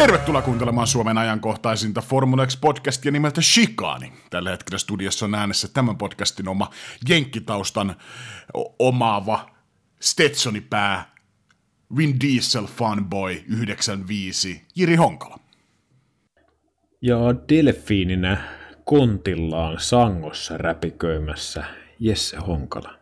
Tervetuloa 0.00 0.42
kuuntelemaan 0.42 0.86
Suomen 0.86 1.18
ajankohtaisinta 1.18 2.00
Formula 2.00 2.46
X-podcastia 2.46 3.10
nimeltä 3.10 3.40
Shikani. 3.40 4.12
Tällä 4.30 4.50
hetkellä 4.50 4.78
studiossa 4.78 5.26
on 5.26 5.34
äänessä 5.34 5.68
tämän 5.68 5.96
podcastin 5.96 6.48
oma 6.48 6.70
jenkkitaustan 7.08 7.96
omaava 8.78 9.50
Stetsonipää 10.00 11.14
Vin 11.96 12.20
Diesel 12.20 12.66
Funboy 12.66 13.32
95 13.32 14.62
Jiri 14.76 14.96
Honkala. 14.96 15.38
Ja 17.02 17.18
delfiininä 17.48 18.38
kontillaan 18.84 19.80
sangossa 19.80 20.58
räpiköimässä 20.58 21.64
Jesse 21.98 22.36
Honkala. 22.36 22.99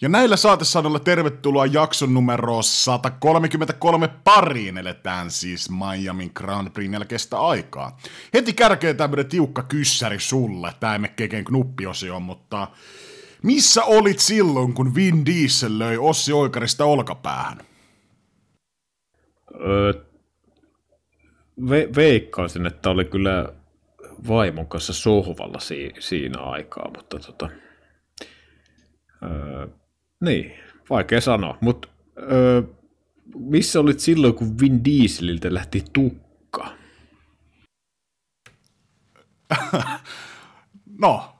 Ja 0.00 0.08
näillä 0.08 0.36
saatesanoilla 0.36 0.98
tervetuloa 0.98 1.66
jakson 1.66 2.14
numero 2.14 2.62
133 2.62 4.08
pariin, 4.24 4.78
eletään 4.78 5.30
siis 5.30 5.70
Miamin 5.70 6.30
Grand 6.34 6.70
Prix 6.70 6.92
jälkeistä 6.92 7.40
aikaa. 7.40 7.98
Heti 8.34 8.52
kärkee 8.52 8.94
tämmönen 8.94 9.26
tiukka 9.26 9.62
kyssäri 9.62 10.20
sulle, 10.20 10.72
tää 10.80 10.94
emme 10.94 11.08
keken 11.08 11.44
knuppiosio, 11.44 12.20
mutta 12.20 12.68
missä 13.42 13.84
olit 13.84 14.18
silloin, 14.18 14.74
kun 14.74 14.94
Vin 14.94 15.26
Diesel 15.26 15.78
löi 15.78 15.96
Ossi 15.96 16.32
Oikarista 16.32 16.84
olkapäähän? 16.84 17.58
Öö, 19.60 19.92
ve- 21.60 21.96
veikkaisin, 21.96 22.66
että 22.66 22.90
oli 22.90 23.04
kyllä 23.04 23.52
vaimon 24.28 24.66
kanssa 24.66 24.92
sohvalla 24.92 25.60
si- 25.60 25.92
siinä 25.98 26.40
aikaa, 26.42 26.90
mutta 26.96 27.18
tota, 27.18 27.48
öö, 29.22 29.66
niin, 30.20 30.52
vaikea 30.90 31.20
sanoa, 31.20 31.58
mutta 31.60 31.88
öö, 32.18 32.62
missä 33.34 33.80
olit 33.80 34.00
silloin, 34.00 34.34
kun 34.34 34.58
Vin 34.60 34.84
Dieseliltä 34.84 35.54
lähti 35.54 35.84
tukka? 35.92 36.68
no, 40.98 41.36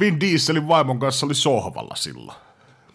Vin 0.00 0.20
Dieselin 0.20 0.68
vaimon 0.68 0.98
kanssa 0.98 1.26
oli 1.26 1.34
sohvalla 1.34 1.94
silloin. 1.94 2.38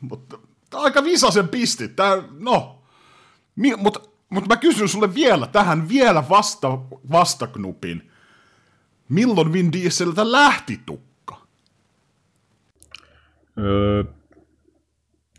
Mutta 0.02 0.38
aika 0.74 1.04
visasen 1.04 1.48
pisti. 1.48 1.88
Tää, 1.88 2.24
no, 2.40 2.84
mi, 3.56 3.76
mutta 3.76 4.00
mut 4.30 4.48
mä 4.48 4.58
kysyn 4.58 4.90
sulle 4.90 5.16
vielä 5.16 5.48
tähän 5.48 5.90
vielä 5.90 6.30
vasta, 6.30 6.68
vastaknupin. 7.12 8.12
Milloin 9.10 9.54
Vin 9.54 9.72
Dieseliltä 9.72 10.32
lähti 10.32 10.82
tukka? 10.86 11.42
Öö, 13.58 14.04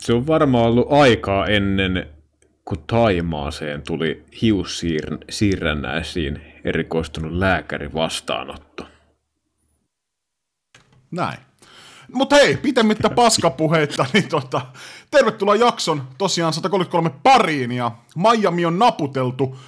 se 0.07 0.13
on 0.13 0.27
varmaan 0.27 0.65
ollut 0.65 0.93
aikaa 0.93 1.47
ennen, 1.47 2.09
kun 2.65 2.79
Taimaaseen 2.87 3.83
tuli 3.83 4.25
hiussiirrännäisiin 4.43 6.41
erikoistunut 6.65 7.33
lääkäri 7.33 7.95
vastaanotto. 7.95 8.87
Näin. 11.11 11.39
Mutta 12.13 12.37
hei, 12.37 12.57
pitemmittä 12.57 13.11
paskapuheita, 13.11 14.07
niin 14.13 14.29
tota, 14.29 14.61
tervetuloa 15.11 15.57
jakson 15.57 16.03
tosiaan 16.19 16.53
133 16.53 17.11
pariin 17.23 17.73
ja 17.73 17.91
Miami 18.17 18.65
on 18.65 18.79
naputeltu. 18.79 19.59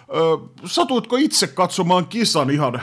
Ö, 0.00 0.38
satuitko 0.64 1.16
itse 1.16 1.46
katsomaan 1.46 2.06
kisan 2.06 2.50
ihan 2.50 2.82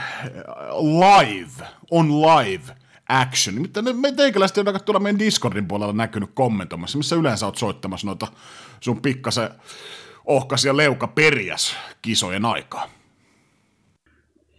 live, 0.81 1.67
on 1.91 2.21
live 2.21 2.84
action? 3.09 3.55
Nimittäin 3.55 3.99
me 3.99 4.11
teikäläisesti 4.11 4.59
on 4.59 4.79
tuolla 4.85 4.99
meidän 4.99 5.19
Discordin 5.19 5.67
puolella 5.67 5.93
näkynyt 5.93 6.29
kommentoimassa, 6.33 6.97
missä 6.97 7.15
yleensä 7.15 7.45
oot 7.45 7.57
soittamassa 7.57 8.07
noita 8.07 8.27
sun 8.79 9.01
pikkasen 9.01 9.49
ohkasia 10.25 10.77
leuka 10.77 11.07
periäs 11.07 11.75
kisojen 12.01 12.45
aikaa. 12.45 12.89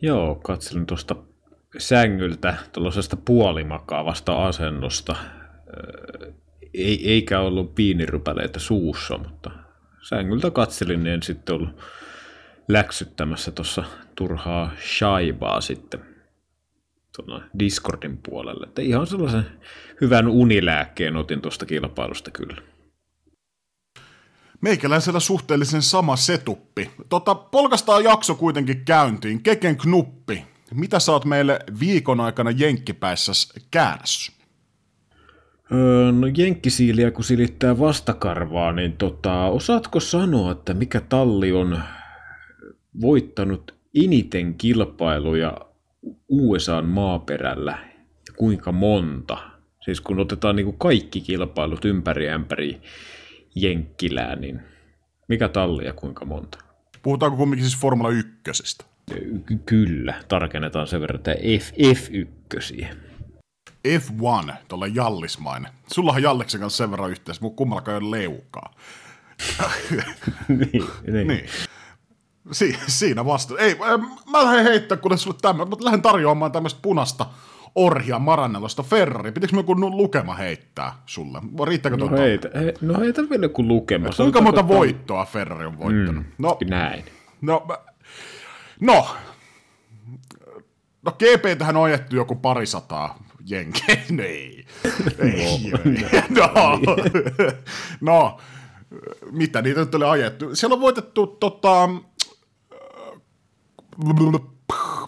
Joo, 0.03 0.35
katselin 0.35 0.87
tuosta 0.87 1.17
sängyltä 1.79 2.57
tuollaisesta 2.73 3.17
puolimakaavasta 3.17 4.47
asennosta. 4.47 5.17
Ei, 6.75 7.11
eikä 7.13 7.41
ollut 7.41 7.75
piinirypäleitä 7.75 8.59
suussa, 8.59 9.19
mutta 9.19 9.51
sängyltä 10.09 10.51
katselin, 10.51 11.03
niin 11.03 11.15
en 11.15 11.23
sitten 11.23 11.55
ollut 11.55 11.83
läksyttämässä 12.69 13.51
tuossa 13.51 13.85
turhaa 14.15 14.71
shaibaa 14.99 15.61
sitten 15.61 16.16
tuonne 17.17 17.47
Discordin 17.59 18.19
puolelle. 18.23 18.67
Että 18.67 18.83
ihan 18.83 19.07
sellaisen 19.07 19.47
hyvän 20.01 20.29
unilääkkeen 20.29 21.17
otin 21.17 21.41
tuosta 21.41 21.67
kilpailusta 21.67 22.31
kyllä. 22.31 22.57
Meikäläisellä 24.61 25.21
suhteellisen 25.21 25.83
sama 25.83 26.17
setuppi. 26.17 26.91
Tota, 27.09 27.35
polkastaa 27.35 28.01
jakso 28.01 28.35
kuitenkin 28.35 28.85
käyntiin. 28.85 29.43
Keken 29.43 29.77
knuppi. 29.77 30.45
Mitä 30.75 30.99
sä 30.99 31.13
oot 31.13 31.25
meille 31.25 31.59
viikon 31.81 32.21
aikana 32.21 32.51
jenkkipäissä 32.51 33.33
käännässä? 33.71 34.33
Öö, 35.73 36.13
no 36.13 36.27
jenkkisiiliä 36.37 37.11
kun 37.11 37.25
silittää 37.25 37.79
vastakarvaa, 37.79 38.73
niin 38.73 38.93
tota, 38.93 39.45
osaatko 39.45 40.01
sanoa, 40.01 40.53
että 40.53 40.75
mikä 40.75 41.01
talli 41.01 41.53
on 41.53 41.83
voittanut 43.01 43.75
eniten 44.05 44.55
kilpailuja 44.55 45.57
USAn 46.29 46.87
maaperällä 46.87 47.79
ja 48.29 48.35
kuinka 48.37 48.73
monta? 48.73 49.39
Siis 49.85 50.01
kun 50.01 50.21
otetaan 50.21 50.57
niin 50.57 50.67
kuin 50.67 50.79
kaikki 50.79 51.21
kilpailut 51.21 51.85
ympäri 51.85 52.29
ämpäri 52.29 52.81
Jenkkilää, 53.55 54.37
niin 54.37 54.61
mikä 55.29 55.49
talli 55.49 55.85
ja 55.85 55.93
kuinka 55.93 56.25
monta? 56.25 56.59
Puhutaanko 57.03 57.37
kumminkin 57.37 57.69
siis 57.69 57.81
Formula 57.81 58.11
1? 58.11 58.31
Ky- 59.15 59.59
kyllä, 59.67 60.15
tarkennetaan 60.29 60.87
sen 60.87 61.01
verran, 61.01 61.17
että 61.17 61.35
F, 61.61 61.73
F1. 61.73 62.87
F1, 63.89 64.53
tuolla 64.69 64.87
jallismainen. 64.87 65.73
Sullahan 65.87 66.23
Jalliksen 66.23 66.61
kanssa 66.61 66.77
sen 66.77 66.91
verran 66.91 67.11
yhteensä, 67.11 67.43
mutta 67.43 67.57
kummallakaan 67.57 68.03
ei 68.03 68.09
ole 68.09 68.19
leukaa. 68.19 68.75
niin, 70.49 70.85
niin. 71.13 71.27
niin. 71.27 71.45
Si- 72.53 72.79
siinä 72.87 73.25
vasta. 73.25 73.55
Ei, 73.59 73.77
mä 74.31 74.45
lähden 74.45 74.65
heittää 74.65 74.97
kuule 74.97 75.17
sulle 75.17 75.37
tämän. 75.43 75.69
Mä 75.69 75.77
lähden 75.81 76.03
tarjoamaan 76.03 76.53
tämmöistä 76.53 76.81
punasta 76.83 77.27
orhia 77.75 78.19
Maranellosta 78.19 78.83
Ferrari. 78.83 79.33
Pitikö 79.33 79.53
me 79.53 79.59
joku 79.59 79.81
lukema 79.81 80.35
heittää 80.35 80.93
sulle? 81.07 81.41
Riittääkö 81.67 81.97
no, 81.97 82.11
heitä, 82.17 82.51
he, 82.55 82.75
no 82.81 83.01
heitä 83.01 83.23
vielä 83.31 83.45
joku 83.45 83.69
lukema. 83.69 84.09
Kuinka 84.17 84.41
monta 84.41 84.63
tämän... 84.63 84.77
voittoa 84.77 85.25
Ferrari 85.25 85.67
on 85.67 85.79
voittanut? 85.79 86.25
Mm, 86.25 86.33
no, 86.39 86.59
näin. 86.69 87.05
No, 87.41 87.65
mä, 87.69 87.79
no, 88.81 89.07
no 91.03 91.13
GP 91.13 91.59
tähän 91.59 91.77
on 91.77 91.85
ajettu 91.85 92.17
joku 92.17 92.35
parisataa 92.35 93.19
jenkeä. 93.47 93.97
No 94.17 94.23
ei. 94.23 94.67
ei. 95.19 95.73
no, 96.29 96.51
no, 98.01 98.39
mitä 99.31 99.63
niitä 99.63 99.81
nyt 99.81 99.95
oli 99.95 100.05
ajettu? 100.05 100.55
Siellä 100.55 100.75
on 100.75 100.81
voitettu 100.81 101.27
tota, 101.27 101.89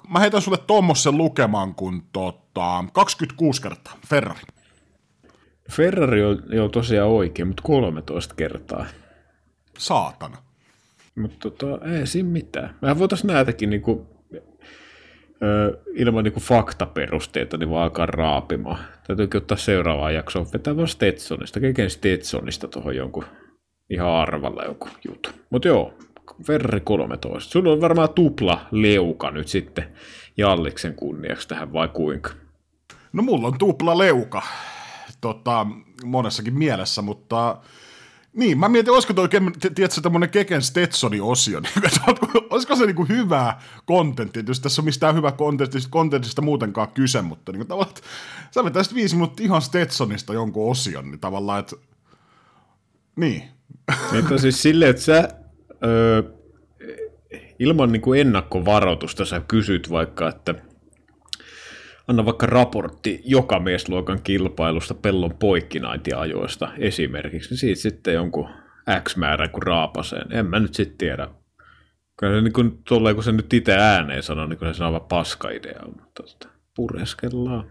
mä 0.09 0.19
heitän 0.19 0.43
sulle 0.43 0.59
tuommoisen 0.66 1.16
lukeman 1.16 1.75
kuin 1.75 2.03
tota, 2.12 2.84
26 2.93 3.62
kertaa, 3.62 3.99
Ferrari. 4.09 4.41
Ferrari 5.71 6.25
on 6.25 6.43
jo 6.53 6.69
tosiaan 6.69 7.09
oikein, 7.09 7.49
mutta 7.49 7.62
13 7.62 8.34
kertaa. 8.34 8.87
Saatana. 9.78 10.37
Mutta 11.15 11.50
tota, 11.50 11.84
ei 11.84 12.06
siinä 12.06 12.28
mitään. 12.28 12.76
Mehän 12.81 12.99
voitaisiin 12.99 13.32
näitäkin 13.32 13.70
niinku, 13.70 14.06
ö, 15.43 15.81
ilman 15.94 16.25
niinku 16.25 16.40
faktaperusteita 16.40 17.56
niin 17.56 17.70
vaan 17.70 17.82
alkaa 17.82 18.06
raapimaan. 18.06 18.79
Täytyykin 19.06 19.38
ottaa 19.38 19.56
seuraavaan 19.56 20.14
jaksoon. 20.14 20.46
Vetää 20.52 20.76
vaan 20.76 20.88
Stetsonista, 20.88 21.61
keken 21.61 21.90
Stetsonista 21.90 22.69
tuohon 22.69 22.96
jonkun 22.96 23.25
ihan 23.90 24.08
arvalla 24.11 24.64
joku 24.64 24.88
juttu. 25.08 25.31
Mutta 25.50 25.69
joo, 25.69 25.94
Ferrari 26.44 26.81
13. 26.81 27.52
Sulla 27.52 27.73
on 27.73 27.81
varmaan 27.81 28.08
tupla 28.14 28.67
leuka 28.70 29.31
nyt 29.31 29.49
sitten 29.49 29.88
Jalliksen 30.37 30.94
kunniaksi 30.94 31.49
tähän 31.49 31.73
vai 31.73 31.88
kuinka? 31.88 32.31
No 33.12 33.23
mulla 33.23 33.49
on 33.49 33.58
tupla 33.58 33.99
leuka 33.99 34.43
tota, 35.20 35.67
monessakin 36.05 36.58
mielessä, 36.58 37.02
mutta 37.02 37.56
niin, 38.32 38.58
mä 38.58 38.69
mietin, 38.69 38.93
olisiko 38.93 39.12
toi, 39.12 39.29
tiedätkö, 39.75 40.00
tämmönen 40.02 40.31
Keken 40.31 40.62
Stetsoni 40.62 41.20
osio, 41.20 41.61
niin, 41.61 41.73
olisiko 42.50 42.76
se 42.76 42.87
niinku 42.87 43.05
hyvää 43.05 43.61
kontentti, 43.85 44.44
jos 44.49 44.61
tässä 44.61 44.82
on 44.82 44.85
mistään 44.85 45.14
hyvää 45.14 45.32
kontentista, 45.32 45.90
kontentista 45.90 46.43
muutenkaan 46.43 46.88
kyse, 46.88 47.23
mutta 47.23 47.52
niin 47.52 47.67
tavallaan, 47.67 47.96
että 47.96 48.08
sä 48.50 48.64
vetäisit 48.64 48.94
viisi 48.94 49.14
minuuttia 49.14 49.44
ihan 49.44 49.62
Stetsonista 49.62 50.35
jonkun 50.35 50.70
osion, 50.70 51.11
niin 51.11 51.20
tavallaan, 51.20 51.61
että 51.61 51.76
niin. 53.17 53.43
Että 54.19 54.38
siis 54.38 54.62
silleen, 54.62 54.90
että 54.90 55.02
sä 55.02 55.29
öö, 55.84 56.22
ilman 57.58 57.92
niin 57.92 58.02
kuin 58.02 58.20
ennakkovaroitusta 58.20 59.25
sä 59.25 59.42
kysyt 59.48 59.90
vaikka, 59.90 60.28
että 60.28 60.54
anna 62.08 62.25
vaikka 62.25 62.46
raportti 62.46 63.20
joka 63.25 63.60
miesluokan 63.60 64.22
kilpailusta 64.22 64.94
pellon 64.94 65.34
poikkinaintiajoista 65.38 66.69
esimerkiksi, 66.78 67.50
niin 67.50 67.58
siitä 67.58 67.80
sitten 67.80 68.14
jonkun 68.14 68.48
X 69.04 69.16
määrä 69.16 69.48
kuin 69.48 69.62
raapaseen. 69.62 70.32
En 70.32 70.46
mä 70.46 70.60
nyt 70.60 70.75
sitten 70.75 70.98
tiedä. 70.98 71.28
Kyllä 72.16 72.34
se 72.34 72.40
niin 72.40 72.52
kuin, 72.52 72.82
tolleen, 72.88 73.14
kun 73.14 73.25
se 73.25 73.32
nyt 73.32 73.52
itse 73.52 73.75
ääneen 73.75 74.22
sanoo, 74.22 74.46
niin 74.46 74.75
se 74.75 74.84
on 74.84 74.86
aivan 74.86 75.08
paska 75.08 75.50
idea, 75.50 75.82
mutta 75.86 76.22
tota, 76.22 76.48
pureskellaan. 76.76 77.70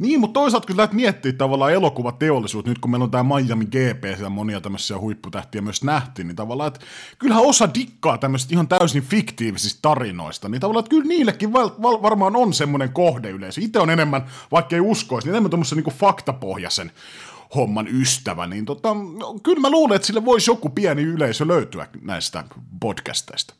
Niin, 0.00 0.20
mutta 0.20 0.40
toisaalta 0.40 0.66
kun 0.66 0.76
lähdet 0.76 0.92
miettimään 0.92 1.38
tavallaan 1.38 1.72
elokuvateollisuutta, 1.72 2.70
nyt 2.70 2.78
kun 2.78 2.90
meillä 2.90 3.04
on 3.04 3.10
tämä 3.10 3.34
Miami 3.34 3.64
GP, 3.64 4.20
ja 4.20 4.30
monia 4.30 4.60
tämmöisiä 4.60 4.98
huipputähtiä 4.98 5.62
myös 5.62 5.84
nähtiin, 5.84 6.26
niin 6.26 6.36
tavallaan, 6.36 6.68
että 6.68 6.80
kyllähän 7.18 7.44
osa 7.44 7.68
dikkaa 7.74 8.18
tämmöisistä 8.18 8.54
ihan 8.54 8.68
täysin 8.68 9.02
fiktiivisistä 9.02 9.78
tarinoista, 9.82 10.48
niin 10.48 10.60
tavallaan, 10.60 10.84
että 10.84 10.90
kyllä 10.90 11.08
niillekin 11.08 11.52
val- 11.52 11.70
val- 11.82 12.02
varmaan 12.02 12.36
on 12.36 12.52
semmoinen 12.52 12.92
kohdeyleisö. 12.92 13.60
Itse 13.60 13.78
on 13.78 13.90
enemmän, 13.90 14.26
vaikka 14.52 14.76
ei 14.76 14.80
uskoisi, 14.80 15.26
niin 15.26 15.32
enemmän 15.32 15.50
tuommoisen 15.50 15.78
niin 15.78 15.94
faktapohjaisen 15.94 16.92
homman 17.54 17.88
ystävä, 17.88 18.46
niin 18.46 18.64
tota, 18.64 18.94
no, 18.94 19.38
kyllä 19.42 19.60
mä 19.60 19.70
luulen, 19.70 19.96
että 19.96 20.06
sille 20.06 20.24
voisi 20.24 20.50
joku 20.50 20.68
pieni 20.68 21.02
yleisö 21.02 21.46
löytyä 21.46 21.86
näistä 22.02 22.44
podcasteista. 22.80 23.54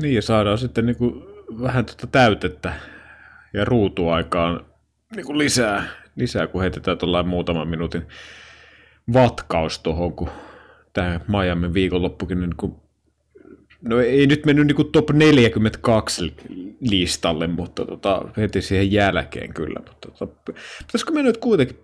Niin, 0.00 0.14
ja 0.14 0.22
saadaan 0.22 0.58
sitten 0.58 0.86
niin 0.86 0.96
kuin 0.96 1.24
vähän 1.62 1.84
tuota 1.84 2.06
täytettä 2.06 2.74
ja 3.52 3.64
ruutuaikaan 3.64 4.71
niin 5.16 5.26
kuin 5.26 5.38
lisää, 5.38 5.84
lisää, 6.16 6.46
kun 6.46 6.60
heitetään 6.60 6.98
tuollainen 6.98 7.30
muutaman 7.30 7.68
minuutin 7.68 8.02
vatkaus 9.12 9.78
tuohon, 9.78 10.12
kun 10.12 10.30
tämä 10.92 11.20
Miami 11.28 11.74
viikonloppukin 11.74 12.40
niin 12.40 12.56
kuin, 12.56 12.74
no 13.82 14.00
ei 14.00 14.26
nyt 14.26 14.46
mennyt 14.46 14.66
niin 14.66 14.76
kuin 14.76 14.92
top 14.92 15.10
42 15.10 16.34
listalle, 16.80 17.46
mutta 17.46 17.84
tota, 17.84 18.22
heti 18.36 18.62
siihen 18.62 18.92
jälkeen 18.92 19.54
kyllä. 19.54 19.80
Mutta 19.88 20.08
tota, 20.10 20.52
pitäisikö 20.86 21.12
me 21.12 21.22
nyt 21.22 21.36
kuitenkin 21.36 21.76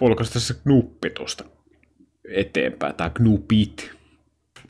polkaista 0.00 0.40
se 0.40 0.54
knuppi 0.54 1.10
tuosta 1.10 1.44
eteenpäin, 2.28 2.94
tai 2.94 3.10
knupit. 3.14 3.94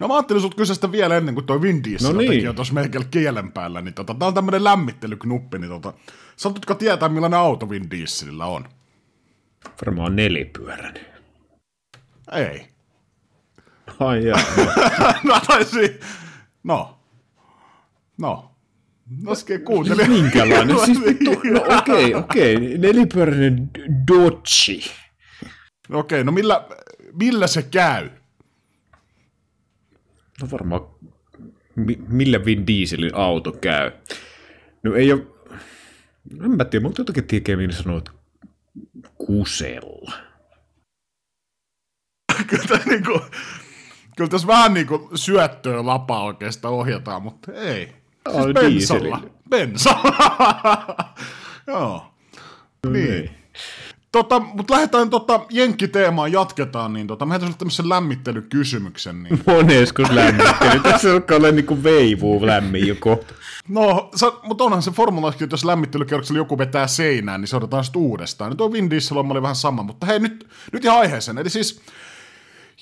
No 0.00 0.08
mä 0.08 0.14
ajattelin 0.14 0.42
sut 0.42 0.54
kysyä 0.54 0.74
sitä 0.74 0.92
vielä 0.92 1.16
ennen 1.16 1.34
kuin 1.34 1.46
toi 1.46 1.62
Vin 1.62 1.84
Diesel 1.84 2.12
no 2.12 2.18
niin. 2.18 2.48
on 2.48 2.54
tuossa 2.54 2.74
meikällä 2.74 3.06
kielen 3.10 3.52
päällä, 3.52 3.80
niin 3.80 3.94
tota, 3.94 4.14
tää 4.14 4.28
on 4.28 4.34
tämmönen 4.34 4.64
lämmittelyknuppi, 4.64 5.58
niin 5.58 5.70
tota, 5.70 5.92
Saatutko 6.36 6.74
tietää, 6.74 7.08
millainen 7.08 7.38
auto 7.38 7.70
Vin 7.70 7.90
Dieselillä 7.90 8.46
on? 8.46 8.68
Varmaan 9.86 10.16
nelipyöräinen. 10.16 11.06
Ei. 12.32 12.66
Ai 14.00 14.26
jaa. 14.26 14.40
no 15.24 15.40
taisi... 15.46 16.00
No. 16.64 16.98
No. 18.18 18.50
Noske 19.22 19.58
kuunteli. 19.58 20.08
Minkälainen? 20.08 20.78
siis, 20.84 20.98
no 21.54 21.60
okei, 21.78 22.14
okay, 22.14 22.14
okei. 22.14 22.56
Okay. 22.56 22.78
Nelipyöräinen 22.78 23.70
Dodge. 24.08 24.90
No 25.88 25.98
okei, 25.98 26.20
okay, 26.20 26.24
no 26.24 26.32
millä, 26.32 26.68
millä 27.12 27.46
se 27.46 27.62
käy? 27.62 28.10
No 30.42 30.48
varmaan, 30.52 30.80
millä 32.08 32.44
Vin 32.44 32.66
Dieselin 32.66 33.14
auto 33.14 33.52
käy. 33.52 33.92
No 34.82 34.94
ei 34.94 35.12
ole 35.12 35.34
en 36.44 36.50
mä 36.50 36.64
tiedä, 36.64 36.82
mutta 36.82 37.00
jotenkin 37.00 37.24
tekeminen 37.24 37.76
sanoo, 37.76 37.98
että 37.98 38.10
kusella. 39.14 40.12
kyllä, 42.46 42.80
niin 42.86 43.04
kuin, 43.04 43.20
kyllä 44.16 44.30
tässä 44.30 44.46
vähän 44.46 44.74
niin 44.74 44.86
kuin 44.86 45.18
syöttöä 45.18 45.86
lapaa 45.86 46.24
oikeastaan 46.24 46.74
ohjataan, 46.74 47.22
mutta 47.22 47.52
ei. 47.52 47.92
Siis 48.32 48.54
bensalla. 48.54 49.20
Bensalla. 49.50 51.14
Joo. 51.66 52.14
No 52.86 52.90
niin. 52.90 53.08
niin. 53.08 53.30
Tota, 54.14 54.40
mutta 54.40 54.74
lähdetään 54.74 55.10
tota, 55.10 55.40
jenkkiteemaan, 55.50 56.32
jatketaan, 56.32 56.92
niin 56.92 57.06
tota, 57.06 57.26
mä 57.26 57.34
heitän 57.34 57.54
tämmöisen 57.54 57.88
lämmittelykysymyksen. 57.88 59.22
Niin... 59.22 59.40
Moneskos 59.46 60.10
lämmittely, 60.10 60.80
tässä 60.80 61.12
alkaa 61.12 61.36
olla 61.36 61.50
niinku 61.50 61.82
veivuu 61.82 62.46
lämmin 62.46 62.86
jo 62.86 62.94
kohta. 63.00 63.34
No, 63.68 64.10
mutta 64.42 64.64
onhan 64.64 64.82
se 64.82 64.90
formula, 64.90 65.28
että 65.28 65.46
jos 65.50 65.64
lämmittelykierroksella 65.64 66.38
joku 66.38 66.58
vetää 66.58 66.86
seinään, 66.86 67.40
niin 67.40 67.48
se 67.48 67.56
otetaan 67.56 67.84
sitten 67.84 68.02
uudestaan. 68.02 68.50
Nyt 68.50 68.60
on 68.60 68.72
Vin 68.72 68.90
Diesel 68.90 69.16
oli 69.16 69.42
vähän 69.42 69.56
sama, 69.56 69.82
mutta 69.82 70.06
hei, 70.06 70.18
nyt, 70.18 70.48
nyt 70.72 70.84
ihan 70.84 70.98
aiheeseen. 70.98 71.38
Eli 71.38 71.50
siis 71.50 71.80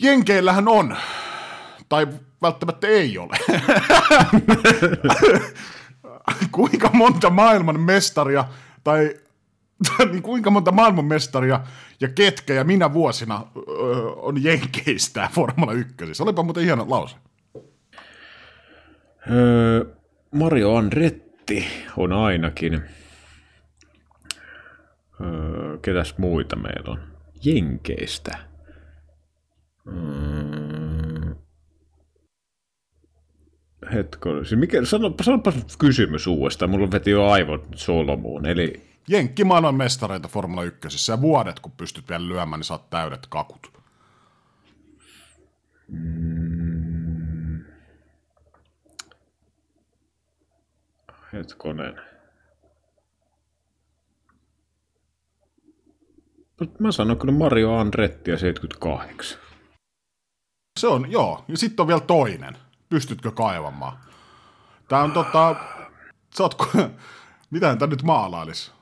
Jenkeillähän 0.01 0.69
on, 0.69 0.97
tai 1.89 2.07
välttämättä 2.43 2.87
ei 2.87 3.19
ole, 3.19 3.37
kuinka 6.53 6.91
monta 6.93 7.31
maailman 7.31 7.81
mestaria, 7.81 8.45
tai 8.85 9.15
niin 10.13 10.23
kuinka 10.23 10.51
monta 10.51 10.73
maailmanmestaria 10.73 11.61
ja 12.01 12.09
ketkä 12.09 12.55
ja 12.55 12.65
minä 12.65 12.93
vuosina 12.93 13.47
öö, 13.57 13.67
on 14.17 14.45
Jenkeistä 14.45 15.29
Formula 15.33 15.73
1. 15.73 16.23
Olipa 16.23 16.43
muuten 16.43 16.65
ihana 16.65 16.85
lause. 16.89 17.17
Öö, 19.31 19.85
Mario 20.31 20.75
Andretti 20.75 21.67
on 21.97 22.13
ainakin. 22.13 22.83
Öö, 25.21 25.79
ketäs 25.83 26.19
muita 26.19 26.57
meillä 26.57 26.93
on? 26.93 27.01
Jenkeistä. 27.45 28.39
Öö, 29.89 31.35
hetko, 33.93 34.31
mikä, 34.57 34.85
sano, 34.85 35.15
sanopa 35.23 35.53
kysymys 35.79 36.27
uudestaan, 36.27 36.71
mulla 36.71 36.91
veti 36.91 37.11
jo 37.11 37.27
aivot 37.27 37.67
solmuun, 37.75 38.47
eli... 38.47 38.92
Jenkki 39.09 39.45
maailman 39.45 39.75
mestareita 39.75 40.29
Formula 40.29 40.63
1 40.63 41.13
ja 41.13 41.21
vuodet, 41.21 41.61
kun 41.61 41.73
pystyt 41.73 42.09
vielä 42.09 42.29
lyömään, 42.29 42.59
niin 42.59 42.65
saat 42.65 42.91
täydet 42.91 43.27
kakut. 43.27 43.73
Mm. 45.89 46.33
Hetkonen. 51.33 52.01
Mä 56.79 56.93
sanon 56.93 57.19
kyllä 57.19 57.35
Mario 57.35 57.75
Andretti 57.75 58.31
ja 58.31 58.39
78. 58.39 59.39
Se 60.81 60.87
on, 60.87 61.11
joo. 61.11 61.45
Ja 61.49 61.57
sitten 61.57 61.83
on 61.83 61.87
vielä 61.87 62.01
toinen. 62.01 62.57
Pystytkö 62.89 63.31
kaivamaan? 63.31 63.99
Tää 64.89 65.03
on 65.03 65.13
tota... 65.13 65.57
Sä 66.37 66.43
oot, 66.43 66.55
mitä 67.51 67.77
tämä 67.77 67.91
nyt 67.91 68.03
maalailis? 68.03 68.73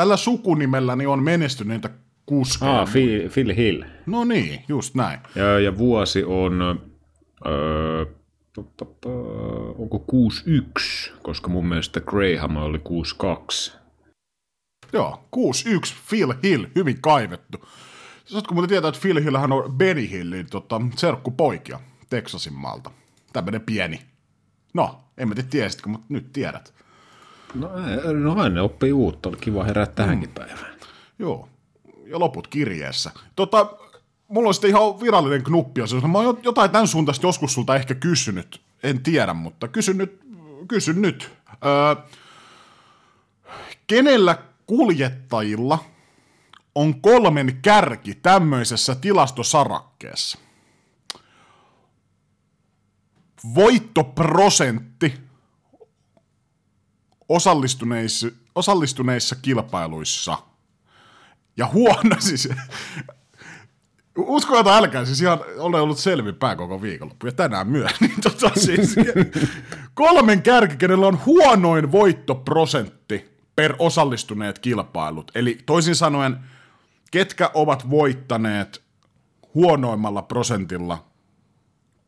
Tällä 0.00 0.16
sukunimelläni 0.16 1.06
on 1.06 1.22
menestyneitä 1.22 1.90
kuskeja. 2.26 2.80
Ah, 2.80 2.92
Phil, 2.92 3.30
Phil 3.30 3.54
Hill. 3.56 3.82
No 4.06 4.24
niin, 4.24 4.64
just 4.68 4.94
näin. 4.94 5.20
Ja, 5.34 5.60
ja 5.60 5.78
vuosi 5.78 6.24
on... 6.24 6.80
Öö, 7.46 8.04
onko 9.78 9.98
61, 9.98 11.12
koska 11.22 11.48
mun 11.48 11.66
mielestä 11.66 12.00
Graham 12.00 12.56
oli 12.56 12.78
62. 12.78 13.72
Joo, 14.92 15.24
61, 15.30 15.94
Phil 16.08 16.34
Hill, 16.42 16.66
hyvin 16.74 17.00
kaivettu. 17.00 17.68
Saatko 18.24 18.54
muuten 18.54 18.68
tietää, 18.68 18.88
että 18.88 19.00
Phil 19.00 19.20
Hillhän 19.22 19.52
on 19.52 19.72
Benny 19.72 20.10
Hillin 20.10 20.46
tota, 20.50 20.80
serkkupoikia 20.96 21.80
Texasin 22.10 22.54
maalta. 22.54 22.90
Tämmöinen 23.32 23.60
pieni. 23.60 24.00
No, 24.74 25.00
en 25.18 25.28
mä 25.28 25.34
tiedä 25.34 25.48
tiesitkö, 25.50 25.88
mutta 25.88 26.06
nyt 26.08 26.32
tiedät. 26.32 26.74
No, 27.54 27.70
no 28.12 28.42
aina 28.42 28.62
oppii 28.62 28.92
uutta, 28.92 29.28
oli 29.28 29.36
kiva 29.36 29.64
herää 29.64 29.86
tähänkin 29.86 30.28
mm. 30.28 30.34
päivään. 30.34 30.74
Joo, 31.18 31.48
ja 32.06 32.18
loput 32.18 32.48
kirjeessä. 32.48 33.10
Tota, 33.36 33.72
mulla 34.28 34.48
on 34.48 34.54
sitten 34.54 34.70
ihan 34.70 35.00
virallinen 35.00 35.44
knuppi, 35.44 35.80
jos 35.80 35.94
mä 35.94 36.18
oon 36.18 36.38
jotain 36.42 36.70
tämän 36.70 36.88
suuntaista 36.88 37.26
joskus 37.26 37.54
sulta 37.54 37.76
ehkä 37.76 37.94
kysynyt, 37.94 38.60
en 38.82 39.02
tiedä, 39.02 39.34
mutta 39.34 39.68
kysyn 39.68 39.98
nyt. 39.98 40.20
Kysyn 40.68 41.02
nyt. 41.02 41.30
Öö, 41.64 42.02
kenellä 43.86 44.38
kuljettajilla 44.66 45.78
on 46.74 47.00
kolmen 47.00 47.58
kärki 47.62 48.14
tämmöisessä 48.14 48.94
tilastosarakkeessa? 48.94 50.38
Voittoprosentti 53.54 55.29
osallistuneissa, 57.30 58.28
osallistuneissa 58.54 59.36
kilpailuissa. 59.42 60.38
Ja 61.56 61.66
huono 61.66 62.16
siis, 62.28 62.48
Usko 64.18 64.56
jota 64.56 64.76
älkää, 64.76 65.04
siis 65.04 65.20
ihan 65.20 65.40
olen 65.58 65.82
ollut 65.82 65.98
selvinpäin 65.98 66.58
koko 66.58 66.82
viikonloppu 66.82 67.26
ja 67.26 67.32
tänään 67.32 67.68
myös. 67.68 67.92
Niin 68.00 68.20
tota, 68.22 68.50
siis, 68.54 68.96
kolmen 69.94 70.42
kärki, 70.42 70.76
kenellä 70.76 71.06
on 71.06 71.20
huonoin 71.26 71.92
voittoprosentti 71.92 73.30
per 73.56 73.74
osallistuneet 73.78 74.58
kilpailut. 74.58 75.30
Eli 75.34 75.58
toisin 75.66 75.94
sanoen, 75.94 76.36
ketkä 77.10 77.50
ovat 77.54 77.90
voittaneet 77.90 78.82
huonoimmalla 79.54 80.22
prosentilla 80.22 81.04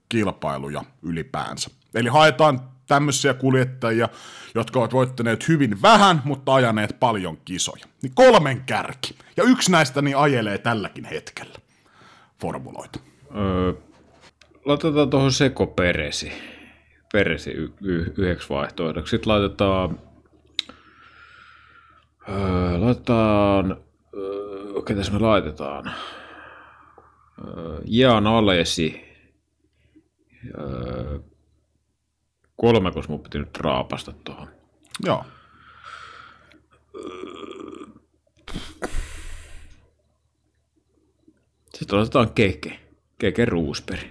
kilpailuja 0.09 0.85
ylipäänsä. 1.03 1.71
Eli 1.95 2.09
haetaan 2.09 2.61
tämmöisiä 2.93 3.35
kuljettajia, 3.35 4.09
jotka 4.55 4.79
ovat 4.79 4.93
voittaneet 4.93 5.49
hyvin 5.49 5.83
vähän, 5.83 6.23
mutta 6.25 6.55
ajaneet 6.55 6.97
paljon 7.01 7.39
kisoja. 7.45 7.85
Niin 8.03 8.13
kolmen 8.15 8.61
kärki. 8.67 9.15
Ja 9.37 9.45
yksi 9.45 9.73
näistä 9.73 10.03
niin 10.03 10.17
ajelee 10.17 10.59
tälläkin 10.59 11.05
hetkellä 11.05 11.55
formuloita. 12.41 13.01
Öö, 13.37 13.73
laitetaan 14.65 15.11
tuohon 15.11 15.33
Seko 15.33 15.67
Peresi. 15.67 16.33
Peresi 17.13 17.51
y- 17.51 17.73
y- 17.83 18.13
yhdeksi 18.19 18.49
vaihtoehdoksi. 18.49 19.11
Sitten 19.11 19.33
laitetaan, 19.33 19.99
öö, 22.29 22.81
laitetaan, 22.81 23.77
öö, 24.17 24.83
ketäs 24.87 25.13
me 25.13 25.19
laitetaan? 25.19 25.93
Öö, 27.47 27.81
Jaan 27.85 28.27
Alesi. 28.27 29.05
Öö, 30.59 31.19
kolmekos 32.63 33.09
mun 33.09 33.21
piti 33.21 33.39
nyt 33.39 33.57
raapasta 33.57 34.13
tuohon. 34.13 34.49
Joo. 35.05 35.25
Sitten 41.75 41.99
otetaan 41.99 42.33
Keke. 42.33 42.81
Keke 43.19 43.45
Roosberg. 43.45 44.03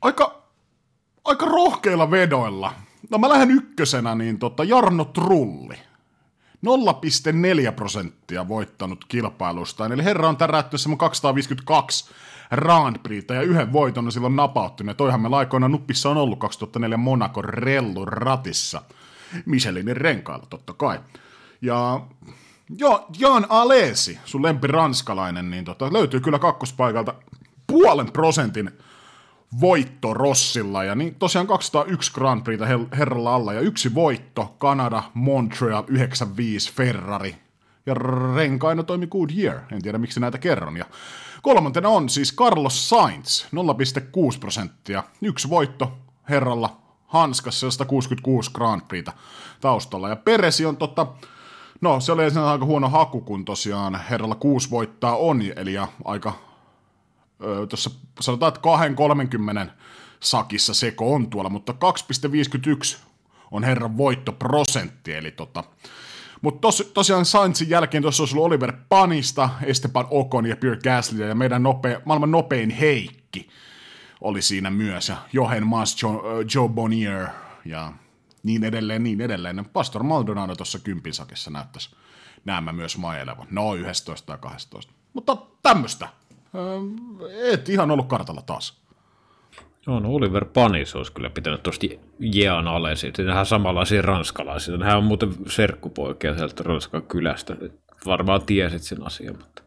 Aika, 0.00 0.42
aika 1.24 1.46
rohkeilla 1.46 2.10
vedoilla. 2.10 2.74
No 3.10 3.18
mä 3.18 3.28
lähden 3.28 3.50
ykkösenä, 3.50 4.14
niin 4.14 4.38
tota 4.38 4.64
Jarno 4.64 5.04
Trulli. 5.04 5.76
0,4 7.66 7.72
prosenttia 7.76 8.48
voittanut 8.48 9.04
kilpailusta. 9.04 9.86
Eli 9.86 10.04
herra 10.04 10.28
on 10.28 10.36
tärätty 10.36 10.78
semmoinen 10.78 10.98
252 10.98 12.10
Grand 12.54 12.96
Prixtä 13.02 13.34
ja 13.34 13.42
yhden 13.42 13.72
voiton 13.72 14.06
on 14.06 14.12
silloin 14.12 14.36
napauttunut. 14.36 14.90
Ja 14.90 14.94
toihan 14.94 15.20
me 15.20 15.28
laikoina 15.28 15.68
nuppissa 15.68 16.10
on 16.10 16.16
ollut 16.16 16.38
2004 16.38 16.96
Monaco 16.96 17.42
Rellu 17.42 18.04
ratissa. 18.04 18.82
Michelinin 19.46 19.96
renkailla 19.96 20.46
totta 20.46 20.72
kai. 20.72 21.00
Ja 21.62 22.00
joo, 22.78 23.06
Jan 23.18 23.46
Alesi, 23.48 24.18
sun 24.24 24.42
lempi 24.42 24.66
ranskalainen, 24.66 25.50
niin 25.50 25.64
tota, 25.64 25.92
löytyy 25.92 26.20
kyllä 26.20 26.38
kakkospaikalta 26.38 27.14
puolen 27.66 28.12
prosentin 28.12 28.70
voitto 29.60 30.14
Rossilla, 30.14 30.84
ja 30.84 30.94
niin 30.94 31.14
tosiaan 31.14 31.46
201 31.46 32.12
Grand 32.12 32.42
Prixtä 32.42 32.66
herralla 32.96 33.34
alla, 33.34 33.52
ja 33.52 33.60
yksi 33.60 33.94
voitto, 33.94 34.54
Kanada, 34.58 35.02
Montreal, 35.14 35.84
95 35.88 36.72
Ferrari, 36.72 37.36
ja 37.86 37.94
renkaina 38.34 38.82
toimi 38.82 39.06
Goodyear, 39.06 39.58
en 39.72 39.82
tiedä 39.82 39.98
miksi 39.98 40.20
näitä 40.20 40.38
kerron, 40.38 40.76
ja 40.76 40.84
kolmantena 41.42 41.88
on 41.88 42.08
siis 42.08 42.34
Carlos 42.36 42.88
Sainz, 42.88 43.44
0,6 43.44 44.38
prosenttia, 44.40 45.04
yksi 45.22 45.48
voitto 45.48 45.98
herralla, 46.28 46.76
hanskassa 47.06 47.70
166 47.70 48.50
Grand 48.54 48.82
Prixtä 48.88 49.12
taustalla, 49.60 50.08
ja 50.08 50.16
Peresi 50.16 50.66
on 50.66 50.76
totta, 50.76 51.06
No, 51.80 52.00
se 52.00 52.12
oli 52.12 52.22
aika 52.24 52.64
huono 52.64 52.88
haku, 52.88 53.20
kun 53.20 53.44
tosiaan 53.44 54.00
herralla 54.10 54.34
kuusi 54.34 54.70
voittaa 54.70 55.16
on, 55.16 55.42
eli 55.56 55.74
aika 56.04 56.32
tuossa 57.68 57.90
sanotaan, 58.20 58.52
että 58.54 58.60
2-30 59.66 59.70
sakissa 60.20 60.74
seko 60.74 61.14
on 61.14 61.30
tuolla, 61.30 61.50
mutta 61.50 61.74
2,51 62.94 62.98
on 63.50 63.64
herran 63.64 63.96
voittoprosentti, 63.96 65.14
eli 65.14 65.30
tota, 65.30 65.64
mutta 66.42 66.60
tos, 66.60 66.90
tosiaan 66.94 67.24
Sainzin 67.24 67.70
jälkeen 67.70 68.02
tuossa 68.02 68.22
olisi 68.22 68.36
ollut 68.36 68.46
Oliver 68.46 68.72
Panista, 68.88 69.50
Esteban 69.62 70.06
Ocon 70.10 70.46
ja 70.46 70.56
Pierre 70.56 70.80
Gasly 70.80 71.28
ja 71.28 71.34
meidän 71.34 71.62
nope, 71.62 72.02
maailman 72.04 72.30
nopein 72.30 72.70
Heikki 72.70 73.48
oli 74.20 74.42
siinä 74.42 74.70
myös, 74.70 75.08
ja 75.08 75.16
Johan 75.32 75.66
Mas, 75.66 76.02
Joe, 76.02 76.20
Joe 76.54 76.68
Bonnier 76.68 77.28
ja 77.64 77.92
niin 78.42 78.64
edelleen, 78.64 79.02
niin 79.02 79.20
edelleen. 79.20 79.66
Pastor 79.72 80.02
Maldonado 80.02 80.54
tuossa 80.56 80.78
kympin 80.78 81.14
sakissa 81.14 81.50
näyttäisi 81.50 81.90
näemmä 82.44 82.72
myös 82.72 82.98
maelevan. 82.98 83.46
No, 83.50 83.74
11 83.74 84.26
tai 84.26 84.38
12. 84.38 84.92
Mutta 85.12 85.36
tämmöistä 85.62 86.08
et 87.52 87.68
ihan 87.68 87.90
ollut 87.90 88.08
kartalla 88.08 88.42
taas. 88.42 88.81
No, 89.86 90.00
no 90.00 90.08
Oliver 90.08 90.44
Panis 90.44 90.96
olisi 90.96 91.12
kyllä 91.12 91.30
pitänyt 91.30 91.62
tuosta 91.62 91.86
Jean 92.20 92.68
alle. 92.68 92.96
Siinähän 92.96 93.46
samanlaisia 93.46 94.02
ranskalaisia. 94.02 94.78
Hän 94.84 94.98
on 94.98 95.04
muuten 95.04 95.34
serkkupoikia 95.48 96.36
sieltä 96.36 96.62
Ranskan 96.62 97.02
kylästä. 97.02 97.56
Varmaan 98.06 98.42
tiesit 98.42 98.82
sen 98.82 99.06
asian, 99.06 99.36
mutta 99.38 99.62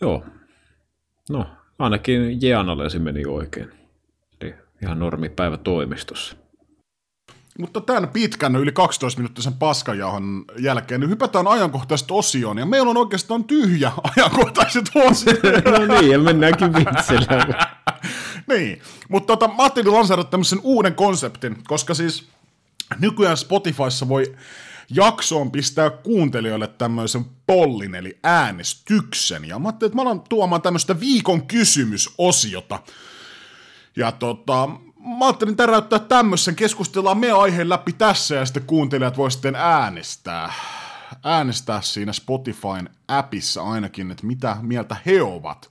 joo. 0.00 0.24
No, 1.30 1.46
ainakin 1.78 2.42
Jean 2.42 2.70
Alesi 2.70 2.98
meni 2.98 3.26
oikein. 3.26 3.70
Eli 4.40 4.54
ihan 4.82 4.98
normipäivä 4.98 5.56
toimistossa. 5.56 6.36
Mutta 7.58 7.80
tämän 7.80 8.08
pitkän, 8.08 8.56
yli 8.56 8.72
12 8.72 9.20
minuuttisen 9.20 9.54
paskajahon 9.54 10.44
jälkeen, 10.58 11.00
niin 11.00 11.10
hypätään 11.10 11.46
ajankohtaiset 11.46 12.10
osioon, 12.10 12.58
ja 12.58 12.66
meillä 12.66 12.90
on 12.90 12.96
oikeastaan 12.96 13.44
tyhjä 13.44 13.92
ajankohtaiset 14.16 14.84
osiot. 14.94 15.42
no 15.88 16.00
niin, 16.00 16.10
ja 16.12 16.18
mennäänkin 16.18 16.72
vitsillä. 16.74 17.66
niin, 18.54 18.82
mutta 19.08 19.26
tota, 19.26 19.48
mä 19.48 19.62
ajattelin 19.62 19.92
lanseerata 19.92 20.30
tämmöisen 20.30 20.60
uuden 20.62 20.94
konseptin, 20.94 21.56
koska 21.66 21.94
siis 21.94 22.28
nykyään 22.98 23.36
Spotifyssa 23.36 24.08
voi 24.08 24.36
jaksoon 24.90 25.50
pistää 25.50 25.90
kuuntelijoille 25.90 26.66
tämmöisen 26.66 27.24
pollin, 27.46 27.94
eli 27.94 28.18
äänestyksen, 28.22 29.44
ja 29.44 29.58
mä 29.58 29.68
ajattelin, 29.68 29.88
että 29.88 29.96
mä 29.96 30.02
alan 30.02 30.20
tuomaan 30.20 30.62
tämmöistä 30.62 31.00
viikon 31.00 31.46
kysymysosiota, 31.46 32.78
ja 33.96 34.12
tota, 34.12 34.68
mä 35.18 35.26
ajattelin 35.26 35.56
täräyttää 35.56 35.98
tämmöisen, 35.98 36.56
keskustellaan 36.56 37.18
me 37.18 37.30
aiheen 37.30 37.68
läpi 37.68 37.92
tässä 37.92 38.34
ja 38.34 38.46
sitten 38.46 38.66
kuuntelijat 38.66 39.16
voi 39.16 39.30
sitten 39.30 39.54
äänestää, 39.54 40.52
äänestää 41.24 41.82
siinä 41.82 42.12
Spotifyn 42.12 42.90
appissa 43.08 43.62
ainakin, 43.62 44.10
että 44.10 44.26
mitä 44.26 44.56
mieltä 44.62 44.96
he 45.06 45.22
ovat. 45.22 45.70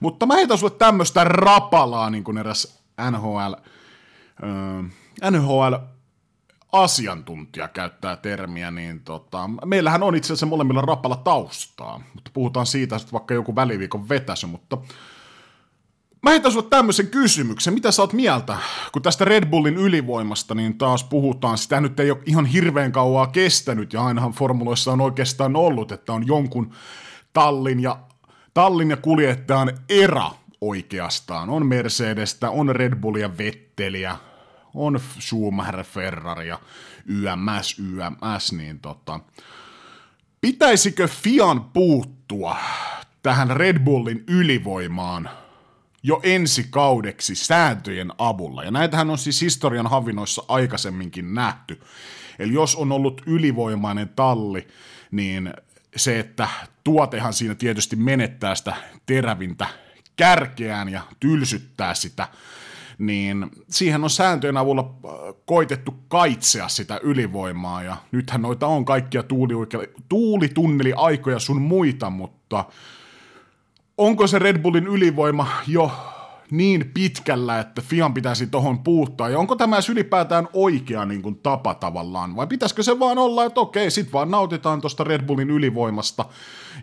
Mutta 0.00 0.26
mä 0.26 0.34
heitän 0.34 0.58
sulle 0.58 0.72
tämmöistä 0.78 1.24
rapalaa, 1.24 2.10
niin 2.10 2.24
kuin 2.24 2.38
eräs 2.38 2.82
NHL, 3.10 3.54
äh, 4.44 5.30
NHL 5.30 5.74
asiantuntija 6.72 7.68
käyttää 7.68 8.16
termiä, 8.16 8.70
niin 8.70 9.00
tota, 9.00 9.50
meillähän 9.64 10.02
on 10.02 10.14
itse 10.14 10.26
asiassa 10.26 10.46
molemmilla 10.46 10.80
rapalla 10.80 11.16
taustaa, 11.16 12.00
mutta 12.14 12.30
puhutaan 12.34 12.66
siitä 12.66 12.96
että 12.96 13.12
vaikka 13.12 13.34
joku 13.34 13.56
väliviikon 13.56 14.08
vetäsy, 14.08 14.46
mutta 14.46 14.78
Mä 16.22 16.30
heitän 16.30 16.52
sulle 16.52 16.66
tämmöisen 16.70 17.06
kysymyksen. 17.06 17.74
Mitä 17.74 17.90
sä 17.90 18.02
oot 18.02 18.12
mieltä, 18.12 18.56
kun 18.92 19.02
tästä 19.02 19.24
Red 19.24 19.46
Bullin 19.46 19.76
ylivoimasta 19.76 20.54
niin 20.54 20.78
taas 20.78 21.04
puhutaan. 21.04 21.58
Sitä 21.58 21.80
nyt 21.80 22.00
ei 22.00 22.10
ole 22.10 22.18
ihan 22.26 22.46
hirveän 22.46 22.92
kauaa 22.92 23.26
kestänyt 23.26 23.92
ja 23.92 24.04
ainahan 24.04 24.32
formuloissa 24.32 24.92
on 24.92 25.00
oikeastaan 25.00 25.56
ollut, 25.56 25.92
että 25.92 26.12
on 26.12 26.26
jonkun 26.26 26.72
tallin 27.32 27.80
ja, 27.80 27.98
tallin 28.56 28.90
ja 28.90 28.96
kuljettajan 28.96 29.78
era 29.88 30.30
oikeastaan. 30.60 31.50
On 31.50 31.66
Mercedestä, 31.66 32.50
on 32.50 32.76
Red 32.76 32.96
Bullia 32.96 33.38
Vetteliä, 33.38 34.16
on 34.74 35.00
Schumacher 35.20 35.84
Ferrari 35.84 36.48
ja 36.48 36.60
YMS, 37.06 37.78
YMS, 37.78 38.52
niin 38.52 38.80
tota, 38.80 39.20
pitäisikö 40.40 41.08
Fian 41.08 41.64
puuttua 41.64 42.56
tähän 43.22 43.50
Red 43.50 43.78
Bullin 43.78 44.24
ylivoimaan– 44.28 45.30
jo 46.02 46.20
ensi 46.22 46.66
kaudeksi 46.70 47.34
sääntöjen 47.34 48.12
avulla. 48.18 48.64
Ja 48.64 48.70
näitähän 48.70 49.10
on 49.10 49.18
siis 49.18 49.40
historian 49.40 49.86
havinoissa 49.86 50.44
aikaisemminkin 50.48 51.34
nähty. 51.34 51.80
Eli 52.38 52.52
jos 52.52 52.76
on 52.76 52.92
ollut 52.92 53.22
ylivoimainen 53.26 54.08
talli, 54.08 54.68
niin 55.10 55.54
se, 55.96 56.18
että 56.18 56.48
tuotehan 56.86 57.32
siinä 57.32 57.54
tietysti 57.54 57.96
menettää 57.96 58.54
sitä 58.54 58.76
terävintä 59.06 59.66
kärkeään 60.16 60.88
ja 60.88 61.00
tylsyttää 61.20 61.94
sitä, 61.94 62.28
niin 62.98 63.50
siihen 63.70 64.04
on 64.04 64.10
sääntöjen 64.10 64.56
avulla 64.56 64.80
äh, 65.04 65.10
koitettu 65.46 65.94
kaitsea 66.08 66.68
sitä 66.68 67.00
ylivoimaa, 67.02 67.82
ja 67.82 67.96
nythän 68.12 68.42
noita 68.42 68.66
on 68.66 68.84
kaikkia 68.84 69.24
tuulitunneli-aikoja 70.08 71.38
sun 71.38 71.62
muita, 71.62 72.10
mutta 72.10 72.64
onko 73.98 74.26
se 74.26 74.38
Red 74.38 74.58
Bullin 74.58 74.86
ylivoima 74.86 75.48
jo 75.66 75.90
niin 76.50 76.90
pitkällä, 76.94 77.60
että 77.60 77.82
Fian 77.82 78.14
pitäisi 78.14 78.46
tohon 78.46 78.78
puuttaa, 78.78 79.28
ja 79.28 79.38
onko 79.38 79.56
tämä 79.56 79.76
ylipäätään 79.90 80.48
oikea 80.52 81.04
niin 81.04 81.22
kuin, 81.22 81.36
tapa 81.36 81.74
tavallaan, 81.74 82.36
vai 82.36 82.46
pitäisikö 82.46 82.82
se 82.82 82.98
vaan 82.98 83.18
olla, 83.18 83.44
että 83.44 83.60
okei, 83.60 83.90
sit 83.90 84.12
vaan 84.12 84.30
nautitaan 84.30 84.80
tuosta 84.80 85.04
Red 85.04 85.22
Bullin 85.22 85.50
ylivoimasta, 85.50 86.24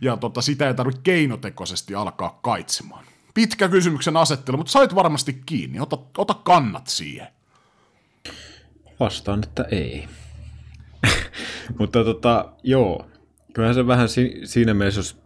ja 0.02 0.18
tota, 0.18 0.42
sitä 0.42 0.68
ei 0.68 0.74
tarvitse 0.74 1.02
keinotekoisesti 1.04 1.96
alkaa 1.96 2.40
kaitsemaan. 2.44 3.06
Pitkä 3.34 3.70
kysymyksen 3.70 4.18
asettelu, 4.18 4.58
mutta 4.58 4.72
sait 4.72 4.96
varmasti 4.96 5.42
kiinni, 5.46 5.80
ota, 5.80 5.98
ota 6.18 6.34
kannat 6.34 6.88
siihen. 6.88 7.28
Vastaan, 9.00 9.44
että 9.44 9.66
ei. 9.72 10.08
mutta 11.80 12.04
tota, 12.04 12.54
joo, 12.64 13.08
kyllähän 13.54 13.76
se 13.76 13.88
vähän 13.88 14.10
si- 14.10 14.42
siinä 14.44 14.74
mielessä, 14.74 15.00
jos 15.00 15.22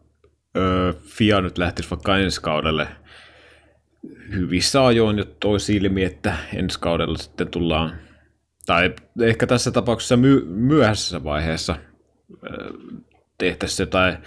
öö, 0.57 0.93
FIA 0.93 1.41
nyt 1.41 1.57
lähtisi 1.57 1.89
vaikka 1.89 2.17
ensi 2.17 2.41
kaudelle 2.41 2.87
hyvissä 4.31 4.85
ajoin 4.85 5.17
jo 5.17 5.25
toi 5.39 5.59
silmi, 5.59 6.03
että 6.03 6.35
ensi 6.53 6.79
kaudella 6.79 7.17
sitten 7.17 7.47
tullaan, 7.47 7.95
tai 8.65 8.95
ehkä 9.21 9.47
tässä 9.47 9.71
tapauksessa 9.71 10.17
my- 10.17 10.45
myöhäisessä 10.45 11.23
vaiheessa 11.23 11.75
öö, 12.43 12.71
tehtäisiin 13.37 13.85
jotain 13.85 14.17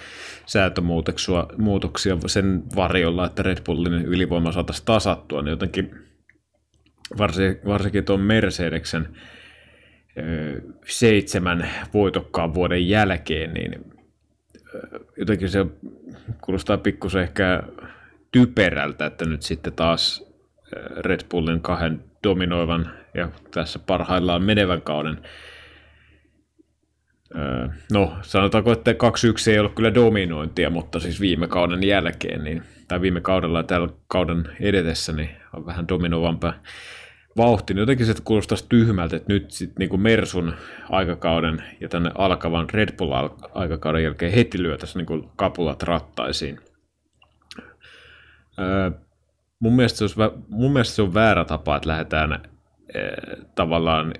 säätömuutoksia 0.46 2.18
sen 2.26 2.62
varjolla, 2.76 3.26
että 3.26 3.42
Red 3.42 3.58
Bullin 3.66 3.92
ylivoima 3.92 4.52
saataisiin 4.52 4.86
tasattua, 4.86 5.42
niin 5.42 5.50
jotenkin 5.50 5.94
varsinkin 7.66 8.04
tuon 8.04 8.20
Mercedeksen 8.20 9.08
seitsemän 10.86 11.70
voitokkaan 11.94 12.54
vuoden 12.54 12.88
jälkeen, 12.88 13.54
niin 13.54 13.84
jotenkin 15.16 15.48
se 15.48 15.66
kuulostaa 16.40 16.78
pikkusen 16.78 17.22
ehkä 17.22 17.62
typerältä, 18.32 19.06
että 19.06 19.24
nyt 19.24 19.42
sitten 19.42 19.72
taas 19.72 20.30
Red 20.96 21.20
Bullin 21.30 21.60
kahden 21.60 22.04
dominoivan 22.24 22.90
ja 23.14 23.28
tässä 23.50 23.78
parhaillaan 23.78 24.42
menevän 24.42 24.82
kauden 24.82 25.18
No, 27.92 28.12
sanotaanko, 28.22 28.72
että 28.72 28.92
2-1 28.92 29.50
ei 29.50 29.58
ollut 29.58 29.74
kyllä 29.74 29.94
dominointia, 29.94 30.70
mutta 30.70 31.00
siis 31.00 31.20
viime 31.20 31.48
kauden 31.48 31.82
jälkeen, 31.82 32.44
niin, 32.44 32.62
tai 32.88 33.00
viime 33.00 33.20
kaudella 33.20 33.58
ja 33.58 33.62
tällä 33.62 33.88
kauden 34.08 34.48
edetessä, 34.60 35.12
niin 35.12 35.30
on 35.52 35.66
vähän 35.66 35.88
dominoivampaa 35.88 36.54
vauhti, 37.36 37.74
niin 37.74 37.80
jotenkin 37.80 38.06
se 38.06 38.14
kuulostaisi 38.24 38.66
tyhmältä, 38.68 39.16
että 39.16 39.32
nyt 39.32 39.50
sitten 39.50 39.74
niin 39.78 39.88
kuin 39.88 40.02
Mersun 40.02 40.54
aikakauden 40.90 41.62
ja 41.80 41.88
tänne 41.88 42.10
alkavan 42.14 42.70
Red 42.70 42.88
Bull-aikakauden 42.96 44.02
jälkeen 44.02 44.32
heti 44.32 44.62
lyötäisiin 44.62 44.98
niin 44.98 45.06
kuin 45.06 45.30
kapulat 45.36 45.82
rattaisiin. 45.82 46.60
Öö, 48.58 48.90
mun, 49.60 49.76
mielestä 49.76 50.04
olisi, 50.04 50.16
mun 50.48 50.72
mielestä 50.72 50.94
se 50.94 51.02
on 51.02 51.14
väärä 51.14 51.44
tapa, 51.44 51.76
että 51.76 51.88
lähdetään 51.88 52.42
ee, 52.94 53.16
tavallaan 53.54 54.14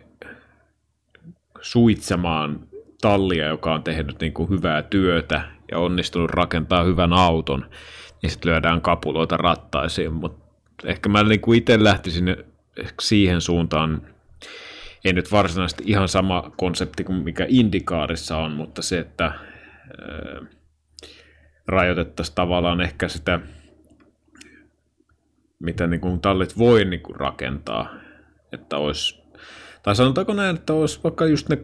suitsemaan 1.61 2.61
tallia, 3.01 3.47
joka 3.47 3.75
on 3.75 3.83
tehnyt 3.83 4.21
niin 4.21 4.33
kuin 4.33 4.51
hyvää 4.51 4.83
työtä 4.83 5.43
ja 5.71 5.79
onnistunut 5.79 6.31
rakentaa 6.31 6.85
hyvän 6.85 7.13
auton, 7.13 7.67
niin 8.23 8.31
sitten 8.31 8.53
lyödään 8.53 8.81
kapuloita 8.81 9.37
rattaisiin, 9.37 10.13
mutta 10.13 10.51
ehkä 10.85 11.09
mä 11.09 11.23
niin 11.23 11.41
kuin 11.41 11.59
itse 11.59 11.85
lähtisin 11.85 12.37
siihen 13.01 13.41
suuntaan, 13.41 14.03
ei 15.05 15.13
nyt 15.13 15.33
varsinaisesti 15.33 15.85
ihan 15.87 16.09
sama 16.09 16.53
konsepti 16.57 17.05
kuin 17.05 17.25
mikä 17.25 17.47
Indikaarissa 17.49 18.37
on, 18.37 18.53
mutta 18.53 18.83
se, 18.83 18.99
että 18.99 19.25
ää, 19.25 19.35
rajoitettaisiin 21.67 22.35
tavallaan 22.35 22.81
ehkä 22.81 23.09
sitä, 23.09 23.41
mitä 25.61 25.87
niin 25.87 26.01
kuin 26.01 26.21
tallit 26.21 26.59
voi 26.59 26.85
niin 26.85 27.03
kuin 27.03 27.17
rakentaa, 27.17 27.95
että 28.53 28.77
olisi, 28.77 29.23
tai 29.83 29.97
sanotaanko 29.97 30.35
näin, 30.35 30.57
että 30.57 30.73
olisi 30.73 31.01
vaikka 31.05 31.27
just 31.27 31.49
ne 31.49 31.59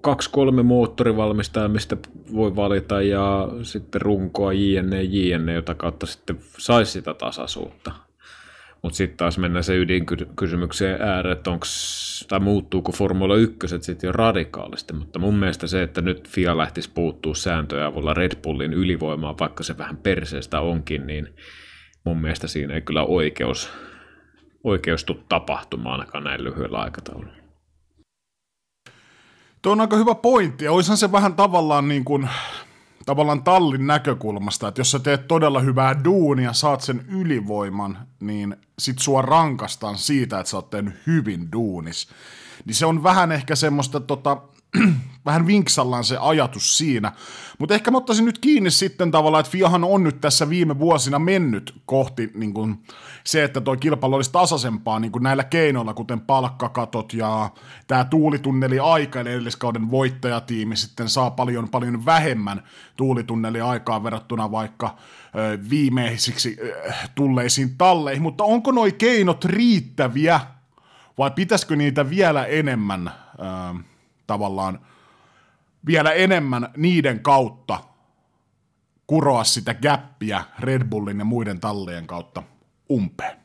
kaksi-kolme 0.00 0.62
moottorivalmistajaa, 0.62 1.68
mistä 1.68 1.96
voi 2.34 2.56
valita, 2.56 3.02
ja 3.02 3.48
sitten 3.62 4.00
runkoa 4.00 4.52
jne, 4.52 5.02
jne, 5.02 5.54
jota 5.54 5.74
kautta 5.74 6.06
sitten 6.06 6.38
saisi 6.58 6.92
sitä 6.92 7.14
tasaisuutta. 7.14 7.92
Mutta 8.82 8.96
sitten 8.96 9.16
taas 9.16 9.38
mennään 9.38 9.64
se 9.64 9.76
ydinkysymykseen 9.76 11.02
ääreen, 11.02 11.36
että 11.36 11.50
onks, 11.50 12.26
tai 12.28 12.40
muuttuuko 12.40 12.92
Formula 12.92 13.36
1 13.36 13.56
sitten 13.80 14.08
jo 14.08 14.12
radikaalisti, 14.12 14.92
mutta 14.92 15.18
mun 15.18 15.34
mielestä 15.34 15.66
se, 15.66 15.82
että 15.82 16.00
nyt 16.00 16.28
FIA 16.28 16.56
lähtisi 16.56 16.90
puuttuu 16.94 17.34
sääntöjä 17.34 17.86
avulla 17.86 18.14
Red 18.14 18.32
Bullin 18.42 18.72
ylivoimaa, 18.72 19.38
vaikka 19.40 19.62
se 19.62 19.78
vähän 19.78 19.96
perseestä 19.96 20.60
onkin, 20.60 21.06
niin 21.06 21.28
mun 22.04 22.20
mielestä 22.20 22.46
siinä 22.46 22.74
ei 22.74 22.80
kyllä 22.80 23.02
oikeus, 23.02 23.70
oikeus 24.64 25.04
tule 25.04 25.18
tapahtumaan 25.28 26.00
ainakaan 26.00 26.24
näin 26.24 26.44
lyhyellä 26.44 26.78
aikataululla. 26.78 27.32
Tuo 29.62 29.72
on 29.72 29.80
aika 29.80 29.96
hyvä 29.96 30.14
pointti, 30.14 30.64
ja 30.64 30.72
olisihan 30.72 30.96
se 30.98 31.12
vähän 31.12 31.34
tavallaan 31.34 31.88
niin 31.88 32.04
kuin, 32.04 32.28
tavallaan 33.06 33.42
tallin 33.42 33.86
näkökulmasta, 33.86 34.68
että 34.68 34.80
jos 34.80 34.90
sä 34.90 34.98
teet 34.98 35.28
todella 35.28 35.60
hyvää 35.60 36.04
duunia, 36.04 36.52
saat 36.52 36.80
sen 36.80 37.04
ylivoiman, 37.08 37.98
niin 38.20 38.56
sit 38.78 38.98
sua 38.98 39.22
rankastaan 39.22 39.98
siitä, 39.98 40.40
että 40.40 40.50
sä 40.50 40.56
oot 40.56 40.70
tehnyt 40.70 40.94
hyvin 41.06 41.52
duunis. 41.52 42.08
Niin 42.64 42.74
se 42.74 42.86
on 42.86 43.02
vähän 43.02 43.32
ehkä 43.32 43.54
semmoista 43.54 44.00
tota, 44.00 44.42
vähän 45.26 45.46
vinksallaan 45.46 46.04
se 46.04 46.16
ajatus 46.20 46.78
siinä. 46.78 47.12
Mutta 47.58 47.74
ehkä 47.74 47.90
mä 47.90 47.98
ottaisin 47.98 48.24
nyt 48.24 48.38
kiinni 48.38 48.70
sitten 48.70 49.10
tavallaan, 49.10 49.40
että 49.40 49.52
Fiahan 49.52 49.84
on 49.84 50.04
nyt 50.04 50.20
tässä 50.20 50.48
viime 50.48 50.78
vuosina 50.78 51.18
mennyt 51.18 51.80
kohti 51.86 52.30
niin 52.34 52.54
kun, 52.54 52.78
se, 53.24 53.44
että 53.44 53.60
tuo 53.60 53.76
kilpailu 53.76 54.14
olisi 54.14 54.32
tasaisempaa 54.32 55.00
niin 55.00 55.12
näillä 55.20 55.44
keinoilla, 55.44 55.94
kuten 55.94 56.20
palkkakatot 56.20 57.12
ja 57.12 57.50
tämä 57.86 58.04
tuulitunneli 58.04 58.78
aika, 58.78 59.20
eli 59.20 59.30
edelliskauden 59.30 59.90
voittajatiimi 59.90 60.76
sitten 60.76 61.08
saa 61.08 61.30
paljon 61.30 61.68
paljon 61.68 62.06
vähemmän 62.06 62.62
tuulitunneli 62.96 63.60
aikaa 63.60 64.04
verrattuna 64.04 64.50
vaikka 64.50 64.96
ö, 65.34 65.58
viimeisiksi 65.70 66.56
ö, 66.60 66.92
tulleisiin 67.14 67.78
talleihin, 67.78 68.22
mutta 68.22 68.44
onko 68.44 68.72
nuo 68.72 68.86
keinot 68.98 69.44
riittäviä 69.44 70.40
vai 71.18 71.30
pitäisikö 71.30 71.76
niitä 71.76 72.10
vielä 72.10 72.44
enemmän 72.44 73.10
ö, 73.38 73.97
tavallaan 74.28 74.78
vielä 75.86 76.12
enemmän 76.12 76.68
niiden 76.76 77.20
kautta 77.20 77.78
kuroa 79.06 79.44
sitä 79.44 79.74
gäppiä 79.74 80.44
Red 80.60 80.84
Bullin 80.84 81.18
ja 81.18 81.24
muiden 81.24 81.60
tallien 81.60 82.06
kautta 82.06 82.42
umpeen. 82.90 83.36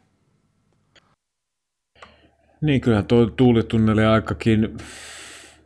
Niin, 2.62 2.82
kyllä 2.82 3.04
tuo 3.04 3.26
tuulitunneli 3.26 4.06
aikakin, 4.06 4.78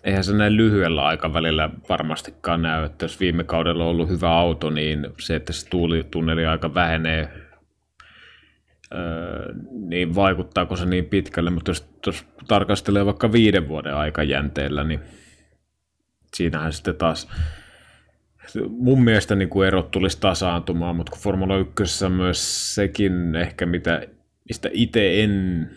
eihän 0.04 0.24
se 0.24 0.34
näin 0.34 0.58
lyhyellä 0.58 1.06
aikavälillä 1.06 1.70
varmastikaan 1.90 2.62
näy, 2.62 2.86
että 2.86 3.06
jos 3.06 3.20
viime 3.20 3.44
kaudella 3.44 3.84
on 3.84 3.90
ollut 3.90 4.10
hyvä 4.10 4.32
auto, 4.32 4.70
niin 4.70 5.08
se, 5.20 5.36
että 5.36 5.54
se 5.54 5.70
tuulitunneli 5.70 6.46
aika 6.46 6.74
vähenee, 6.74 7.47
öö, 8.94 9.54
niin 9.72 10.16
vaikuttaako 10.16 10.76
se 10.76 10.86
niin 10.86 11.06
pitkälle, 11.06 11.50
mutta 11.50 11.72
jos, 11.72 11.90
jos 12.06 12.26
tarkastelee 12.48 13.06
vaikka 13.06 13.32
viiden 13.32 13.68
vuoden 13.68 13.96
aikajänteellä, 13.96 14.84
niin 14.84 15.00
siinähän 16.36 16.74
sitten 16.74 16.96
taas 16.96 17.28
mun 18.70 19.04
mielestä 19.04 19.36
niin 19.36 19.50
kuin 19.50 19.68
erot 19.68 19.92
tulisi 19.92 20.20
tasaantumaan, 20.22 20.96
mutta 20.96 21.12
kun 21.12 21.22
Formula 21.22 21.58
1 21.58 22.10
myös 22.10 22.76
sekin 22.76 23.36
ehkä, 23.36 23.66
mitä, 23.66 24.02
mistä 24.50 24.70
itse 24.72 25.24
en, 25.24 25.70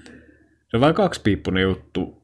se 0.68 0.76
on 0.76 0.80
vain 0.80 0.94
kaksipiippunen 0.94 1.62
juttu, 1.62 2.20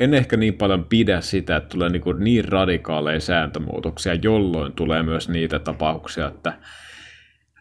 en 0.00 0.14
ehkä 0.14 0.36
niin 0.36 0.54
paljon 0.54 0.84
pidä 0.84 1.20
sitä, 1.20 1.56
että 1.56 1.68
tulee 1.68 1.88
niin, 1.88 2.02
kuin 2.02 2.24
niin 2.24 2.44
radikaaleja 2.44 3.20
sääntömuutoksia, 3.20 4.14
jolloin 4.14 4.72
tulee 4.72 5.02
myös 5.02 5.28
niitä 5.28 5.58
tapauksia, 5.58 6.28
että 6.28 6.58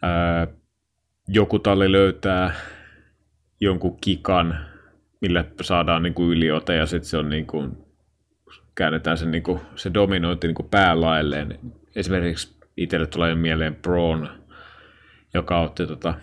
ää, 0.02 0.48
joku 1.34 1.60
talli 1.60 1.92
löytää 1.92 2.54
jonkun 3.60 3.98
kikan, 4.02 4.66
millä 5.22 5.46
saadaan 5.62 6.04
niin 6.04 6.14
kuin 6.14 6.30
yliote 6.30 6.76
ja 6.76 6.86
sitten 6.86 7.10
se 7.10 7.18
on 7.18 7.30
niin 7.30 7.46
kuin 7.46 7.78
käännetään 8.76 9.18
se, 9.18 9.26
niin 9.26 9.44
kuin, 9.44 9.62
se 9.76 9.94
dominointi 9.94 10.48
niin 10.48 10.56
kuin 10.56 10.70
päälailleen. 10.70 11.60
Esimerkiksi 11.96 12.56
itselle 12.78 13.08
tulee 13.08 13.36
mieleen 13.36 13.76
Braun, 13.76 14.30
joka 15.34 15.62
otti 15.62 15.88
tota, 15.88 16.14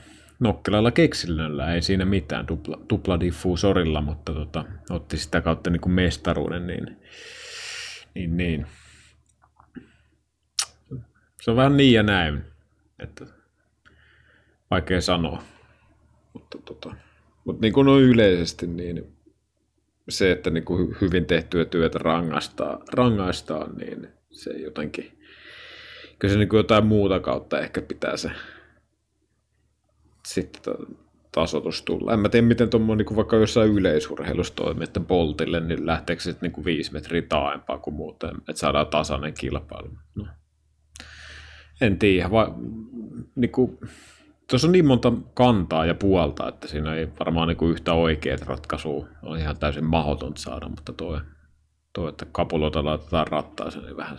nokkelalla 0.41 0.91
keksinnöllä, 0.91 1.75
ei 1.75 1.83
siinä 1.83 2.05
mitään, 2.05 2.47
tupla, 2.47 2.81
tupla 2.89 3.21
diffuusorilla, 3.21 4.01
mutta 4.01 4.35
tota, 4.35 4.65
otti 4.91 5.17
sitä 5.17 5.41
kautta 5.41 5.71
niin 5.71 5.81
kuin 5.81 5.93
mestaruuden, 5.93 6.67
niin, 6.67 6.97
niin, 8.15 8.37
niin. 8.37 8.67
Se 11.41 11.51
on 11.51 11.57
vähän 11.57 11.77
niin 11.77 11.95
ja 11.95 12.03
näin, 12.03 12.45
että 12.99 13.38
vaikea 14.71 15.01
sanoa, 15.01 15.43
mutta, 16.33 16.59
tota, 16.65 16.95
mutta 17.45 17.61
niin 17.61 17.73
kuin 17.73 17.89
on 17.89 18.01
yleisesti, 18.01 18.67
niin 18.67 19.17
se, 20.09 20.33
että 20.33 20.51
niin 20.51 20.65
kuin 20.65 20.97
hyvin 21.01 21.27
tehtyä 21.27 21.65
työtä 21.65 21.99
rangaistaan, 21.99 22.79
rangaistaan, 22.93 23.77
niin 23.77 24.09
se 24.31 24.51
jotenkin, 24.53 25.19
kyllä 26.19 26.33
se 26.33 26.39
niin 26.39 26.49
kuin 26.49 26.59
jotain 26.59 26.87
muuta 26.87 27.21
kautta 27.21 27.61
ehkä 27.61 27.83
pitää 27.83 28.17
se 28.17 28.31
sitten 30.27 30.75
tasotus 31.33 31.83
tulla. 31.83 32.13
En 32.13 32.21
mä 32.21 32.29
tiedä, 32.29 32.47
miten 32.47 32.71
tuommoinen 32.71 33.07
niin 33.07 33.17
vaikka 33.17 33.37
jossain 33.37 33.71
yleisurheilussa 33.71 34.55
toimii, 34.55 34.85
että 34.85 35.01
Boltille, 35.01 35.61
niin 35.61 35.87
lähteekö 35.87 36.23
se 36.23 36.37
niin 36.41 36.53
kuin 36.53 36.65
viisi 36.65 36.93
metriä 36.93 37.23
taaempaa 37.23 37.79
kuin 37.79 37.95
muuten, 37.95 38.31
että 38.37 38.61
saadaan 38.61 38.87
tasainen 38.87 39.35
kilpailu. 39.35 39.91
No. 40.15 40.27
En 41.81 41.99
tiedä, 41.99 42.31
vai, 42.31 42.47
niin 43.35 43.53
kuin, 43.53 43.79
tuossa 44.51 44.69
on 44.69 44.73
niin 44.73 44.87
monta 44.87 45.13
kantaa 45.35 45.87
ja 45.87 45.95
puolta, 45.95 46.49
että 46.49 46.69
siinä 46.69 46.95
ei 46.95 47.09
varmaan 47.21 47.49
niin 47.49 47.71
yhtä 47.71 47.93
oikeat 47.93 48.43
ratkaisua 48.43 49.07
on 49.23 49.39
ihan 49.39 49.59
täysin 49.59 49.85
mahdotonta 49.85 50.41
saada, 50.41 50.69
mutta 50.69 50.93
tuo, 50.93 51.21
tuo 51.93 52.09
että 52.09 52.27
kapuloita 52.33 52.85
laitetaan 52.85 53.27
rattaaseen, 53.27 53.85
niin 53.85 53.97
vähän, 53.97 54.19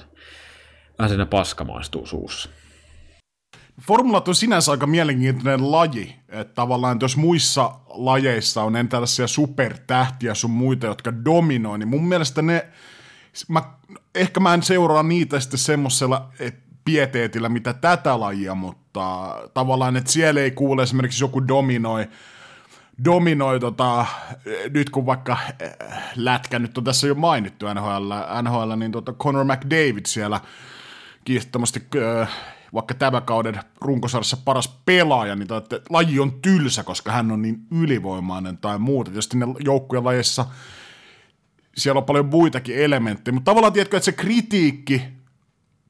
vähän 1.00 1.10
siinä 1.10 1.26
paska 1.26 1.64
maistuu 1.64 2.06
suussa. 2.06 2.50
Formulat 3.82 4.28
on 4.28 4.36
sinänsä 4.36 4.72
aika 4.72 4.88
mielenkiintoinen 4.88 5.72
laji, 5.72 6.16
että 6.30 6.54
tavallaan 6.54 6.96
että 6.96 7.04
jos 7.04 7.18
muissa 7.18 7.72
lajeissa 7.88 8.64
on 8.64 8.76
en 8.76 8.90
tällaisia 8.90 9.28
supertähtiä 9.28 10.34
sun 10.34 10.52
muita, 10.52 10.88
jotka 10.88 11.26
dominoi, 11.26 11.80
niin 11.80 11.88
mun 11.88 12.08
mielestä 12.08 12.42
ne, 12.42 12.68
mä, 13.48 13.64
ehkä 14.16 14.40
mä 14.40 14.54
en 14.54 14.64
seuraa 14.64 15.04
niitä 15.04 15.40
sitten 15.40 15.60
semmoisella 15.60 16.30
pieteetillä, 16.90 17.50
mitä 17.50 17.74
tätä 17.74 18.20
lajia, 18.20 18.56
mutta 18.56 19.36
tavallaan, 19.54 19.98
että 19.98 20.12
siellä 20.12 20.42
ei 20.42 20.52
kuule 20.52 20.84
esimerkiksi 20.84 21.24
joku 21.24 21.48
dominoi, 21.48 22.08
dominoi, 23.06 23.60
tota, 23.60 24.06
nyt 24.74 24.90
kun 24.90 25.06
vaikka 25.06 25.38
lätkä 26.16 26.60
nyt 26.60 26.78
on 26.78 26.84
tässä 26.84 27.08
jo 27.08 27.16
mainittu 27.16 27.66
NHL, 27.74 28.14
NHL 28.42 28.76
niin 28.76 28.92
tota 28.92 29.14
Conor 29.14 29.46
McDavid 29.46 30.06
siellä 30.06 30.42
kiistattomasti 31.26 31.88
vaikka 32.74 32.94
tämän 32.94 33.24
kauden 33.24 33.60
runkosarjassa 33.82 34.38
paras 34.46 34.80
pelaaja, 34.86 35.36
niin 35.36 35.54
että 35.54 35.82
laji 35.90 36.20
on 36.20 36.42
tylsä, 36.42 36.84
koska 36.84 37.12
hän 37.12 37.32
on 37.32 37.42
niin 37.42 37.60
ylivoimainen 37.72 38.58
tai 38.58 38.80
muuta. 38.80 39.12
Tietysti 39.12 39.38
ne 39.38 39.46
joukkueen 39.60 40.04
lajeissa 40.06 40.46
siellä 41.78 42.00
on 42.00 42.06
paljon 42.06 42.26
muitakin 42.26 42.78
elementtejä, 42.78 43.34
mutta 43.34 43.52
tavallaan 43.52 43.74
tiedätkö, 43.74 43.98
että 43.98 44.06
se 44.06 44.12
kritiikki 44.12 45.19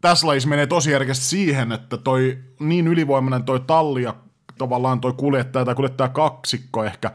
tässä 0.01 0.27
lajissa 0.27 0.49
menee 0.49 0.67
tosi 0.67 0.91
järkeästi 0.91 1.25
siihen, 1.25 1.71
että 1.71 1.97
toi 1.97 2.37
niin 2.59 2.87
ylivoimainen 2.87 3.43
toi 3.43 3.59
talli 3.59 4.03
ja 4.03 4.15
tavallaan 4.57 5.01
toi 5.01 5.13
kuljettaja 5.13 5.65
tai 5.65 5.75
kuljettaja 5.75 6.09
kaksikko 6.09 6.83
ehkä, 6.83 7.11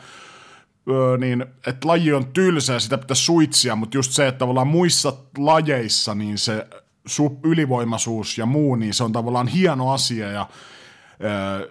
öö, 0.90 1.16
niin 1.16 1.46
että 1.66 1.88
laji 1.88 2.12
on 2.12 2.26
tylsä 2.26 2.72
ja 2.72 2.80
sitä 2.80 2.98
pitää 2.98 3.14
suitsia, 3.14 3.76
mutta 3.76 3.96
just 3.96 4.12
se, 4.12 4.28
että 4.28 4.38
tavallaan 4.38 4.66
muissa 4.66 5.12
lajeissa 5.38 6.14
niin 6.14 6.38
se 6.38 6.66
ylivoimaisuus 7.44 8.38
ja 8.38 8.46
muu, 8.46 8.74
niin 8.74 8.94
se 8.94 9.04
on 9.04 9.12
tavallaan 9.12 9.46
hieno 9.46 9.92
asia 9.92 10.30
ja 10.30 10.48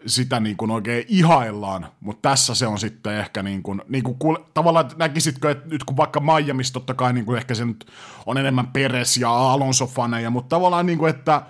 sitä 0.06 0.40
niin 0.40 0.58
kuin 0.58 0.72
oikein 0.72 1.06
ihaillaan, 1.08 1.88
mutta 2.00 2.30
tässä 2.30 2.56
se 2.56 2.68
on 2.68 2.80
sitten 2.80 3.14
ehkä 3.14 3.44
niin 3.44 3.64
kuin, 3.64 3.82
niin 3.88 4.04
kuin 4.04 4.38
tavallaan 4.54 4.90
näkisitkö, 4.96 5.52
että 5.52 5.70
nyt 5.70 5.84
kun 5.84 5.98
vaikka 5.98 6.20
Miamiissa 6.20 6.74
totta 6.74 6.94
kai 6.94 7.14
niin 7.14 7.26
kuin 7.26 7.38
ehkä 7.38 7.56
se 7.56 7.66
nyt 7.66 7.86
on 8.26 8.38
enemmän 8.38 8.68
Peres 8.68 9.18
ja 9.18 9.30
Alonso-faneja, 9.30 10.30
mutta 10.30 10.56
tavallaan 10.56 10.86
niin 10.86 10.98
kuin, 10.98 11.10
että 11.10 11.42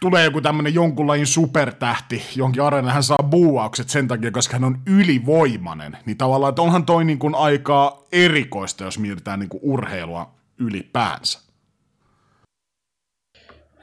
tulee 0.00 0.24
joku 0.24 0.40
tämmöinen 0.40 0.74
jonkunlainen 0.74 1.26
supertähti, 1.26 2.22
jonkin 2.36 2.62
arena 2.62 2.92
hän 2.92 3.02
saa 3.02 3.28
buuaukset 3.30 3.88
sen 3.88 4.08
takia, 4.08 4.30
koska 4.30 4.56
hän 4.56 4.64
on 4.64 4.78
ylivoimainen, 4.86 5.98
niin 6.06 6.18
tavallaan, 6.18 6.48
että 6.48 6.62
onhan 6.62 6.86
toi 6.86 7.04
niin 7.04 7.18
kuin 7.18 7.34
aika 7.34 8.04
erikoista, 8.12 8.84
jos 8.84 8.98
mietitään 8.98 9.40
niin 9.40 9.48
kuin 9.48 9.60
urheilua 9.62 10.34
ylipäänsä. 10.58 11.40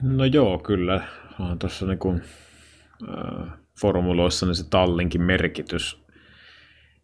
No 0.02 0.26
joo, 0.26 0.58
kyllä. 0.58 1.08
On 1.39 1.60
tuossa 1.60 1.86
niin 1.86 2.00
kuin 2.00 2.24
formuloissa 3.81 4.45
niin 4.45 4.55
se 4.55 4.69
tallinkin 4.69 5.21
merkitys 5.21 6.03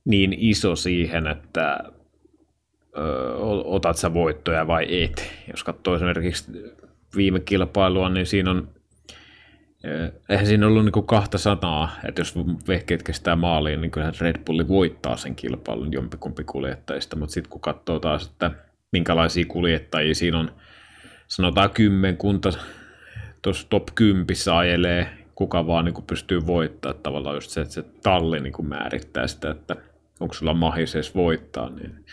niin 0.05 0.35
iso 0.37 0.75
siihen, 0.75 1.27
että 1.27 1.79
otat 3.63 3.97
sä 3.97 4.13
voittoja 4.13 4.67
vai 4.67 5.03
et. 5.03 5.33
Jos 5.51 5.63
katsoo 5.63 5.95
esimerkiksi 5.95 6.51
viime 7.15 7.39
kilpailua, 7.39 8.09
niin 8.09 8.25
siinä 8.25 8.51
on 8.51 8.69
eihän 10.29 10.45
siinä 10.45 10.67
ollut 10.67 10.85
niin 10.85 11.05
kahta 11.05 11.37
sanaa, 11.37 11.95
että 12.07 12.21
jos 12.21 12.35
vehkeet 12.67 13.03
kestää 13.03 13.35
maaliin, 13.35 13.81
niin 13.81 13.91
kyllähän 13.91 14.13
Red 14.21 14.35
Bulli 14.45 14.67
voittaa 14.67 15.17
sen 15.17 15.35
kilpailun 15.35 15.93
jompikumpi 15.93 16.43
kuljettajista, 16.43 17.15
mutta 17.15 17.33
sitten 17.33 17.49
kun 17.49 17.61
katsoo 17.61 17.99
taas, 17.99 18.27
että 18.27 18.51
minkälaisia 18.91 19.45
kuljettajia 19.47 20.15
siinä 20.15 20.39
on, 20.39 20.51
sanotaan 21.27 21.69
kymmenkunta 21.69 22.49
tuossa 23.41 23.67
top 23.69 23.87
10 23.95 24.25
ajelee 24.57 25.16
kuka 25.37 25.67
vaan 25.67 25.85
niin 25.85 25.93
kuin 25.93 26.05
pystyy 26.05 26.45
voittaa. 26.45 26.93
Tavallaan 26.93 27.35
just 27.35 27.49
se, 27.49 27.61
että 27.61 27.73
se 27.73 27.83
talli 28.03 28.39
niin 28.39 28.53
kuin 28.53 28.67
määrittää 28.69 29.27
sitä, 29.27 29.51
että 29.51 29.75
onko 30.19 30.33
sulla 30.33 30.53
mahis 30.53 31.15
voittaa, 31.15 31.69
niin 31.69 32.05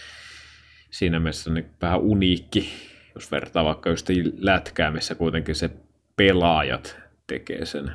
siinä 0.91 1.19
mielessä 1.19 1.51
niin 1.51 1.71
vähän 1.83 2.01
uniikki, 2.01 2.69
jos 3.15 3.31
vertaa 3.31 3.65
vaikka 3.65 3.91
just 3.91 4.09
lätkää, 4.39 4.91
missä 4.91 5.15
kuitenkin 5.15 5.55
se 5.55 5.71
pelaajat 6.17 6.97
tekee 7.27 7.65
sen, 7.65 7.91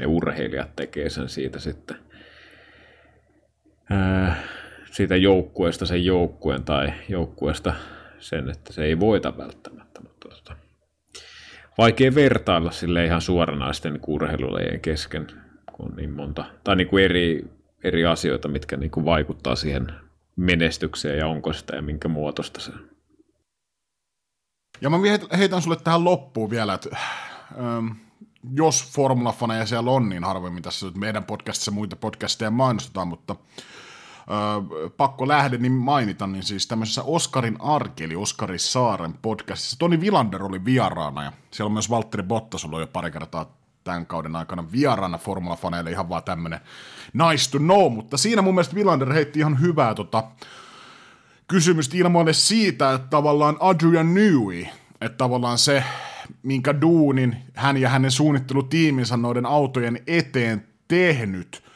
ne 0.00 0.06
urheilijat 0.06 0.76
tekee 0.76 1.10
sen 1.10 1.28
siitä 1.28 1.58
sitten 1.58 1.96
ää, 3.90 4.42
siitä 4.90 5.16
joukkueesta 5.16 5.86
sen 5.86 6.04
joukkueen 6.04 6.64
tai 6.64 6.92
joukkueesta 7.08 7.74
sen, 8.18 8.50
että 8.50 8.72
se 8.72 8.84
ei 8.84 9.00
voita 9.00 9.36
välttämättä. 9.36 9.87
Vaikea 11.78 12.14
vertailla 12.14 12.70
sille 12.70 13.04
ihan 13.04 13.20
suoranaisten 13.20 14.00
urheilulajien 14.06 14.80
kesken, 14.80 15.26
kun 15.72 15.86
on 15.86 15.96
niin 15.96 16.10
monta, 16.10 16.44
tai 16.64 16.76
niin 16.76 16.88
kuin 16.88 17.04
eri, 17.04 17.44
eri 17.84 18.06
asioita, 18.06 18.48
mitkä 18.48 18.76
niin 18.76 18.90
kuin 18.90 19.06
vaikuttaa 19.06 19.56
siihen 19.56 19.92
menestykseen 20.36 21.18
ja 21.18 21.26
onko 21.26 21.52
sitä 21.52 21.76
ja 21.76 21.82
minkä 21.82 22.08
muotoista 22.08 22.60
se 22.60 22.72
Ja 24.80 24.90
mä 24.90 24.96
heitän 25.38 25.62
sulle 25.62 25.76
tähän 25.84 26.04
loppuun 26.04 26.50
vielä, 26.50 26.74
että 26.74 26.96
ähm, 27.58 27.86
jos 28.54 28.92
formulafaneja 28.92 29.66
siellä 29.66 29.90
on, 29.90 30.08
niin 30.08 30.24
harvemmin 30.24 30.62
tässä 30.62 30.86
meidän 30.94 31.24
podcastissa 31.24 31.70
muita 31.70 31.96
podcasteja 31.96 32.50
mainostetaan, 32.50 33.08
mutta 33.08 33.36
pakko 34.96 35.28
lähde 35.28 35.58
niin 35.58 35.72
mainita, 35.72 36.26
niin 36.26 36.42
siis 36.42 36.66
tämmöisessä 36.66 37.02
Oskarin 37.02 37.56
arki, 37.60 38.04
eli 38.04 38.16
Oskari 38.16 38.58
Saaren 38.58 39.14
podcastissa, 39.22 39.78
Toni 39.78 40.00
Vilander 40.00 40.42
oli 40.42 40.64
vieraana, 40.64 41.24
ja 41.24 41.32
siellä 41.50 41.68
on 41.68 41.72
myös 41.72 41.90
Valtteri 41.90 42.22
Bottas 42.22 42.64
ollut 42.64 42.80
jo 42.80 42.86
pari 42.86 43.10
kertaa 43.10 43.56
tämän 43.84 44.06
kauden 44.06 44.36
aikana 44.36 44.72
vieraana 44.72 45.18
formulafaneille, 45.18 45.90
ihan 45.90 46.08
vaan 46.08 46.22
tämmöinen 46.22 46.60
nice 47.12 47.50
to 47.50 47.58
know, 47.58 47.92
mutta 47.92 48.16
siinä 48.16 48.42
mun 48.42 48.54
mielestä 48.54 48.74
Vilander 48.74 49.12
heitti 49.12 49.38
ihan 49.38 49.60
hyvää 49.60 49.94
tota, 49.94 50.24
kysymystä 51.48 51.96
ilmoille 51.96 52.32
siitä, 52.32 52.92
että 52.92 53.08
tavallaan 53.10 53.56
Adrian 53.60 54.14
Newey, 54.14 54.66
että 55.00 55.18
tavallaan 55.18 55.58
se, 55.58 55.84
minkä 56.42 56.80
duunin 56.80 57.36
hän 57.54 57.76
ja 57.76 57.88
hänen 57.88 58.10
suunnittelutiiminsä 58.10 59.16
noiden 59.16 59.46
autojen 59.46 60.00
eteen 60.06 60.68
tehnyt– 60.88 61.62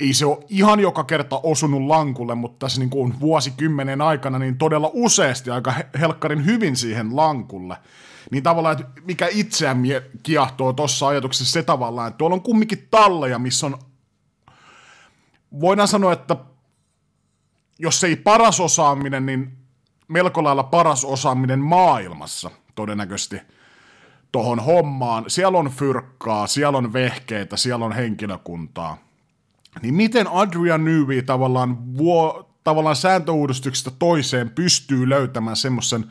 ei 0.00 0.14
se 0.14 0.26
ole 0.26 0.38
ihan 0.48 0.80
joka 0.80 1.04
kerta 1.04 1.40
osunut 1.42 1.82
lankulle, 1.82 2.34
mutta 2.34 2.66
tässä 2.66 2.80
niin 2.80 2.90
kuin 2.90 3.20
vuosikymmenen 3.20 4.00
aikana 4.00 4.38
niin 4.38 4.58
todella 4.58 4.90
useasti 4.92 5.50
aika 5.50 5.74
helkkarin 6.00 6.46
hyvin 6.46 6.76
siihen 6.76 7.16
lankulle. 7.16 7.76
Niin 8.30 8.42
tavallaan, 8.42 8.80
että 8.80 9.00
mikä 9.04 9.28
itseään 9.30 9.82
kiehtoo 10.22 10.72
tuossa 10.72 11.08
ajatuksessa 11.08 11.52
se 11.52 11.62
tavallaan, 11.62 12.08
että 12.08 12.18
tuolla 12.18 12.34
on 12.34 12.42
kumminkin 12.42 12.88
talleja, 12.90 13.38
missä 13.38 13.66
on, 13.66 13.78
voidaan 15.60 15.88
sanoa, 15.88 16.12
että 16.12 16.36
jos 17.78 18.04
ei 18.04 18.16
paras 18.16 18.60
osaaminen, 18.60 19.26
niin 19.26 19.52
melko 20.08 20.44
lailla 20.44 20.62
paras 20.62 21.04
osaaminen 21.04 21.58
maailmassa 21.58 22.50
todennäköisesti 22.74 23.40
tuohon 24.32 24.60
hommaan. 24.60 25.24
Siellä 25.28 25.58
on 25.58 25.70
fyrkkaa, 25.70 26.46
siellä 26.46 26.78
on 26.78 26.92
vehkeitä, 26.92 27.56
siellä 27.56 27.84
on 27.84 27.92
henkilökuntaa 27.92 29.05
niin 29.82 29.94
miten 29.94 30.28
Adrian 30.28 30.84
Newby 30.84 31.22
tavallaan, 31.22 31.96
vuo, 31.96 32.50
tavallaan 32.64 32.96
sääntöuudistuksesta 32.96 33.90
toiseen 33.98 34.50
pystyy 34.50 35.08
löytämään 35.08 35.56
semmoisen 35.56 36.04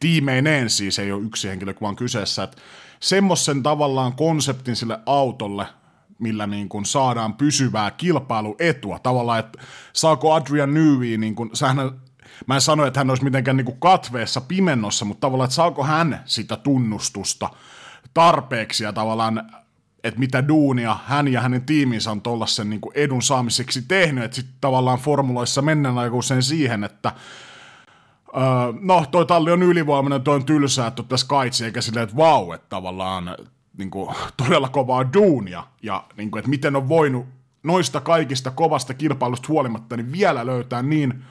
tiimeineen, 0.00 0.70
siis 0.70 0.98
ei 0.98 1.12
ole 1.12 1.22
yksi 1.22 1.48
henkilö 1.48 1.74
vaan 1.80 1.96
kyseessä, 1.96 2.42
että 2.42 2.56
semmoisen 3.00 3.62
tavallaan 3.62 4.12
konseptin 4.12 4.76
sille 4.76 4.98
autolle, 5.06 5.66
millä 6.18 6.46
niin 6.46 6.68
kuin 6.68 6.84
saadaan 6.84 7.34
pysyvää 7.34 7.90
kilpailuetua. 7.90 8.98
Tavallaan, 8.98 9.38
että 9.38 9.58
saako 9.92 10.32
Adrian 10.32 10.74
Newby, 10.74 11.18
niin 11.18 11.34
kuin, 11.34 11.50
sähän, 11.52 11.90
mä 12.46 12.54
en 12.54 12.60
sano, 12.60 12.86
että 12.86 13.00
hän 13.00 13.10
olisi 13.10 13.24
mitenkään 13.24 13.56
niin 13.56 13.64
kuin 13.64 13.80
katveessa 13.80 14.40
pimennossa, 14.40 15.04
mutta 15.04 15.20
tavallaan, 15.20 15.46
että 15.46 15.54
saako 15.54 15.84
hän 15.84 16.22
sitä 16.24 16.56
tunnustusta 16.56 17.50
tarpeeksi 18.14 18.84
ja 18.84 18.92
tavallaan 18.92 19.50
että 20.04 20.20
mitä 20.20 20.48
duunia 20.48 20.96
hän 21.06 21.28
ja 21.28 21.40
hänen 21.40 21.62
tiiminsä 21.62 22.10
on 22.10 22.22
tuollaisen 22.22 22.70
niin 22.70 22.80
edun 22.94 23.22
saamiseksi 23.22 23.82
tehnyt, 23.88 24.24
että 24.24 24.34
sitten 24.34 24.54
tavallaan 24.60 24.98
formuloissa 24.98 25.62
mennään 25.62 25.98
aika 25.98 26.16
usein 26.16 26.42
siihen, 26.42 26.84
että 26.84 27.12
öö, 28.36 28.42
no 28.80 29.06
toi 29.10 29.26
talli 29.26 29.52
on 29.52 29.62
ylivoimainen, 29.62 30.22
toi 30.22 30.36
on 30.36 30.44
tylsää, 30.44 30.86
että 30.86 31.02
tässä 31.02 31.26
kaitsi, 31.26 31.64
eikä 31.64 31.80
silleen, 31.80 32.04
että 32.04 32.16
vau, 32.16 32.52
että 32.52 32.66
tavallaan 32.68 33.36
niin 33.78 33.90
kuin, 33.90 34.14
todella 34.36 34.68
kovaa 34.68 35.12
duunia, 35.12 35.64
ja 35.82 36.04
niin 36.16 36.30
kuin, 36.30 36.38
että 36.38 36.50
miten 36.50 36.76
on 36.76 36.88
voinut 36.88 37.26
noista 37.62 38.00
kaikista 38.00 38.50
kovasta 38.50 38.94
kilpailusta 38.94 39.48
huolimatta, 39.48 39.96
niin 39.96 40.12
vielä 40.12 40.46
löytää 40.46 40.82
niin 40.82 41.24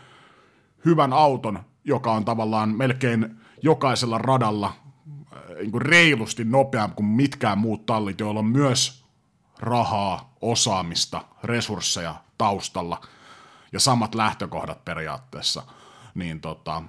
hyvän 0.86 1.14
auton, 1.14 1.60
joka 1.84 2.12
on 2.12 2.26
tavallaan 2.26 2.70
melkein 2.70 3.36
jokaisella 3.62 4.18
radalla 4.18 4.74
niin 5.60 5.72
kuin 5.72 5.82
reilusti 5.82 6.44
nopeampi 6.44 6.96
kuin 6.96 7.06
mitkään 7.06 7.58
muut 7.58 7.86
tallit, 7.86 8.20
joilla 8.20 8.40
on 8.40 8.46
myös 8.46 9.06
rahaa, 9.60 10.36
osaamista, 10.42 11.22
resursseja 11.44 12.16
taustalla 12.38 13.02
ja 13.72 13.80
samat 13.80 14.16
lähtökohdat 14.16 14.86
periaatteessa, 14.86 15.64
niin 16.16 16.42
tota, 16.42 16.84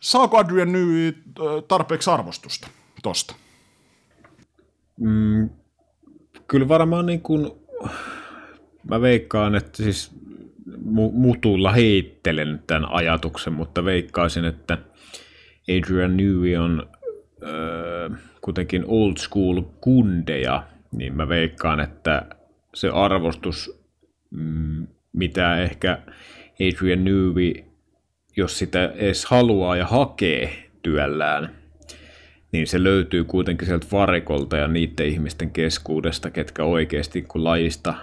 saako 0.00 0.38
Adrian 0.38 0.72
Newey 0.72 1.22
tarpeeksi 1.68 2.10
arvostusta 2.10 2.68
tosta? 3.02 3.34
Mm, 5.00 5.50
kyllä 6.46 6.68
varmaan 6.68 7.06
niin 7.06 7.20
kuin, 7.22 7.50
mä 8.88 9.00
veikkaan, 9.00 9.54
että 9.54 9.76
siis 9.76 10.10
mutulla 11.12 11.72
heittelen 11.72 12.62
tämän 12.66 12.92
ajatuksen, 12.92 13.52
mutta 13.52 13.84
veikkaisin, 13.84 14.44
että 14.44 14.78
Adrian 15.68 16.16
Newey 16.16 16.56
on 16.56 16.90
öö, 17.42 18.10
kuitenkin 18.40 18.84
old 18.86 19.16
school 19.16 19.62
kundeja, 19.80 20.62
niin 20.92 21.16
mä 21.16 21.28
veikkaan, 21.28 21.80
että 21.80 22.26
se 22.74 22.88
arvostus 22.88 23.80
mm, 24.30 24.86
mitä 25.12 25.62
ehkä 25.62 25.98
Adrian 26.54 27.04
Newby, 27.04 27.52
jos 28.36 28.58
sitä 28.58 28.92
edes 28.94 29.24
haluaa 29.24 29.76
ja 29.76 29.86
hakee 29.86 30.70
työllään, 30.82 31.54
niin 32.52 32.66
se 32.66 32.82
löytyy 32.82 33.24
kuitenkin 33.24 33.66
sieltä 33.66 33.86
varikolta 33.92 34.56
ja 34.56 34.68
niiden 34.68 35.06
ihmisten 35.06 35.50
keskuudesta, 35.50 36.30
ketkä 36.30 36.64
oikeasti 36.64 37.22
kun 37.22 37.44
lajista 37.44 37.94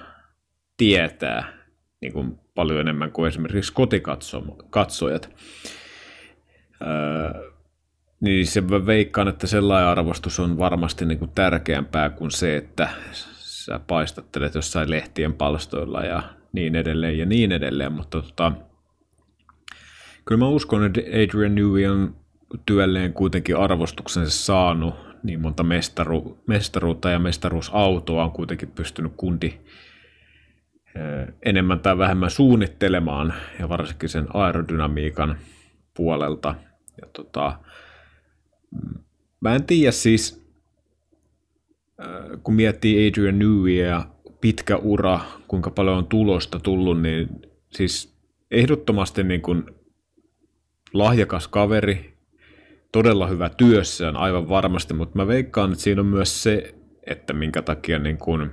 tietää 0.77 1.53
niin 2.01 2.13
kuin 2.13 2.39
paljon 2.55 2.79
enemmän 2.79 3.11
kuin 3.11 3.27
esimerkiksi 3.27 3.73
kotikatsojat. 3.73 5.29
Öö, 6.81 7.56
niin 8.19 8.47
se 8.47 8.69
veikkaan, 8.69 9.27
että 9.27 9.47
sellainen 9.47 9.89
arvostus 9.89 10.39
on 10.39 10.57
varmasti 10.57 11.05
niin 11.05 11.19
kuin 11.19 11.31
tärkeämpää 11.35 12.09
kuin 12.09 12.31
se, 12.31 12.57
että 12.57 12.89
sä 13.37 13.79
paistattelet 13.87 14.55
jossain 14.55 14.89
lehtien 14.89 15.33
palstoilla 15.33 16.05
ja 16.05 16.23
niin 16.51 16.75
edelleen 16.75 17.17
ja 17.17 17.25
niin 17.25 17.51
edelleen, 17.51 17.91
mutta 17.91 18.21
tota, 18.21 18.51
kyllä 20.25 20.39
mä 20.39 20.47
uskon, 20.47 20.85
että 20.85 21.01
Adrian 21.01 21.55
Newey 21.55 21.85
on 21.85 22.15
työlleen 22.65 23.13
kuitenkin 23.13 23.57
arvostuksensa 23.57 24.45
saanut, 24.45 24.95
niin 25.23 25.41
monta 25.41 25.63
mestaru, 25.63 26.37
mestaruutta 26.47 27.09
ja 27.09 27.19
mestaruusautoa 27.19 28.23
on 28.23 28.31
kuitenkin 28.31 28.71
pystynyt 28.71 29.13
kundi 29.17 29.59
enemmän 31.45 31.79
tai 31.79 31.97
vähemmän 31.97 32.29
suunnittelemaan, 32.29 33.33
ja 33.59 33.69
varsinkin 33.69 34.09
sen 34.09 34.27
aerodynamiikan 34.33 35.37
puolelta. 35.93 36.55
Ja 37.01 37.07
tota, 37.13 37.59
mä 39.39 39.55
en 39.55 39.63
tiedä 39.63 39.91
siis, 39.91 40.47
kun 42.43 42.53
miettii 42.53 43.07
Adrian 43.07 43.39
Newey 43.39 43.71
ja 43.71 44.07
pitkä 44.41 44.77
ura, 44.77 45.19
kuinka 45.47 45.71
paljon 45.71 45.97
on 45.97 46.07
tulosta 46.07 46.59
tullut, 46.59 47.01
niin 47.01 47.29
siis 47.69 48.17
ehdottomasti 48.51 49.23
niin 49.23 49.41
kuin 49.41 49.63
lahjakas 50.93 51.47
kaveri, 51.47 52.17
todella 52.91 53.27
hyvä 53.27 53.49
työssään 53.49 54.17
aivan 54.17 54.49
varmasti, 54.49 54.93
mutta 54.93 55.17
mä 55.17 55.27
veikkaan, 55.27 55.71
että 55.71 55.83
siinä 55.83 56.01
on 56.01 56.07
myös 56.07 56.43
se, 56.43 56.75
että 57.03 57.33
minkä 57.33 57.61
takia 57.61 57.99
niin 57.99 58.17
kuin 58.17 58.49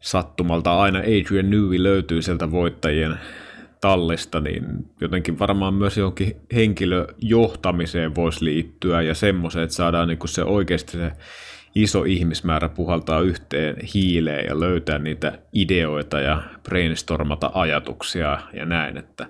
sattumalta 0.00 0.80
aina 0.80 0.98
Adrian 0.98 1.50
Newey 1.50 1.82
löytyy 1.82 2.22
sieltä 2.22 2.50
voittajien 2.50 3.18
tallista, 3.80 4.40
niin 4.40 4.64
jotenkin 5.00 5.38
varmaan 5.38 5.74
myös 5.74 5.96
johonkin 5.96 6.36
henkilöjohtamiseen 6.54 8.14
voisi 8.14 8.44
liittyä 8.44 9.02
ja 9.02 9.14
semmoiseen, 9.14 9.64
että 9.64 9.76
saadaan 9.76 10.08
niin 10.08 10.18
se 10.28 10.44
oikeasti 10.44 10.92
se 10.92 11.12
iso 11.74 12.04
ihmismäärä 12.04 12.68
puhaltaa 12.68 13.20
yhteen 13.20 13.76
hiileen 13.94 14.46
ja 14.46 14.60
löytää 14.60 14.98
niitä 14.98 15.38
ideoita 15.52 16.20
ja 16.20 16.42
brainstormata 16.62 17.50
ajatuksia 17.54 18.38
ja 18.52 18.66
näin, 18.66 18.96
että 18.96 19.26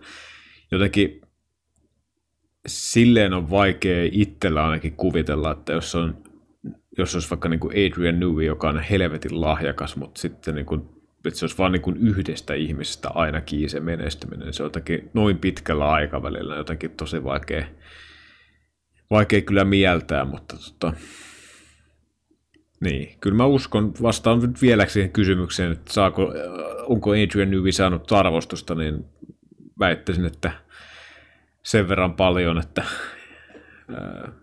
jotenkin 0.71 1.21
silleen 2.67 3.33
on 3.33 3.51
vaikea 3.51 4.09
itsellä 4.13 4.65
ainakin 4.65 4.93
kuvitella, 4.93 5.51
että 5.51 5.73
jos 5.73 5.95
on 5.95 6.27
jos 6.99 7.15
olisi 7.15 7.31
vaikka 7.31 7.49
niin 7.49 7.61
kuin 7.61 7.73
Adrian 7.73 8.21
Newey, 8.21 8.45
joka 8.45 8.69
on 8.69 8.81
helvetin 8.81 9.41
lahjakas, 9.41 9.97
mutta 9.97 10.21
sitten 10.21 10.55
niin 10.55 10.67
kuin, 10.67 10.89
että 11.29 11.39
se 11.39 11.45
olisi 11.45 11.59
vain 11.59 11.73
niin 11.73 11.97
yhdestä 11.97 12.55
ihmisestä 12.55 13.09
ainakin 13.09 13.71
se 13.71 13.81
menestyminen, 13.81 14.53
se 14.53 14.63
on 14.63 14.67
jotenkin 14.67 15.11
noin 15.15 15.39
pitkällä 15.39 15.91
aikavälillä 15.91 16.57
jotenkin 16.57 16.91
tosi 16.91 17.25
vaikea, 17.25 17.67
vaikea 19.11 19.41
kyllä 19.41 19.65
mieltää, 19.65 20.25
mutta 20.25 20.57
tota, 20.57 20.93
niin, 22.81 23.19
kyllä 23.21 23.37
mä 23.37 23.47
uskon, 23.47 23.95
vastaan 24.03 24.41
nyt 24.41 24.63
vieläksi 24.63 24.93
siihen 24.93 25.13
kysymykseen, 25.13 25.73
että 25.73 25.93
saako, 25.93 26.33
onko 26.87 27.11
Adrian 27.11 27.51
Newey 27.51 27.73
saanut 27.73 28.13
arvostusta, 28.13 28.75
niin 28.75 29.05
väittäisin, 29.79 30.27
että 30.27 30.53
sen 31.63 31.89
verran 31.89 32.15
paljon, 32.15 32.59
että 32.59 32.85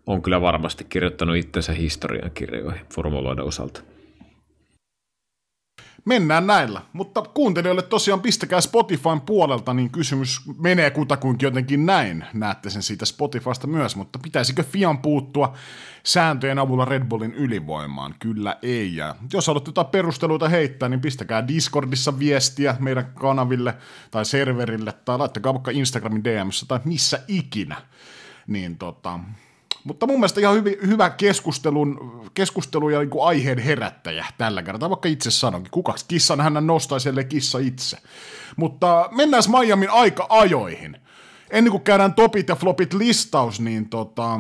on 0.06 0.22
kyllä 0.22 0.42
varmasti 0.42 0.84
kirjoittanut 0.84 1.36
itsensä 1.36 1.74
historian 1.74 2.32
kirjoihin 2.32 2.86
formuloiden 2.94 3.46
osalta. 3.46 3.93
Mennään 6.06 6.48
näillä, 6.48 6.82
mutta 6.94 7.22
kuuntelijoille 7.22 7.82
tosiaan 7.82 8.22
pistäkää 8.22 8.62
Spotifyn 8.62 9.22
puolelta, 9.22 9.74
niin 9.74 9.90
kysymys 9.90 10.42
menee 10.60 10.90
kutakuinkin 10.90 11.48
jotenkin 11.48 11.86
näin. 11.86 12.26
Näette 12.34 12.70
sen 12.70 12.84
siitä 12.84 13.06
Spotifysta 13.06 13.68
myös, 13.68 13.96
mutta 13.96 14.20
pitäisikö 14.20 14.64
Fian 14.64 14.98
puuttua 14.98 15.54
sääntöjen 16.04 16.60
avulla 16.60 16.86
Red 16.86 17.04
Bullin 17.06 17.34
ylivoimaan? 17.34 18.16
Kyllä 18.20 18.58
ei. 18.62 18.96
Ja 18.96 19.16
jos 19.34 19.48
haluatte 19.48 19.70
jotain 19.70 19.88
perusteluita 19.88 20.50
heittää, 20.50 20.90
niin 20.90 21.02
pistäkää 21.02 21.48
Discordissa 21.48 22.20
viestiä 22.20 22.76
meidän 22.80 23.12
kanaville 23.14 23.76
tai 24.12 24.26
serverille, 24.26 24.92
tai 24.92 25.18
laittakaa 25.18 25.54
vaikka 25.54 25.72
Instagramin 25.72 26.24
DMssä 26.24 26.66
tai 26.66 26.80
missä 26.86 27.20
ikinä 27.28 27.76
niin 28.48 28.78
tota, 28.78 29.20
mutta 29.84 30.08
mun 30.08 30.16
mielestä 30.16 30.42
ihan 30.42 30.56
hyvin, 30.56 30.76
hyvä 30.88 31.10
keskustelun, 31.10 32.22
keskustelu 32.34 32.90
ja 32.90 33.00
niin 33.00 33.10
aiheen 33.24 33.60
herättäjä 33.60 34.26
tällä 34.38 34.64
kertaa, 34.64 34.90
vaikka 34.90 35.10
itse 35.10 35.32
sanonkin. 35.32 35.72
Kukaksi 35.72 36.06
kissan 36.08 36.42
hän 36.42 36.68
nostaisi, 36.68 37.10
ellei 37.10 37.26
kissa 37.26 37.60
itse. 37.60 37.98
Mutta 38.56 39.10
mennään 39.12 39.44
Miamin 39.60 39.90
aika-ajoihin. 39.90 40.98
Ennen 41.50 41.72
kuin 41.72 41.84
käydään 41.84 42.14
topit 42.14 42.50
ja 42.50 42.56
flopit 42.56 42.94
listaus, 42.94 43.60
niin 43.60 43.90
tota, 43.90 44.40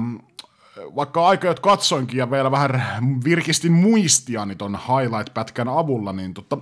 vaikka 0.95 1.27
aika 1.27 1.53
katsoinkin 1.53 2.17
ja 2.17 2.31
vielä 2.31 2.51
vähän 2.51 3.01
virkistin 3.23 3.71
muistiani 3.71 4.55
ton 4.55 4.79
highlight-pätkän 4.87 5.67
avulla, 5.67 6.13
niin 6.13 6.33
tota, 6.33 6.57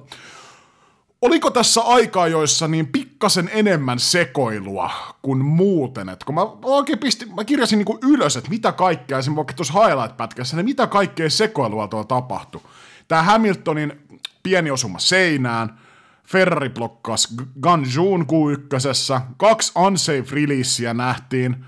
Oliko 1.22 1.52
tässä 1.52 1.82
aikaa, 1.82 2.28
joissa 2.28 2.68
niin 2.68 2.88
pikkasen 2.88 3.50
enemmän 3.54 4.00
sekoilua 4.00 4.92
kuin 5.22 5.46
muuten? 5.46 6.10
Et 6.10 6.24
kun 6.24 6.36
mä 6.36 6.42
oikein 6.64 7.00
pistin, 7.00 7.36
mä 7.36 7.44
kirjasin 7.44 7.78
niinku 7.78 8.00
ylös, 8.04 8.38
että 8.38 8.50
mitä 8.50 8.72
kaikkea, 8.72 9.18
esimerkiksi 9.18 9.56
tuossa 9.56 9.74
highlight-pätkässä, 9.74 10.56
niin 10.56 10.66
mitä 10.66 10.88
kaikkea 10.88 11.30
sekoilua 11.30 11.88
tuolla 11.88 12.08
tapahtui. 12.08 12.62
Tämä 13.08 13.24
Hamiltonin 13.24 14.02
pieni 14.44 14.72
osuma 14.72 15.00
seinään, 15.00 15.80
Ferrari 16.24 16.70
blokkasi 16.70 17.28
Ganjun 17.62 18.26
Q1, 18.26 19.22
kaksi 19.38 19.72
unsafe 19.80 20.24
releaseä 20.32 20.94
nähtiin, 20.94 21.66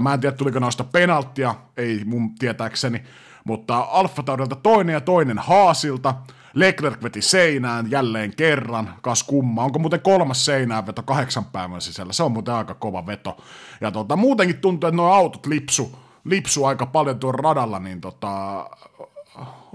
mä 0.00 0.14
en 0.14 0.20
tiedä 0.20 0.36
tuliko 0.36 0.58
noista 0.58 0.84
penalttia, 0.84 1.54
ei 1.76 2.02
mun 2.04 2.34
tietääkseni, 2.34 3.02
mutta 3.44 3.78
Alfa 3.78 4.22
Taudelta 4.22 4.56
toinen 4.56 4.92
ja 4.92 5.00
toinen 5.00 5.38
Haasilta, 5.38 6.14
Leclerc 6.56 7.02
veti 7.02 7.22
seinään 7.22 7.90
jälleen 7.90 8.36
kerran, 8.36 8.94
kas 9.02 9.22
kumma. 9.22 9.64
Onko 9.64 9.78
muuten 9.78 10.00
kolmas 10.00 10.44
seinään 10.44 10.86
veto 10.86 11.02
kahdeksan 11.02 11.44
päivän 11.44 11.80
sisällä? 11.80 12.12
Se 12.12 12.22
on 12.22 12.32
muuten 12.32 12.54
aika 12.54 12.74
kova 12.74 13.06
veto. 13.06 13.36
Ja 13.80 13.90
tota, 13.90 14.16
muutenkin 14.16 14.60
tuntuu, 14.60 14.88
että 14.88 14.96
nuo 14.96 15.12
autot 15.12 15.46
lipsu, 15.46 15.98
lipsu 16.24 16.64
aika 16.64 16.86
paljon 16.86 17.18
tuon 17.18 17.34
radalla, 17.34 17.78
niin 17.78 18.00
tota, 18.00 18.30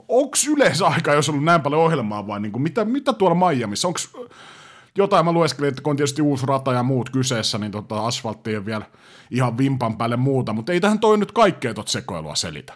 onko 0.07 0.37
yleensä 0.53 0.87
aika, 0.87 1.13
jos 1.13 1.29
on 1.29 1.33
ollut 1.33 1.45
näin 1.45 1.61
paljon 1.61 1.81
ohjelmaa 1.81 2.27
vai 2.27 2.39
niin 2.39 2.51
kuin, 2.51 2.61
mitä, 2.61 2.85
mitä 2.85 3.13
tuolla 3.13 3.49
Miamiissa? 3.49 3.87
Onko 3.87 3.99
jotain, 4.97 5.25
mä 5.25 5.31
lueskelin, 5.31 5.69
että 5.69 5.81
kun 5.81 5.91
on 5.91 5.97
tietysti 5.97 6.21
uusi 6.21 6.45
rata 6.45 6.73
ja 6.73 6.83
muut 6.83 7.09
kyseessä, 7.09 7.57
niin 7.57 7.71
tota, 7.71 8.05
asfaltti 8.05 8.53
ei 8.53 8.65
vielä 8.65 8.85
ihan 9.31 9.57
vimpan 9.57 9.97
päälle 9.97 10.17
muuta, 10.17 10.53
mutta 10.53 10.71
ei 10.71 10.79
tähän 10.79 10.99
toi 10.99 11.17
nyt 11.17 11.31
kaikkea 11.31 11.73
tot 11.73 11.87
sekoilua 11.87 12.35
selitä. 12.35 12.73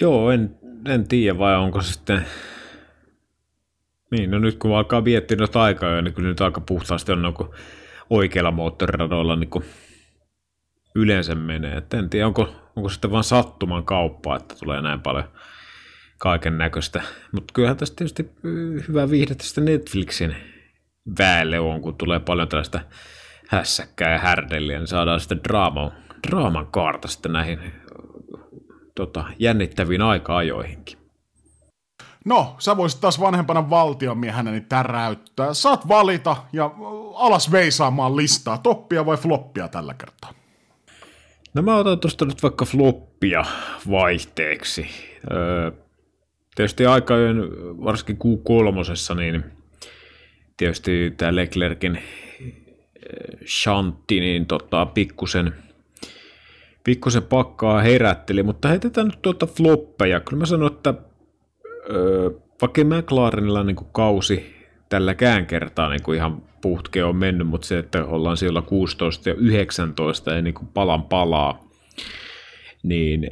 Joo, 0.00 0.30
en, 0.30 0.58
en 0.86 1.08
tiedä, 1.08 1.38
vai 1.38 1.56
onko 1.56 1.80
se 1.80 1.92
sitten... 1.92 2.26
Niin, 4.10 4.30
no 4.30 4.38
nyt 4.38 4.58
kun 4.58 4.76
alkaa 4.76 5.00
miettiä 5.00 5.36
noita 5.36 5.62
aikaa, 5.62 6.02
niin 6.02 6.14
kyllä 6.14 6.28
nyt 6.28 6.40
aika 6.40 6.60
puhtaasti 6.60 7.12
on 7.12 7.22
niin 7.22 7.34
oikeilla 8.10 8.50
moottoriradoilla 8.50 9.36
niin 9.36 9.50
yleensä 10.94 11.34
menee. 11.34 11.76
Et 11.76 11.94
en 11.94 12.10
tiedä, 12.10 12.26
onko, 12.26 12.56
onko 12.76 12.88
sitten 12.88 13.10
vain 13.10 13.24
sattuman 13.24 13.84
kauppaa, 13.84 14.36
että 14.36 14.54
tulee 14.60 14.82
näin 14.82 15.00
paljon 15.00 15.24
kaiken 16.18 16.58
näköistä. 16.58 17.02
Mutta 17.32 17.52
kyllähän 17.52 17.76
tästä 17.76 17.96
tietysti 17.96 18.30
hyvä 18.88 19.10
viihdettä 19.10 19.44
sitten 19.44 19.64
Netflixin 19.64 20.36
väelle 21.18 21.60
on, 21.60 21.80
kun 21.80 21.94
tulee 21.94 22.20
paljon 22.20 22.48
tällaista 22.48 22.80
hässäkkää 23.48 24.12
ja 24.12 24.18
härdelliä, 24.18 24.78
niin 24.78 24.86
saadaan 24.86 25.20
sitten 25.20 25.40
draaman 26.30 26.66
kaarta 26.66 27.08
sitten 27.08 27.32
näihin 27.32 27.58
tota, 28.96 29.24
jännittäviin 29.38 30.02
aika-ajoihinkin. 30.02 30.98
No, 32.24 32.56
sä 32.58 32.76
voisit 32.76 33.00
taas 33.00 33.20
vanhempana 33.20 33.70
valtiomiehenä 33.70 34.50
niin 34.50 34.64
täräyttää. 34.64 35.54
Saat 35.54 35.88
valita 35.88 36.36
ja 36.52 36.70
alas 37.14 37.52
veisaamaan 37.52 38.16
listaa, 38.16 38.58
toppia 38.58 39.06
vai 39.06 39.16
floppia 39.16 39.68
tällä 39.68 39.94
kertaa. 39.94 40.32
No 41.54 41.62
mä 41.62 41.76
otan 41.76 42.00
tuosta 42.00 42.24
nyt 42.24 42.42
vaikka 42.42 42.64
floppia 42.64 43.44
vaihteeksi. 43.90 44.86
Öö, 45.32 45.70
tietysti 46.54 46.86
aikajojen, 46.86 47.36
varsinkin 47.84 48.16
Q3, 48.16 49.14
niin 49.14 49.44
tietysti 50.56 51.14
tämä 51.16 51.36
Leclerkin 51.36 51.98
shantti, 53.46 54.20
niin 54.20 54.46
tota, 54.46 54.86
pikkusen– 54.86 55.54
pikkusen 56.86 57.22
pakkaa 57.22 57.80
herätteli, 57.80 58.42
mutta 58.42 58.68
heitetään 58.68 59.06
nyt 59.06 59.22
tuota 59.22 59.46
floppeja. 59.46 60.20
Kyllä 60.20 60.40
mä 60.40 60.46
sanon, 60.46 60.72
että 60.72 60.94
öö, 61.90 62.30
vaikka 62.62 62.84
McLarenilla 62.84 63.64
niin 63.64 63.76
kuin 63.76 63.88
kausi 63.92 64.56
tälläkään 64.88 65.46
kertaa 65.46 65.88
niin 65.88 66.02
kuin 66.02 66.16
ihan 66.16 66.42
puhtke 66.62 67.04
on 67.04 67.16
mennyt, 67.16 67.46
mutta 67.46 67.66
se, 67.66 67.78
että 67.78 68.04
ollaan 68.04 68.36
siellä 68.36 68.62
16 68.62 69.28
ja 69.28 69.34
19 69.34 70.32
ja 70.32 70.42
niin 70.42 70.54
kuin 70.54 70.68
palan 70.68 71.02
palaa, 71.02 71.68
niin 72.82 73.30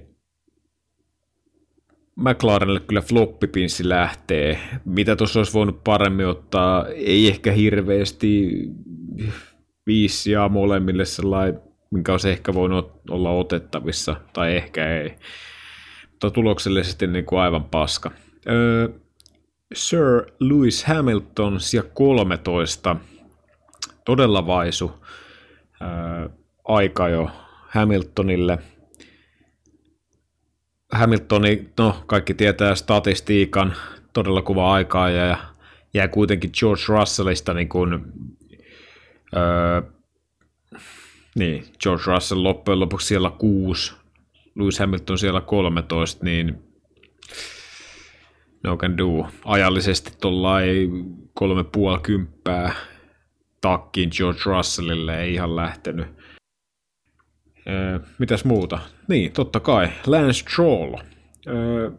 McLarenille 2.17 2.81
kyllä 2.81 3.01
floppipinssi 3.01 3.89
lähtee. 3.89 4.59
Mitä 4.85 5.17
tuossa 5.17 5.41
olisi 5.41 5.53
voinut 5.53 5.85
paremmin 5.85 6.27
ottaa? 6.27 6.87
Ei 6.89 7.29
ehkä 7.29 7.53
hirveästi 7.53 8.51
viisi 9.87 10.31
ja 10.31 10.49
molemmille 10.49 11.05
sellainen, 11.05 11.61
minkä 11.95 12.13
olisi 12.13 12.31
ehkä 12.31 12.55
voinut 12.55 12.93
olla 13.11 13.31
otettavissa, 13.31 14.17
tai 14.33 14.57
ehkä 14.57 15.01
ei. 15.01 15.15
Mutta 16.11 16.31
tuloksellisesti 16.31 17.07
niin 17.07 17.25
kuin 17.25 17.41
aivan 17.41 17.65
paska. 17.65 18.11
Öö, 18.49 18.89
Sir 19.75 20.01
Lewis 20.41 20.85
Hamilton 20.85 21.59
ja 21.75 21.83
13. 21.83 22.97
Todella 24.05 24.47
vaisu 24.47 24.93
öö, 25.83 26.29
aika 26.65 27.09
jo 27.09 27.31
Hamiltonille. 27.69 28.59
Hamiltoni, 30.93 31.69
no 31.79 32.03
kaikki 32.07 32.35
tietää 32.35 32.75
statistiikan, 32.75 33.75
todella 34.13 34.43
kuva 34.43 34.73
aikaa 34.73 35.11
ja 35.11 35.39
jää 35.95 36.09
kuitenkin 36.09 36.51
George 36.59 36.83
Russellista 36.89 37.55
niin 37.55 37.69
kuin, 37.69 37.93
öö, 39.37 39.94
niin, 41.35 41.65
George 41.83 42.03
Russell 42.07 42.43
loppujen 42.43 42.81
lopuksi 42.81 43.07
siellä 43.07 43.31
6, 43.31 43.95
Lewis 44.55 44.79
Hamilton 44.79 45.19
siellä 45.19 45.41
13, 45.41 46.25
niin 46.25 46.59
no 48.63 48.77
can 48.77 48.99
do. 48.99 49.29
Ajallisesti 49.45 50.13
tuollain 50.21 51.05
kolme 51.35 51.65
puoli 51.65 51.99
kymppää 51.99 52.75
takkiin 53.61 54.11
George 54.17 54.41
Russellille 54.47 55.23
ei 55.23 55.35
ihan 55.35 55.57
lähtenyt. 55.57 56.07
Öö, 57.69 58.01
mitäs 58.19 58.45
muuta? 58.45 58.79
Niin, 59.09 59.33
totta 59.33 59.61
kai. 59.61 59.89
Lance 60.07 60.33
Stroll. 60.33 60.95
Öö, 61.47 61.91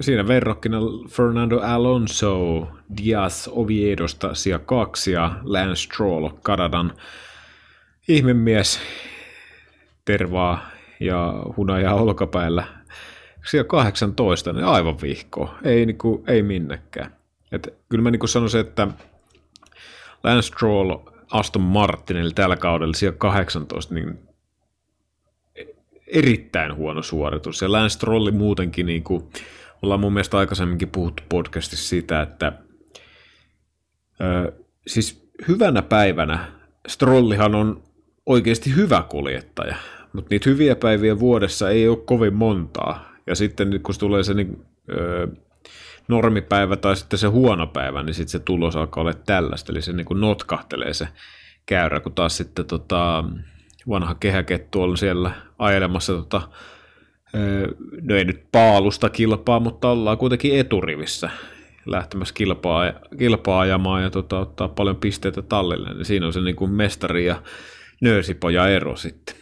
siinä 0.00 0.28
verrokkina 0.28 0.78
Fernando 1.10 1.60
Alonso, 1.60 2.68
Diaz 2.96 3.48
Oviedosta 3.50 4.34
sija 4.34 4.58
kaksi 4.58 5.12
ja 5.12 5.32
Lance 5.42 5.82
Stroll, 5.82 6.28
Kanadan 6.42 6.92
ihmemies, 8.08 8.80
tervaa 10.04 10.70
ja 11.00 11.42
hunajaa 11.56 11.94
olkapäällä 11.94 12.66
siellä 13.50 13.68
18, 13.68 14.52
niin 14.52 14.64
aivan 14.64 15.00
vihko. 15.02 15.54
Ei, 15.64 15.86
niin 15.86 15.98
kuin, 15.98 16.22
ei 16.26 16.42
minnekään. 16.42 17.16
Et, 17.52 17.74
kyllä 17.88 18.02
mä 18.02 18.10
niin 18.10 18.28
sanoisin, 18.28 18.60
että 18.60 18.88
Lance 20.24 20.46
Stroll 20.46 20.96
Aston 21.30 21.62
Martinille 21.62 22.32
tällä 22.34 22.56
kaudella 22.56 22.94
siellä 22.94 23.16
18, 23.18 23.94
niin 23.94 24.18
erittäin 26.06 26.74
huono 26.74 27.02
suoritus. 27.02 27.62
Ja 27.62 27.72
Lance 27.72 27.94
Strolli 27.94 28.30
muutenkin, 28.30 28.86
niin 28.86 29.02
kuin, 29.02 29.28
ollaan 29.82 30.00
mun 30.00 30.12
mielestä 30.12 30.38
aikaisemminkin 30.38 30.88
puhuttu 30.88 31.22
podcastissa 31.28 31.88
siitä, 31.88 32.22
että 32.22 32.52
ö, 34.20 34.52
siis 34.86 35.30
hyvänä 35.48 35.82
päivänä 35.82 36.52
Strollihan 36.88 37.54
on 37.54 37.82
oikeasti 38.26 38.74
hyvä 38.76 39.04
kuljettaja, 39.08 39.76
mutta 40.12 40.28
niitä 40.30 40.50
hyviä 40.50 40.76
päiviä 40.76 41.18
vuodessa 41.18 41.70
ei 41.70 41.88
ole 41.88 41.96
kovin 41.96 42.34
montaa. 42.34 43.12
Ja 43.26 43.34
sitten 43.34 43.80
kun 43.82 43.94
tulee 43.98 44.22
se 44.22 44.34
niin, 44.34 44.64
ö, 44.90 45.28
normipäivä 46.08 46.76
tai 46.76 46.96
sitten 46.96 47.18
se 47.18 47.26
huono 47.26 47.66
päivä, 47.66 48.02
niin 48.02 48.14
sitten 48.14 48.30
se 48.30 48.38
tulos 48.38 48.76
alkaa 48.76 49.00
olla 49.00 49.14
tällaista. 49.14 49.72
Eli 49.72 49.82
se 49.82 49.92
niin 49.92 50.06
kuin 50.06 50.20
notkahtelee 50.20 50.94
se 50.94 51.08
käyrä, 51.66 52.00
kun 52.00 52.12
taas 52.12 52.36
sitten 52.36 52.66
tota, 52.66 53.24
vanha 53.88 54.14
kehäkettu 54.14 54.82
on 54.82 54.96
siellä 54.96 55.30
ajelemassa 55.58 56.12
tota, 56.12 56.42
no 58.02 58.16
ei 58.16 58.24
nyt 58.24 58.44
paalusta 58.52 59.10
kilpaa, 59.10 59.60
mutta 59.60 59.90
ollaan 59.90 60.18
kuitenkin 60.18 60.58
eturivissä 60.58 61.30
lähtemässä 61.86 62.34
kilpaa, 62.34 62.92
kilpaa 63.18 63.60
ajamaan 63.60 64.02
ja 64.02 64.10
tota, 64.10 64.38
ottaa 64.38 64.68
paljon 64.68 64.96
pisteitä 64.96 65.42
tallille, 65.42 65.94
niin 65.94 66.04
siinä 66.04 66.26
on 66.26 66.32
se 66.32 66.40
niin 66.40 66.56
kuin 66.56 66.70
mestari 66.70 67.26
ja 67.26 67.42
nöösipoja 68.00 68.68
ero 68.68 68.96
sitten. 68.96 69.36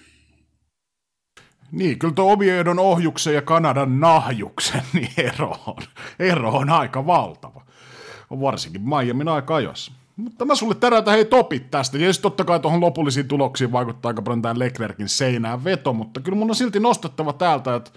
Niin, 1.73 1.99
kyllä 1.99 2.15
tuo 2.15 2.33
Oviedon 2.33 2.79
ohjuksen 2.79 3.35
ja 3.35 3.43
Kanadan 3.43 4.01
nahjuksen 4.01 4.83
niin 4.93 5.13
ero 5.17 5.57
on, 5.67 5.83
ero 6.19 6.51
on 6.51 6.71
aika 6.71 7.07
valtava. 7.07 7.65
Varsinkin 8.31 8.83
Miamin 8.83 9.29
aika 9.29 9.55
ajoissa. 9.55 9.93
Mutta 10.17 10.45
mä 10.45 10.55
sulle 10.55 10.75
tärätä 10.75 11.11
hei 11.11 11.25
topit 11.25 11.71
tästä. 11.71 11.99
Ja 11.99 12.09
totta 12.23 12.45
kai 12.45 12.61
tuohon 12.61 12.81
lopullisiin 12.81 13.29
tuloksiin 13.29 13.73
vaikuttaa 13.73 14.11
aika 14.11 14.23
paljon 14.23 14.43
tämä 14.43 14.59
Leclerkin 14.59 15.09
seinään 15.09 15.65
veto, 15.65 15.93
mutta 15.93 16.21
kyllä 16.21 16.39
mun 16.39 16.51
on 16.51 16.57
silti 16.57 16.81
nostettava 16.81 17.33
täältä, 17.33 17.75
että 17.75 17.91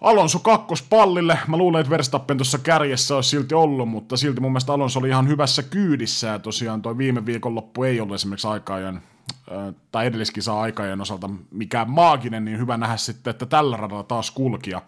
Alonso 0.00 0.38
kakkospallille. 0.38 1.38
Mä 1.46 1.56
luulen, 1.56 1.80
että 1.80 1.90
Verstappen 1.90 2.36
tuossa 2.36 2.58
kärjessä 2.58 3.14
olisi 3.14 3.30
silti 3.30 3.54
ollut, 3.54 3.88
mutta 3.88 4.16
silti 4.16 4.40
mun 4.40 4.52
mielestä 4.52 4.72
Alonso 4.72 4.98
oli 4.98 5.08
ihan 5.08 5.28
hyvässä 5.28 5.62
kyydissä 5.62 6.26
ja 6.26 6.38
tosiaan 6.38 6.82
toi 6.82 6.98
viime 6.98 7.26
viikonloppu 7.26 7.82
ei 7.82 8.00
ollut 8.00 8.14
esimerkiksi 8.14 8.48
aikaajan 8.48 9.02
tai 9.92 10.06
edelliskisa 10.06 10.60
aikajan 10.60 11.00
osalta 11.00 11.30
mikään 11.50 11.90
maaginen, 11.90 12.44
niin 12.44 12.58
hyvä 12.58 12.76
nähdä 12.76 12.96
sitten, 12.96 13.30
että 13.30 13.46
tällä 13.46 13.76
radalla 13.76 14.02
taas 14.02 14.30
kulkia. 14.30 14.82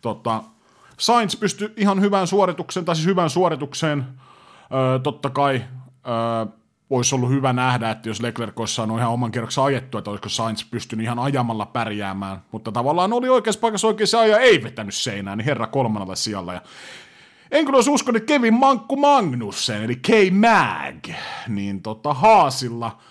Tota, 0.00 0.42
Sainz 0.98 1.36
pystyi 1.36 1.72
ihan 1.76 2.00
hyvään 2.00 2.26
suoritukseen, 2.26 2.86
tai 2.86 2.96
siis 2.96 3.06
hyvään 3.06 3.30
suoritukseen, 3.30 4.06
öö, 4.72 4.98
totta 4.98 5.30
kai 5.30 5.64
öö, 6.06 6.46
olisi 6.90 7.14
ollut 7.14 7.30
hyvä 7.30 7.52
nähdä, 7.52 7.90
että 7.90 8.08
jos 8.08 8.20
Leclerc 8.20 8.60
olisi 8.60 8.74
saanut 8.74 8.98
ihan 8.98 9.10
oman 9.10 9.30
kierroksen 9.30 9.64
ajettua, 9.64 9.98
että 9.98 10.10
olisiko 10.10 10.28
Sainz 10.28 10.64
pystynyt 10.70 11.04
ihan 11.04 11.18
ajamalla 11.18 11.66
pärjäämään, 11.66 12.42
mutta 12.52 12.72
tavallaan 12.72 13.12
oli 13.12 13.28
oikeassa 13.28 13.60
paikassa 13.60 13.86
oikeassa 13.86 14.20
aja 14.20 14.38
ei 14.38 14.62
vetänyt 14.62 14.94
seinään, 14.94 15.38
niin 15.38 15.46
herra 15.46 15.66
kolmannella 15.66 16.14
sijalla. 16.14 16.54
Ja 16.54 16.60
en 17.50 17.64
kyllä 17.64 17.76
olisi 17.76 17.90
uskonut, 17.90 18.16
että 18.16 18.32
Kevin 18.34 18.54
Mankku 18.54 18.96
Magnussen, 18.96 19.82
eli 19.82 19.96
K-Mag, 19.96 21.16
niin 21.48 21.82
tota 21.82 22.14
Haasilla– 22.14 22.98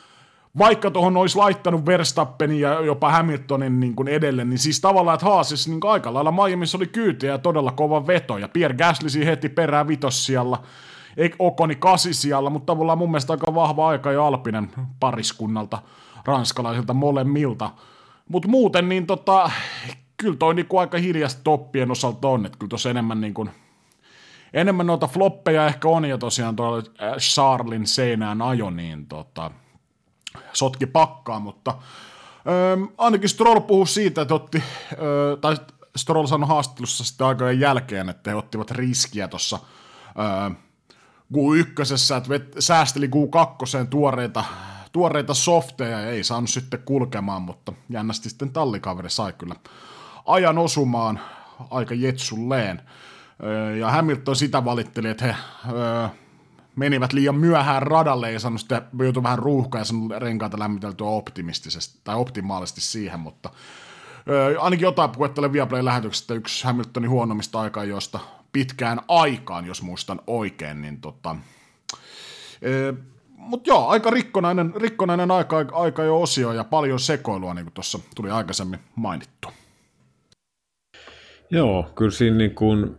vaikka 0.58 0.92
tuohon 0.92 1.18
olisi 1.18 1.38
laittanut 1.38 1.86
Verstappenin 1.86 2.60
ja 2.60 2.82
jopa 2.82 3.12
Hamiltonin 3.12 3.80
niin 3.80 3.96
kuin 3.96 4.08
edelle, 4.08 4.46
niin 4.46 4.60
siis 4.60 4.82
tavallaan, 4.82 5.16
että 5.16 5.26
Haasissa 5.26 5.70
niin 5.70 5.80
aika 5.84 6.14
lailla 6.14 6.32
Miamiissa 6.32 6.78
oli 6.78 6.88
kyytiä 6.88 7.32
ja 7.32 7.38
todella 7.38 7.72
kova 7.72 8.08
veto, 8.08 8.38
ja 8.38 8.48
Pierre 8.48 8.78
Gasly 8.78 9.26
heti 9.26 9.50
perään 9.50 9.88
vitossijalla, 9.88 10.64
Okoni 11.40 11.76
kasisijalla, 11.76 12.50
mutta 12.50 12.74
tavallaan 12.74 12.98
mun 12.98 13.12
mielestä 13.12 13.34
aika 13.34 13.56
vahva 13.56 13.88
aika 13.88 14.12
ja 14.12 14.28
Alpinen 14.28 14.72
pariskunnalta, 15.00 15.82
ranskalaisilta 16.26 16.94
molemmilta. 16.94 17.70
Mutta 18.30 18.50
muuten 18.50 18.90
niin 18.90 19.06
tota, 19.06 19.52
kyllä 20.18 20.38
toi 20.38 20.54
niinku 20.54 20.78
aika 20.78 20.98
hiljasta 20.98 21.42
toppien 21.44 21.92
osalta 21.92 22.28
on, 22.28 22.46
että 22.46 22.58
kyllä 22.58 22.70
tuossa 22.70 22.90
enemmän 22.90 23.22
niin 23.22 23.34
kuin, 23.34 23.50
enemmän 24.54 24.88
noita 24.88 25.08
floppeja 25.08 25.68
ehkä 25.68 25.88
on, 25.88 26.06
ja 26.06 26.18
tosiaan 26.18 26.56
tuolla 26.56 26.78
äh, 26.78 27.14
Charlin 27.18 27.88
seinään 27.88 28.42
ajo, 28.42 28.70
niin 28.70 29.08
tota, 29.08 29.52
sotki 30.54 30.86
pakkaa, 30.86 31.40
mutta 31.40 31.78
ö, 32.48 32.78
ainakin 32.98 33.30
Stroll 33.30 33.60
puhuu 33.60 33.86
siitä, 33.86 34.22
että 34.22 34.34
otti, 34.34 34.64
ö, 34.92 35.38
tai 35.42 35.58
Stroll 35.96 36.28
sanoi 36.28 36.48
haastattelussa 36.48 37.04
sitten 37.04 37.28
aikojen 37.28 37.60
jälkeen, 37.60 38.10
että 38.10 38.30
he 38.30 38.36
ottivat 38.36 38.72
riskiä 38.72 39.28
tuossa 39.28 39.60
Q1, 41.34 42.18
että 42.18 42.30
vet, 42.30 42.56
säästeli 42.60 43.08
Q2 43.08 43.88
tuoreita, 43.90 44.44
tuoreita 44.92 45.34
softeja 45.34 46.00
ja 46.00 46.10
ei 46.10 46.24
saanut 46.24 46.50
sitten 46.50 46.82
kulkemaan, 46.86 47.42
mutta 47.42 47.74
jännästi 47.90 48.30
sitten 48.30 48.54
tallikaveri 48.54 49.10
sai 49.10 49.34
kyllä 49.34 49.56
ajan 50.26 50.58
osumaan 50.58 51.20
aika 51.70 51.94
jetsulleen. 51.94 52.82
Ja 53.80 53.92
Hamilton 53.92 54.36
sitä 54.36 54.66
valitteli, 54.66 55.10
että 55.10 55.26
he 55.26 55.36
menivät 56.76 57.14
liian 57.14 57.36
myöhään 57.36 57.82
radalle 57.82 58.32
ja 58.32 58.40
sanoi 58.40 58.60
että 58.62 58.82
joutui 59.00 59.24
vähän 59.24 59.40
ruuhkaa 59.40 59.82
ja 59.82 59.86
sanoi 59.86 60.20
renkaita 60.20 60.60
lämmiteltyä 60.60 61.08
optimistisesti 61.08 62.00
tai 62.04 62.16
optimaalisesti 62.16 62.82
siihen, 62.82 63.20
mutta 63.20 63.50
ö, 64.30 64.62
ainakin 64.62 64.84
jotain 64.84 65.10
puhetta 65.10 65.54
Viaplay 65.54 65.86
lähetyksestä 65.86 66.34
yksi 66.34 66.64
Hamiltonin 66.64 67.10
huonommista 67.10 67.62
aikaa, 67.62 67.84
josta 67.84 68.20
pitkään 68.52 69.02
aikaan, 69.08 69.66
jos 69.66 69.82
muistan 69.82 70.22
oikein, 70.28 70.82
niin 70.82 71.02
tota, 71.02 71.36
mutta 73.38 73.70
joo, 73.70 73.88
aika 73.88 74.10
rikkonainen, 74.10 74.74
rikkonainen 74.76 75.32
aika, 75.32 75.66
aika 75.72 76.04
jo 76.04 76.22
osio 76.22 76.54
ja 76.54 76.64
paljon 76.64 77.00
sekoilua, 77.00 77.54
niin 77.54 77.66
kuin 77.66 77.74
tuossa 77.74 78.00
tuli 78.16 78.32
aikaisemmin 78.32 78.80
mainittu. 78.96 79.48
Joo, 81.50 81.92
kyllä 81.96 82.12
siinä 82.12 82.38
niin 82.38 82.56
kuin 82.56 82.96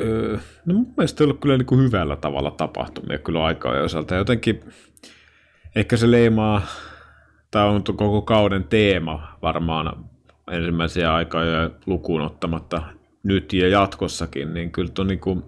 Öö, 0.00 0.38
no 0.66 0.74
mun 0.74 0.94
mielestä 0.96 1.24
ei 1.24 1.26
ollut 1.26 1.40
kyllä 1.40 1.56
niin 1.56 1.66
kuin 1.66 1.80
hyvällä 1.80 2.16
tavalla 2.16 2.50
tapahtumia 2.50 3.18
kyllä 3.18 3.44
aikaa 3.44 3.80
osalta. 3.80 4.14
Jotenkin 4.14 4.60
ehkä 5.76 5.96
se 5.96 6.10
leimaa, 6.10 6.62
tai 7.50 7.68
on 7.68 7.84
koko 7.84 8.22
kauden 8.22 8.64
teema 8.64 9.36
varmaan 9.42 10.04
ensimmäisiä 10.50 11.14
aikoja 11.14 11.70
lukuun 11.86 12.20
ottamatta 12.20 12.82
nyt 13.22 13.52
ja 13.52 13.68
jatkossakin, 13.68 14.54
niin 14.54 14.70
kyllä 14.72 14.90
tuo 14.94 15.04
niin 15.04 15.20
kuin, 15.20 15.42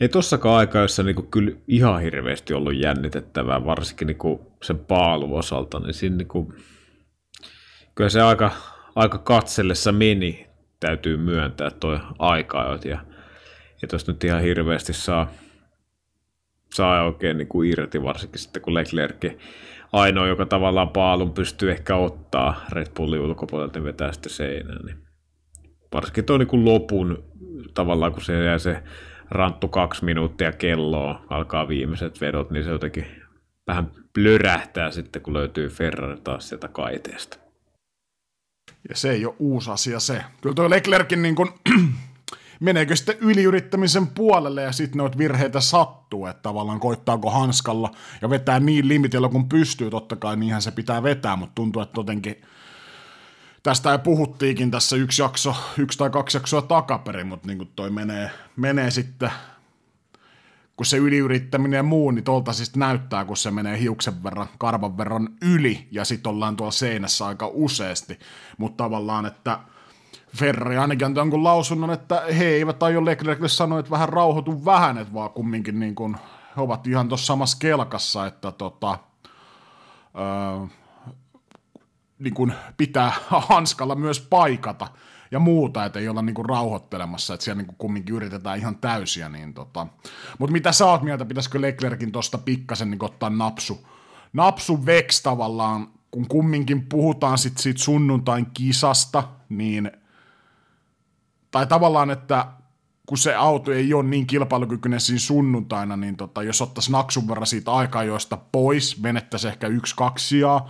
ei 0.00 0.08
tossakaan 0.08 0.56
aika, 0.56 0.78
jossa 0.78 1.02
niinku 1.02 1.22
kyllä 1.22 1.52
ihan 1.68 2.00
hirveästi 2.00 2.54
ollut 2.54 2.76
jännitettävää, 2.76 3.64
varsinkin 3.64 4.06
niinku 4.06 4.52
sen 4.62 4.78
paalun 4.78 5.38
osalta, 5.38 5.80
niin 5.80 5.94
siinä 5.94 6.16
niinku, 6.16 6.54
kyllä 7.94 8.10
se 8.10 8.20
aika, 8.20 8.50
aika 8.94 9.18
katsellessa 9.18 9.92
meni, 9.92 10.46
täytyy 10.80 11.16
myöntää 11.16 11.70
toi 11.70 11.98
aika 12.18 12.78
ja, 12.84 12.98
ja 13.82 13.88
tuossa 13.88 14.12
nyt 14.12 14.24
ihan 14.24 14.42
hirveästi 14.42 14.92
saa, 14.92 15.30
saa 16.74 17.04
oikein 17.04 17.38
niinku 17.38 17.62
irti, 17.62 18.02
varsinkin 18.02 18.38
sitten 18.38 18.62
kun 18.62 18.74
Leclerc 18.74 19.24
ainoa, 19.92 20.26
joka 20.26 20.46
tavallaan 20.46 20.88
paalun 20.88 21.32
pystyy 21.32 21.70
ehkä 21.70 21.96
ottaa 21.96 22.64
Red 22.72 22.86
Bullin 22.96 23.20
ulkopuolelta, 23.20 23.78
niin 23.78 23.84
vetää 23.84 24.12
sitten 24.12 24.32
seinään. 24.32 24.86
Niin 24.86 24.98
varsinkin 25.94 26.24
tuo 26.24 26.38
niin 26.38 26.64
lopun 26.64 27.24
tavallaan, 27.74 28.12
kun 28.12 28.22
se 28.22 28.44
jää 28.44 28.58
se 28.58 28.82
ranttu 29.30 29.68
kaksi 29.68 30.04
minuuttia 30.04 30.52
kelloa, 30.52 31.24
alkaa 31.30 31.68
viimeiset 31.68 32.20
vedot, 32.20 32.50
niin 32.50 32.64
se 32.64 32.70
jotenkin 32.70 33.06
vähän 33.66 33.90
plörähtää 34.14 34.90
sitten, 34.90 35.22
kun 35.22 35.34
löytyy 35.34 35.68
Ferrari 35.68 36.20
taas 36.20 36.48
sieltä 36.48 36.68
kaiteesta. 36.68 37.38
Ja 38.88 38.96
se 38.96 39.10
ei 39.10 39.26
ole 39.26 39.34
uusi 39.38 39.70
asia 39.70 40.00
se. 40.00 40.24
Kyllä 40.40 40.54
tuo 40.54 40.70
Leclerkin 40.70 41.22
niin 41.22 41.34
kun, 41.34 41.52
meneekö 42.62 42.96
sitten 42.96 43.16
yliyrittämisen 43.20 44.06
puolelle 44.06 44.62
ja 44.62 44.72
sitten 44.72 44.98
noita 44.98 45.18
virheitä 45.18 45.60
sattuu, 45.60 46.26
että 46.26 46.42
tavallaan 46.42 46.80
koittaako 46.80 47.30
hanskalla 47.30 47.90
ja 48.22 48.30
vetää 48.30 48.60
niin 48.60 48.88
limitillä 48.88 49.28
kun 49.28 49.48
pystyy, 49.48 49.90
totta 49.90 50.16
kai 50.16 50.36
niinhän 50.36 50.62
se 50.62 50.70
pitää 50.70 51.02
vetää, 51.02 51.36
mutta 51.36 51.52
tuntuu, 51.54 51.82
että 51.82 52.00
jotenkin 52.00 52.42
tästä 53.62 53.92
ei 53.92 53.98
puhuttiinkin 53.98 54.70
tässä 54.70 54.96
yksi 54.96 55.22
jakso, 55.22 55.56
yksi 55.78 55.98
tai 55.98 56.10
kaksi 56.10 56.36
jaksoa 56.36 56.62
takaperin, 56.62 57.26
mutta 57.26 57.46
niin 57.46 57.72
toi 57.76 57.90
menee, 57.90 58.30
menee 58.56 58.90
sitten, 58.90 59.30
kun 60.76 60.86
se 60.86 60.96
yliyrittäminen 60.96 61.76
ja 61.76 61.82
muu, 61.82 62.10
niin 62.10 62.24
tuolta 62.24 62.52
siis 62.52 62.76
näyttää, 62.76 63.24
kun 63.24 63.36
se 63.36 63.50
menee 63.50 63.80
hiuksen 63.80 64.22
verran, 64.22 64.48
karvan 64.58 64.98
verran 64.98 65.28
yli, 65.42 65.88
ja 65.90 66.04
sitten 66.04 66.30
ollaan 66.30 66.56
tuolla 66.56 66.72
seinässä 66.72 67.26
aika 67.26 67.50
useasti, 67.52 68.18
mutta 68.58 68.84
tavallaan, 68.84 69.26
että 69.26 69.58
Ferrari 70.36 70.76
ainakin 70.76 71.06
antoi 71.06 71.20
jonkun 71.20 71.44
lausunnon, 71.44 71.90
että 71.90 72.22
he 72.38 72.44
eivät 72.44 72.82
aio 72.82 73.04
Leclercille 73.04 73.48
sanoa, 73.48 73.78
että 73.78 73.90
vähän 73.90 74.08
rauhoitu 74.08 74.64
vähän, 74.64 74.98
että 74.98 75.14
vaan 75.14 75.30
kumminkin 75.30 75.80
niin 75.80 75.94
kuin, 75.94 76.16
he 76.56 76.62
ovat 76.62 76.86
ihan 76.86 77.08
tuossa 77.08 77.26
samassa 77.26 77.58
kelkassa, 77.60 78.26
että 78.26 78.52
tota, 78.52 78.98
öö, 80.18 80.66
niin 82.18 82.34
kuin 82.34 82.54
pitää 82.76 83.12
hanskalla 83.48 83.94
myös 83.94 84.20
paikata 84.20 84.88
ja 85.30 85.38
muuta, 85.38 85.84
että 85.84 85.98
ei 85.98 86.08
olla 86.08 86.22
niin 86.22 86.34
kuin 86.34 86.48
rauhoittelemassa, 86.48 87.34
että 87.34 87.44
siellä 87.44 87.58
niin 87.58 87.66
kuin 87.66 87.76
kumminkin 87.78 88.14
yritetään 88.14 88.58
ihan 88.58 88.76
täysiä. 88.76 89.28
Niin 89.28 89.54
tota. 89.54 89.86
Mutta 90.38 90.52
mitä 90.52 90.72
sä 90.72 90.86
oot 90.86 91.02
mieltä, 91.02 91.24
pitäisikö 91.24 91.60
Leclerkin 91.60 92.12
tuosta 92.12 92.38
pikkasen 92.38 92.90
niin 92.90 93.04
ottaa 93.04 93.30
napsu, 93.30 93.86
napsu 94.32 94.86
veks 94.86 95.22
tavallaan, 95.22 95.88
kun 96.10 96.28
kumminkin 96.28 96.86
puhutaan 96.86 97.38
sit 97.38 97.58
siitä 97.58 97.82
sunnuntain 97.82 98.46
kisasta, 98.54 99.24
niin 99.48 99.90
tai 101.52 101.66
tavallaan, 101.66 102.10
että 102.10 102.46
kun 103.06 103.18
se 103.18 103.34
auto 103.34 103.72
ei 103.72 103.94
ole 103.94 104.04
niin 104.04 104.26
kilpailukykyinen 104.26 105.00
siinä 105.00 105.18
sunnuntaina, 105.18 105.96
niin 105.96 106.16
tota, 106.16 106.42
jos 106.42 106.62
ottaisi 106.62 106.92
naksun 106.92 107.28
verran 107.28 107.46
siitä 107.46 107.72
aikaa 107.72 108.04
joista 108.04 108.38
pois, 108.52 109.00
menettäisi 109.02 109.48
ehkä 109.48 109.66
yksi 109.66 109.96
kaksia, 109.96 110.60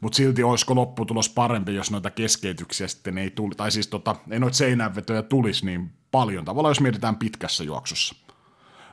mutta 0.00 0.16
silti 0.16 0.42
olisiko 0.42 0.74
lopputulos 0.74 1.28
parempi, 1.28 1.74
jos 1.74 1.90
noita 1.90 2.10
keskeytyksiä 2.10 2.88
sitten 2.88 3.18
ei 3.18 3.30
tuli, 3.30 3.54
tai 3.54 3.70
siis 3.70 3.88
tota, 3.88 4.16
ei 4.30 4.40
noita 4.40 4.56
seinäänvetoja 4.56 5.22
tulisi 5.22 5.66
niin 5.66 5.90
paljon, 6.10 6.44
tavallaan 6.44 6.70
jos 6.70 6.80
mietitään 6.80 7.16
pitkässä 7.16 7.64
juoksussa, 7.64 8.14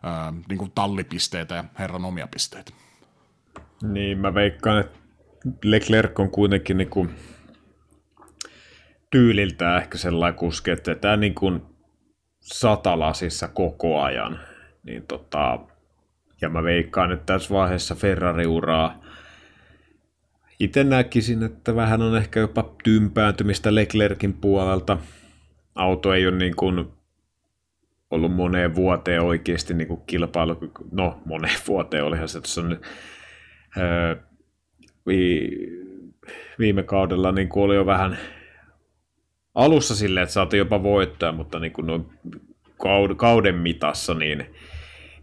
öö, 0.05 0.41
niin 0.49 0.57
kuin 0.57 0.71
tallipisteitä 0.75 1.55
ja 1.55 1.63
herran 1.79 2.05
omia 2.05 2.27
pisteitä. 2.27 2.71
Niin, 3.83 4.17
mä 4.17 4.33
veikkaan, 4.33 4.79
että 4.79 4.99
Leclerc 5.63 6.19
on 6.19 6.29
kuitenkin 6.29 6.77
niin 6.77 6.89
kuin 6.89 7.15
tyyliltään 9.11 9.81
ehkä 9.81 9.97
sellainen 9.97 10.39
kuski, 10.39 10.71
että 10.71 10.95
tämä 10.95 11.17
niin 11.17 11.35
kuin 11.35 11.61
satalasissa 12.39 13.47
koko 13.47 14.01
ajan, 14.01 14.39
niin 14.83 15.03
tota, 15.07 15.59
ja 16.41 16.49
mä 16.49 16.63
veikkaan, 16.63 17.11
että 17.11 17.33
tässä 17.33 17.53
vaiheessa 17.53 17.95
Ferrari-uraa 17.95 19.01
itse 20.59 20.83
näkisin, 20.83 21.43
että 21.43 21.75
vähän 21.75 22.01
on 22.01 22.17
ehkä 22.17 22.39
jopa 22.39 22.73
tympääntymistä 22.83 23.75
Leclerkin 23.75 24.33
puolelta. 24.33 24.97
Auto 25.75 26.13
ei 26.13 26.27
ole 26.27 26.37
niin 26.37 26.55
kuin 26.55 26.85
ollut 28.11 28.35
moneen 28.35 28.75
vuoteen 28.75 29.21
oikeasti 29.21 29.73
niin 29.73 29.87
kuin 29.87 30.01
kilpailu, 30.07 30.57
no 30.91 31.21
moneen 31.25 31.59
vuoteen 31.67 32.03
olihan 32.03 32.29
se 32.29 32.39
tuossa 32.39 32.61
nyt, 32.61 32.81
öö, 33.77 34.15
viime 36.59 36.83
kaudella 36.83 37.31
niin 37.31 37.49
kuin 37.49 37.63
oli 37.63 37.75
jo 37.75 37.85
vähän 37.85 38.17
alussa 39.55 39.95
silleen, 39.95 40.23
että 40.23 40.33
saatiin 40.33 40.59
jopa 40.59 40.83
voittoja, 40.83 41.31
mutta 41.31 41.59
niin 41.59 41.73
kuin 41.73 41.87
noin 41.87 42.05
kauden 43.17 43.55
mitassa 43.55 44.13
niin 44.13 44.45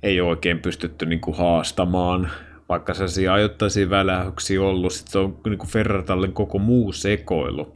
ei 0.03 0.20
oikein 0.20 0.59
pystytty 0.59 1.07
niin 1.07 1.20
kuin 1.20 1.37
haastamaan 1.37 2.31
vaikka 2.68 2.95
se 2.95 3.29
ajoittaisiin 3.29 3.91
välähyksiä 3.91 4.62
ollut, 4.62 4.93
sitten 4.93 5.12
se 5.12 5.18
on 5.18 5.41
niin 5.47 5.59
kuin 5.59 5.70
Ferratallin 5.70 6.33
koko 6.33 6.59
muu 6.59 6.93
sekoilu. 6.93 7.74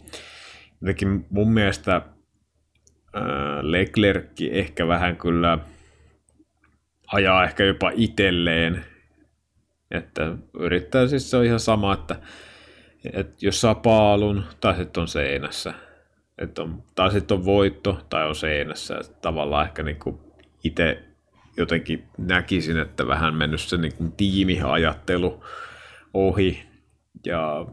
Jotenkin 0.80 1.26
mun 1.30 1.52
mielestä 1.52 1.96
äh, 1.96 2.02
Leclerc 3.62 4.40
ehkä 4.50 4.86
vähän 4.86 5.16
kyllä 5.16 5.58
ajaa 7.12 7.44
ehkä 7.44 7.64
jopa 7.64 7.90
itselleen, 7.94 8.84
että 9.90 10.36
yrittää 10.58 11.06
siis 11.06 11.30
se 11.30 11.36
on 11.36 11.44
ihan 11.44 11.60
sama, 11.60 11.92
että, 11.92 12.16
että 13.12 13.36
jos 13.40 13.60
saa 13.60 13.74
paalun 13.74 14.44
tai 14.60 14.76
sitten 14.76 15.00
on 15.00 15.08
seinässä, 15.08 15.74
että 16.38 16.62
on, 16.62 16.82
tai 16.94 17.12
sitten 17.12 17.36
on 17.36 17.44
voitto 17.44 18.00
tai 18.08 18.28
on 18.28 18.36
seinässä, 18.36 18.98
että 19.00 19.16
tavallaan 19.22 19.66
ehkä 19.66 19.82
niin 19.82 19.98
itse 20.64 21.04
jotenkin 21.56 22.04
näkisin, 22.18 22.78
että 22.78 23.06
vähän 23.06 23.34
mennyt 23.34 23.60
se 23.60 23.76
niin 23.76 24.12
tiimiajattelu 24.16 25.44
ohi. 26.14 26.62
Ja 27.26 27.66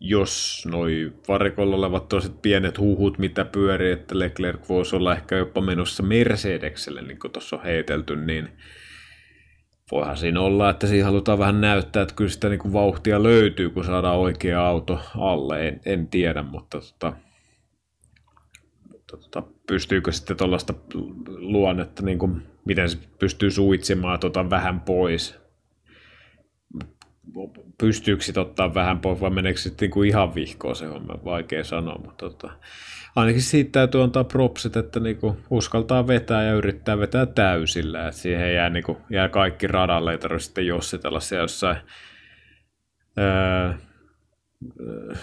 jos 0.00 0.62
noi 0.70 1.12
varikolla 1.28 1.76
olevat 1.76 2.08
toiset 2.08 2.42
pienet 2.42 2.78
huhut, 2.78 3.18
mitä 3.18 3.44
pyörii, 3.44 3.92
että 3.92 4.18
Leclerc 4.18 4.68
voisi 4.68 4.96
olla 4.96 5.14
ehkä 5.14 5.36
jopa 5.36 5.60
menossa 5.60 6.02
Mercedekselle, 6.02 7.02
niin 7.02 7.18
kuin 7.18 7.32
tuossa 7.32 7.56
on 7.56 7.62
heitelty, 7.62 8.16
niin 8.16 8.48
voihan 9.90 10.16
siinä 10.16 10.40
olla, 10.40 10.70
että 10.70 10.86
siinä 10.86 11.04
halutaan 11.04 11.38
vähän 11.38 11.60
näyttää, 11.60 12.02
että 12.02 12.14
kyllä 12.14 12.30
sitä 12.30 12.48
niin 12.48 12.58
kuin 12.58 12.72
vauhtia 12.72 13.22
löytyy, 13.22 13.70
kun 13.70 13.84
saadaan 13.84 14.18
oikea 14.18 14.66
auto 14.66 15.00
alle. 15.18 15.68
En, 15.68 15.80
en 15.86 16.08
tiedä, 16.08 16.42
mutta 16.42 16.80
tota, 16.80 17.12
tota, 19.16 19.42
pystyykö 19.66 20.12
sitten 20.12 20.36
tuollaista 20.36 20.74
luonnetta, 21.26 22.02
niin 22.02 22.18
kuin, 22.18 22.42
miten 22.64 22.90
se 22.90 22.98
pystyy 23.18 23.50
suitsimaan 23.50 24.20
tota 24.20 24.50
vähän 24.50 24.80
pois. 24.80 25.40
Pystyykö 27.78 28.22
sitten 28.22 28.40
ottaa 28.40 28.74
vähän 28.74 29.00
pois 29.00 29.20
vai 29.20 29.30
meneekö 29.30 29.60
sitten 29.60 29.86
niin 29.86 29.90
kuin 29.90 30.08
ihan 30.08 30.34
vihkoon 30.34 30.76
se 30.76 30.88
on 30.88 31.06
vaikea 31.24 31.64
sanoa, 31.64 31.98
mutta 32.04 32.30
tota, 32.30 32.50
ainakin 33.16 33.42
siitä 33.42 33.72
täytyy 33.72 34.02
antaa 34.02 34.24
propsit, 34.24 34.76
että 34.76 35.00
niin 35.00 35.16
kuin 35.16 35.36
uskaltaa 35.50 36.06
vetää 36.06 36.42
ja 36.42 36.52
yrittää 36.52 36.98
vetää 36.98 37.26
täysillä, 37.26 38.08
että 38.08 38.20
siihen 38.20 38.54
jää, 38.54 38.70
niin 38.70 38.84
kuin, 38.84 38.98
jää 39.10 39.28
kaikki 39.28 39.66
radalle, 39.66 40.12
ei 40.12 40.18
tarvitse 40.18 40.44
sitten 40.44 40.66
jossitella 40.66 41.20
siellä 41.20 41.44
jossain 41.44 41.76
öö, 43.18 43.72
öö, 44.80 45.14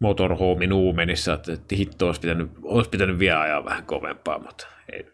motorhomin 0.00 0.72
uumenissa, 0.72 1.32
että, 1.34 1.52
että 1.52 1.76
hitto 1.76 2.06
olisi 2.06 2.20
pitänyt, 2.20 2.50
olisi 2.62 2.90
pitänyt 2.90 3.18
vielä 3.18 3.40
ajaa 3.40 3.64
vähän 3.64 3.84
kovempaa, 3.84 4.38
mutta 4.38 4.66
ei, 4.92 5.06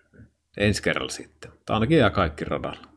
ensi 0.57 0.83
kerralla 0.83 1.11
sitten. 1.11 1.51
Tämä 1.67 1.75
ainakin 1.75 1.99
jää 1.99 2.11
kaikki 2.11 2.45
radalla. 2.45 2.95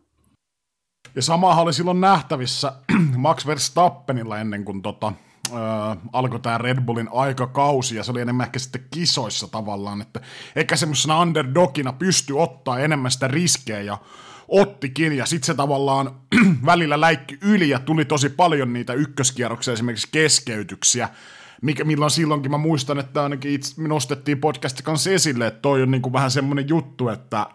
Ja 1.15 1.21
samahan 1.21 1.63
oli 1.63 1.73
silloin 1.73 2.01
nähtävissä 2.01 2.73
Max 3.15 3.47
Verstappenilla 3.47 4.37
ennen 4.37 4.65
kuin 4.65 4.81
tota, 4.81 5.13
äh, 5.53 5.97
alkoi 6.13 6.39
tämä 6.39 6.57
Red 6.57 6.81
Bullin 6.81 7.09
aikakausi, 7.11 7.95
ja 7.95 8.03
se 8.03 8.11
oli 8.11 8.21
enemmän 8.21 8.45
ehkä 8.45 8.59
sitten 8.59 8.85
kisoissa 8.91 9.47
tavallaan, 9.47 10.01
että 10.01 10.21
ehkä 10.55 10.75
semmoisena 10.75 11.21
underdogina 11.21 11.93
pystyi 11.93 12.35
ottaa 12.39 12.79
enemmän 12.79 13.11
sitä 13.11 13.27
riskejä, 13.27 13.81
ja 13.81 13.97
ottikin, 14.47 15.13
ja 15.13 15.25
sitten 15.25 15.45
se 15.45 15.53
tavallaan 15.53 16.11
välillä 16.65 17.01
läikki 17.01 17.37
yli, 17.41 17.69
ja 17.69 17.79
tuli 17.79 18.05
tosi 18.05 18.29
paljon 18.29 18.73
niitä 18.73 18.93
ykköskierroksia, 18.93 19.73
esimerkiksi 19.73 20.07
keskeytyksiä, 20.11 21.09
mikä, 21.61 21.83
milloin 21.83 22.11
silloinkin 22.11 22.51
mä 22.51 22.57
muistan, 22.57 22.99
että 22.99 23.23
ainakin 23.23 23.51
itse 23.51 23.81
me 23.81 23.87
nostettiin 23.87 24.39
podcastin 24.39 24.85
kanssa 24.85 25.09
esille, 25.09 25.47
että 25.47 25.61
toi 25.61 25.81
on 25.81 25.91
niin 25.91 26.01
kuin 26.01 26.13
vähän 26.13 26.31
semmoinen 26.31 26.69
juttu, 26.69 27.09
että 27.09 27.47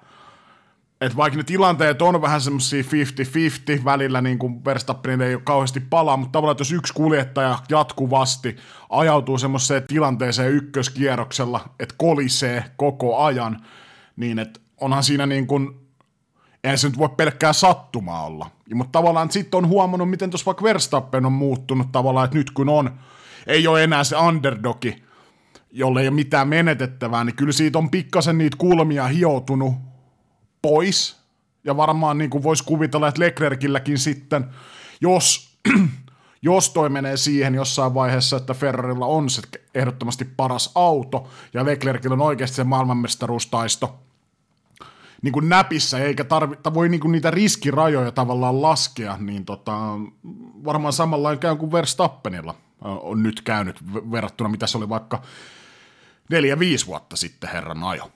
että 1.01 1.17
vaikka 1.17 1.37
ne 1.37 1.45
tilanteet 1.45 2.03
on 2.03 2.23
vähän 2.23 2.41
semmoisia 2.41 2.83
50-50, 3.81 3.85
välillä 3.85 4.21
niin 4.21 4.39
kuin 4.39 4.65
Verstappenin 4.65 5.21
ei 5.21 5.35
ole 5.35 5.43
kauheasti 5.45 5.81
palaa, 5.81 6.17
mutta 6.17 6.33
tavallaan, 6.33 6.57
jos 6.59 6.73
yksi 6.73 6.93
kuljettaja 6.93 7.59
jatkuvasti 7.69 8.57
ajautuu 8.91 9.39
semmoiseen 9.39 9.83
tilanteeseen 9.87 10.53
ykköskierroksella, 10.53 11.61
että 11.81 11.95
kolisee 11.99 12.65
koko 12.77 13.19
ajan, 13.19 13.61
niin 14.17 14.39
että 14.39 14.61
onhan 14.81 15.05
siinä 15.05 15.27
niin 15.27 15.47
kuin 15.47 15.83
eihän 16.65 16.79
se 16.79 16.89
nyt 16.89 16.99
voi 16.99 17.09
pelkkää 17.09 17.53
sattumaa 17.53 18.27
olla. 18.27 18.51
Mutta 18.75 18.99
tavallaan 18.99 19.31
sitten 19.31 19.59
on 19.59 19.69
huomannut, 19.69 20.11
miten 20.11 20.31
tuossa 20.31 20.47
vaikka 20.47 20.65
Verstappen 20.65 21.27
on 21.27 21.33
muuttunut 21.33 21.93
tavallaan, 21.93 22.25
että 22.25 22.39
nyt 22.39 22.51
kun 22.51 22.69
on, 22.69 22.91
ei 23.47 23.67
ole 23.67 23.85
enää 23.85 24.05
se 24.05 24.17
underdogi, 24.17 25.03
jolle 25.71 26.01
ei 26.01 26.09
ole 26.09 26.15
mitään 26.15 26.49
menetettävää, 26.49 27.25
niin 27.25 27.37
kyllä 27.37 27.53
siitä 27.53 27.79
on 27.79 27.91
pikkasen 27.91 28.39
niitä 28.39 28.57
kulmia 28.57 29.07
hioutunut 29.07 29.75
pois. 30.63 31.23
Ja 31.65 31.77
varmaan 31.77 32.19
niin 32.19 32.31
kuin 32.31 32.43
voisi 32.43 32.65
kuvitella, 32.65 33.09
että 33.09 33.21
Leclercilläkin 33.21 33.99
sitten, 33.99 34.45
jos, 35.01 35.57
jos 36.43 36.71
toi 36.71 36.89
menee 36.89 37.17
siihen 37.17 37.55
jossain 37.55 37.95
vaiheessa, 37.95 38.37
että 38.37 38.55
Ferrarilla 38.55 39.07
on 39.07 39.31
se 39.31 39.43
ehdottomasti 39.75 40.25
paras 40.25 40.71
auto, 40.75 41.29
ja 41.55 41.65
Leclercillä 41.65 42.15
on 42.15 42.21
oikeasti 42.21 42.57
se 42.57 42.65
maailmanmestaruustaisto, 42.65 43.99
niin 45.23 45.33
kuin 45.33 45.49
näpissä, 45.49 45.99
eikä 45.99 46.25
tarvita, 46.25 46.75
voi 46.75 46.89
niin 46.89 47.01
kuin 47.01 47.13
niitä 47.13 47.31
riskirajoja 47.31 48.13
tavallaan 48.13 48.63
laskea, 48.63 49.17
niin 49.21 49.45
tota, 49.45 49.73
varmaan 50.65 50.93
samalla 50.93 51.37
käy 51.37 51.57
kuin 51.57 51.73
Verstappenilla 51.73 52.55
on 52.85 53.23
nyt 53.23 53.43
käynyt 53.43 53.77
verrattuna 54.13 54.51
mitä 54.51 54.67
se 54.67 54.79
oli 54.79 54.89
vaikka 54.89 55.23
neljä, 56.31 56.59
viisi 56.59 56.87
vuotta 56.87 57.17
sitten 57.17 57.51
herran 57.51 57.85
ajo. 57.85 58.11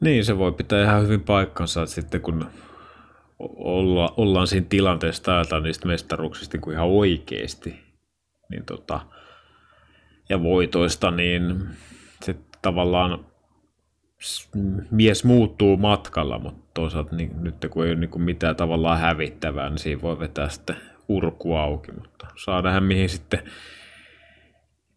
Niin, 0.00 0.24
se 0.24 0.38
voi 0.38 0.52
pitää 0.52 0.82
ihan 0.82 1.02
hyvin 1.02 1.20
paikkansa, 1.20 1.82
että 1.82 1.94
sitten 1.94 2.20
kun 2.20 2.46
olla, 3.56 4.14
ollaan 4.16 4.46
siinä 4.46 4.66
tilanteessa 4.68 5.22
täältä 5.22 5.60
niistä 5.60 5.88
mestaruuksista 5.88 6.56
niin 6.56 6.62
kuin 6.62 6.74
ihan 6.74 6.88
oikeasti, 6.88 7.80
niin 8.48 8.64
tota, 8.64 9.00
ja 10.28 10.42
voitoista, 10.42 11.10
niin 11.10 11.68
se 12.24 12.36
tavallaan 12.62 13.26
mies 14.90 15.24
muuttuu 15.24 15.76
matkalla, 15.76 16.38
mutta 16.38 16.70
toisaalta 16.74 17.16
niin, 17.16 17.30
nyt 17.44 17.66
kun 17.70 17.86
ei 17.86 17.92
ole 17.92 18.00
niin 18.00 18.22
mitään 18.22 18.56
tavallaan 18.56 18.98
hävittävää, 18.98 19.70
niin 19.70 19.78
siinä 19.78 20.02
voi 20.02 20.18
vetää 20.18 20.48
sitten 20.48 20.76
urku 21.16 21.54
auki, 21.54 21.92
mutta 21.92 22.26
saa 22.44 22.62
nähdä 22.62 22.80
mihin 22.80 23.08
sitten, 23.08 23.42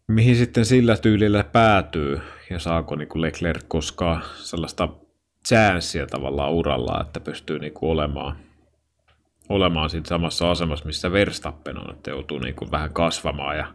mihin 0.08 0.36
sitten 0.36 0.64
sillä 0.64 0.96
tyylillä 0.96 1.44
päätyy. 1.44 2.20
Ja 2.50 2.58
saako 2.58 2.96
niin 2.96 3.08
kuin 3.08 3.22
Leclerc 3.22 3.64
koskaan 3.68 4.22
sellaista 4.34 4.88
chanssiä 5.48 6.06
tavallaan 6.06 6.52
uralla, 6.52 7.00
että 7.00 7.20
pystyy 7.20 7.58
niin 7.58 7.72
kuin 7.72 7.90
olemaan, 7.90 8.36
olemaan 9.48 9.90
siinä 9.90 10.06
samassa 10.06 10.50
asemassa, 10.50 10.86
missä 10.86 11.12
Verstappen 11.12 11.78
on, 11.78 11.94
että 11.96 12.10
joutuu 12.10 12.38
niin 12.38 12.54
kuin 12.54 12.70
vähän 12.70 12.92
kasvamaan 12.92 13.56
ja 13.56 13.74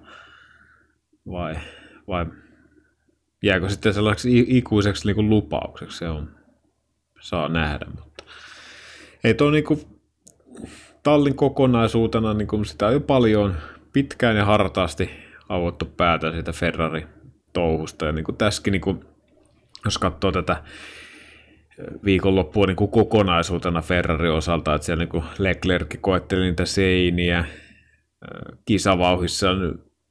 vai, 1.32 1.56
vai 2.08 2.26
jääkö 3.44 3.70
sitten 3.70 3.94
sellaiseksi 3.94 4.46
ikuiseksi 4.48 5.06
niin 5.08 5.16
kuin 5.16 5.30
lupaukseksi, 5.30 5.98
se 5.98 6.10
on, 6.10 6.36
saa 7.22 7.50
nähdä, 7.50 7.86
mutta 7.96 8.24
ei 9.24 9.34
tuo 9.34 9.52
niin 9.52 9.64
kuin, 9.64 10.02
tallin 11.04 11.36
kokonaisuutena 11.36 12.34
niin 12.34 12.48
kuin 12.48 12.66
sitä 12.66 12.88
on 12.88 12.94
jo 12.94 13.00
paljon 13.00 13.56
pitkään 13.94 14.38
ja 14.38 14.46
hartaasti 14.46 15.10
avottu 15.50 15.86
päätä 15.86 16.32
siitä 16.32 16.52
Ferrari-touhusta. 16.52 18.06
Ja 18.06 18.12
niin 18.12 18.26
kuin 18.26 18.38
tässäkin, 18.38 18.72
niin 18.72 18.82
kuin, 18.82 19.06
jos 19.86 19.98
katsoo 19.98 20.32
tätä 20.32 20.64
viikonloppua 22.06 22.66
niin 22.66 22.76
kuin 22.76 22.92
kokonaisuutena 22.92 23.82
Ferrari 23.82 24.30
osalta, 24.30 24.76
että 24.76 24.86
siellä 24.86 25.02
niin 25.02 25.10
kuin 25.10 25.24
Leclerc 25.38 25.96
koetteli 26.02 26.42
niitä 26.42 26.66
seiniä, 26.66 27.46
kisavauhissa 28.66 29.48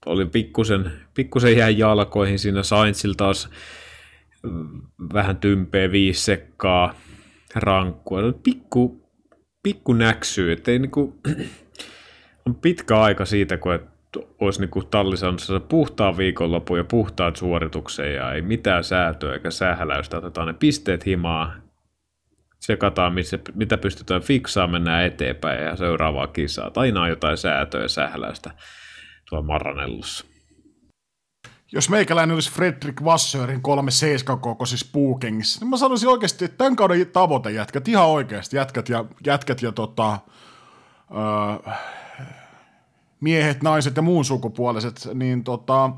oli 0.06 0.26
pikkusen, 0.26 0.92
pikkusen 1.14 1.56
jäi 1.56 1.78
jalkoihin 1.78 2.38
siinä 2.38 2.62
Sainzilla 2.62 3.14
taas 3.14 3.50
vähän 5.12 5.36
tympeä 5.36 5.92
viisi 5.92 6.24
sekkaa 6.24 6.94
rankkua. 7.54 8.20
Pikku, 8.42 8.99
pikku 9.62 9.92
näksyy, 9.92 10.52
että 10.52 10.70
ei 10.70 10.78
niinku, 10.78 11.20
on 12.46 12.54
pitkä 12.54 13.00
aika 13.00 13.24
siitä, 13.24 13.56
kun 13.56 13.74
et 13.74 13.82
olisi 14.40 14.60
niinku 14.60 14.84
talli 14.84 15.16
saanut 15.16 15.68
puhtaan 15.68 16.16
viikonlopun 16.16 16.78
ja 16.78 16.84
puhtaat 16.84 17.36
suorituksen 17.36 18.14
ja 18.14 18.32
ei 18.32 18.42
mitään 18.42 18.84
säätöä 18.84 19.32
eikä 19.32 19.50
sähläystä, 19.50 20.18
otetaan 20.18 20.46
ne 20.46 20.52
pisteet 20.52 21.06
himaa, 21.06 21.54
sekataan, 22.58 23.14
missä, 23.14 23.38
mitä 23.54 23.78
pystytään 23.78 24.22
fiksaamaan, 24.22 24.82
mennään 24.82 25.04
eteenpäin 25.04 25.64
ja 25.64 25.76
seuraavaa 25.76 26.26
kisaa. 26.26 26.70
Tai 26.70 26.86
aina 26.86 27.08
jotain 27.08 27.36
säätöä 27.36 27.82
ja 27.82 27.88
sähläystä 27.88 28.50
tuolla 29.28 29.46
Maranellussa. 29.46 30.29
Jos 31.72 31.88
meikäläinen 31.88 32.34
olisi 32.34 32.52
Fredrik 32.52 33.04
Vassörin 33.04 33.62
37 33.62 34.40
kokoisissa 34.40 34.86
puukengissä, 34.92 35.60
niin 35.60 35.70
mä 35.70 35.76
sanoisin 35.76 36.08
oikeasti, 36.08 36.44
että 36.44 36.56
tämän 36.56 36.76
kauden 36.76 37.06
tavoite 37.06 37.50
jätkät, 37.50 37.88
ihan 37.88 38.06
oikeasti 38.06 38.56
jätkät 38.56 38.88
ja, 38.88 39.04
jätkät 39.26 39.62
ja 39.62 39.72
tota, 39.72 40.18
öö, 41.10 41.72
miehet, 43.20 43.62
naiset 43.62 43.96
ja 43.96 44.02
muun 44.02 44.24
sukupuoliset, 44.24 45.08
niin 45.14 45.44
tota, 45.44 45.90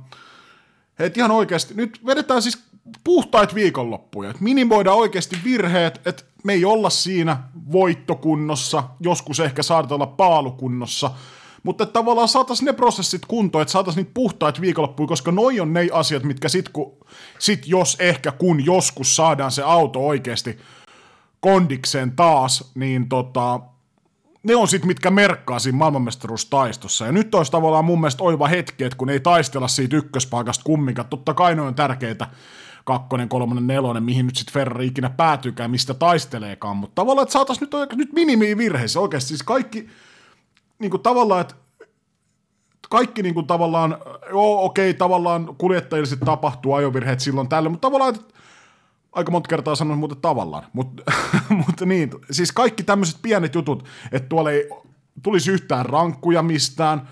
et 0.98 1.16
ihan 1.16 1.30
oikeasti, 1.30 1.74
nyt 1.74 2.00
vedetään 2.06 2.42
siis 2.42 2.64
puhtait 3.04 3.54
viikonloppuja, 3.54 4.30
että 4.30 4.42
minimoidaan 4.42 4.98
oikeasti 4.98 5.36
virheet, 5.44 6.00
että 6.06 6.24
me 6.44 6.52
ei 6.52 6.64
olla 6.64 6.90
siinä 6.90 7.36
voittokunnossa, 7.72 8.84
joskus 9.00 9.40
ehkä 9.40 9.62
saadaan 9.62 9.92
olla 9.92 10.06
paalukunnossa, 10.06 11.10
mutta 11.62 11.84
että 11.84 11.92
tavallaan 11.92 12.28
saataisiin 12.28 12.66
ne 12.66 12.72
prosessit 12.72 13.26
kuntoon, 13.28 13.62
että 13.62 13.72
saataisiin 13.72 14.02
niitä 14.02 14.14
puhtaita 14.14 14.60
viikonloppuja, 14.60 15.06
koska 15.06 15.32
noi 15.32 15.60
on 15.60 15.72
ne 15.72 15.88
asiat, 15.92 16.22
mitkä 16.22 16.48
sit, 16.48 16.68
kun, 16.68 16.92
sit 17.38 17.66
jos 17.66 17.96
ehkä 18.00 18.32
kun 18.32 18.64
joskus 18.64 19.16
saadaan 19.16 19.50
se 19.50 19.62
auto 19.62 20.06
oikeasti 20.06 20.58
kondikseen 21.40 22.12
taas, 22.16 22.72
niin 22.74 23.08
tota, 23.08 23.60
ne 24.42 24.56
on 24.56 24.68
sit, 24.68 24.84
mitkä 24.84 25.10
merkkaa 25.10 25.58
siinä 25.58 25.78
maailmanmestaruustaistossa. 25.78 27.06
Ja 27.06 27.12
nyt 27.12 27.34
olisi 27.34 27.52
tavallaan 27.52 27.84
mun 27.84 28.00
mielestä 28.00 28.24
oiva 28.24 28.48
hetki, 28.48 28.84
että 28.84 28.96
kun 28.96 29.10
ei 29.10 29.20
taistella 29.20 29.68
siitä 29.68 29.96
ykköspaikasta 29.96 30.64
kumminkaan, 30.64 31.08
totta 31.08 31.34
kai 31.34 31.54
ne 31.54 31.62
on 31.62 31.74
tärkeitä, 31.74 32.26
kakkonen, 32.84 33.28
kolmonen, 33.28 33.66
nelonen, 33.66 34.02
mihin 34.02 34.26
nyt 34.26 34.36
sitten 34.36 34.52
Ferrari 34.52 34.86
ikinä 34.86 35.10
päätyykään, 35.10 35.70
mistä 35.70 35.94
taisteleekaan, 35.94 36.76
mutta 36.76 36.94
tavallaan, 36.94 37.22
että 37.22 37.32
saataisiin 37.32 37.68
nyt, 37.72 37.98
nyt 37.98 38.12
minimiin 38.12 38.58
virheessä 38.58 39.00
oikeasti, 39.00 39.28
siis 39.28 39.42
kaikki, 39.42 39.88
niin 40.82 40.90
kuin 40.90 41.02
tavallaan, 41.02 41.40
että 41.40 41.54
kaikki 42.90 43.22
niin 43.22 43.34
kuin 43.34 43.46
tavallaan, 43.46 43.96
joo 44.30 44.64
okei, 44.64 44.94
tavallaan 44.94 45.54
kuljettajille 45.58 46.06
sitten 46.06 46.26
tapahtuu 46.26 46.72
ajovirheet 46.72 47.20
silloin 47.20 47.48
tällä, 47.48 47.68
mutta 47.68 47.86
tavallaan, 47.86 48.14
että 48.14 48.34
aika 49.12 49.30
monta 49.30 49.48
kertaa 49.48 49.74
sanoin 49.74 49.98
muuten 49.98 50.20
tavallaan, 50.20 50.66
mutta, 50.72 51.02
mutta 51.66 51.86
niin, 51.86 52.10
siis 52.30 52.52
kaikki 52.52 52.82
tämmöiset 52.82 53.18
pienet 53.22 53.54
jutut, 53.54 53.84
että 54.12 54.28
tuolla 54.28 54.50
ei 54.50 54.68
tulisi 55.22 55.50
yhtään 55.50 55.86
rankkuja 55.86 56.42
mistään, 56.42 57.08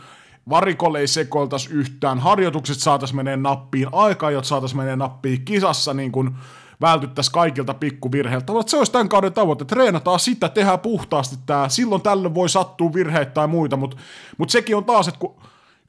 varikolle 0.48 0.98
ei 0.98 1.06
sekoiltaisi 1.06 1.70
yhtään, 1.72 2.18
harjoitukset 2.18 2.78
saataisiin 2.78 3.16
menee 3.16 3.36
nappiin, 3.36 3.88
aika 3.92 4.42
saataisiin 4.42 4.78
menee 4.78 4.96
nappiin, 4.96 5.44
kisassa 5.44 5.94
niin 5.94 6.12
kuin 6.12 6.30
vältyttäisiin 6.80 7.32
kaikilta 7.32 7.74
pikkuvirheiltä. 7.74 8.52
Se 8.66 8.76
olisi 8.76 8.92
tämän 8.92 9.08
kauden 9.08 9.32
tavoite, 9.32 9.64
treenataan 9.64 10.20
sitä, 10.20 10.48
tehdään 10.48 10.80
puhtaasti 10.80 11.36
tämä, 11.46 11.68
silloin 11.68 12.02
tällöin 12.02 12.34
voi 12.34 12.48
sattua 12.48 12.92
virheitä 12.92 13.30
tai 13.30 13.46
muita, 13.46 13.76
mutta, 13.76 13.96
mutta 14.38 14.52
sekin 14.52 14.76
on 14.76 14.84
taas, 14.84 15.08
että 15.08 15.20
kun 15.20 15.34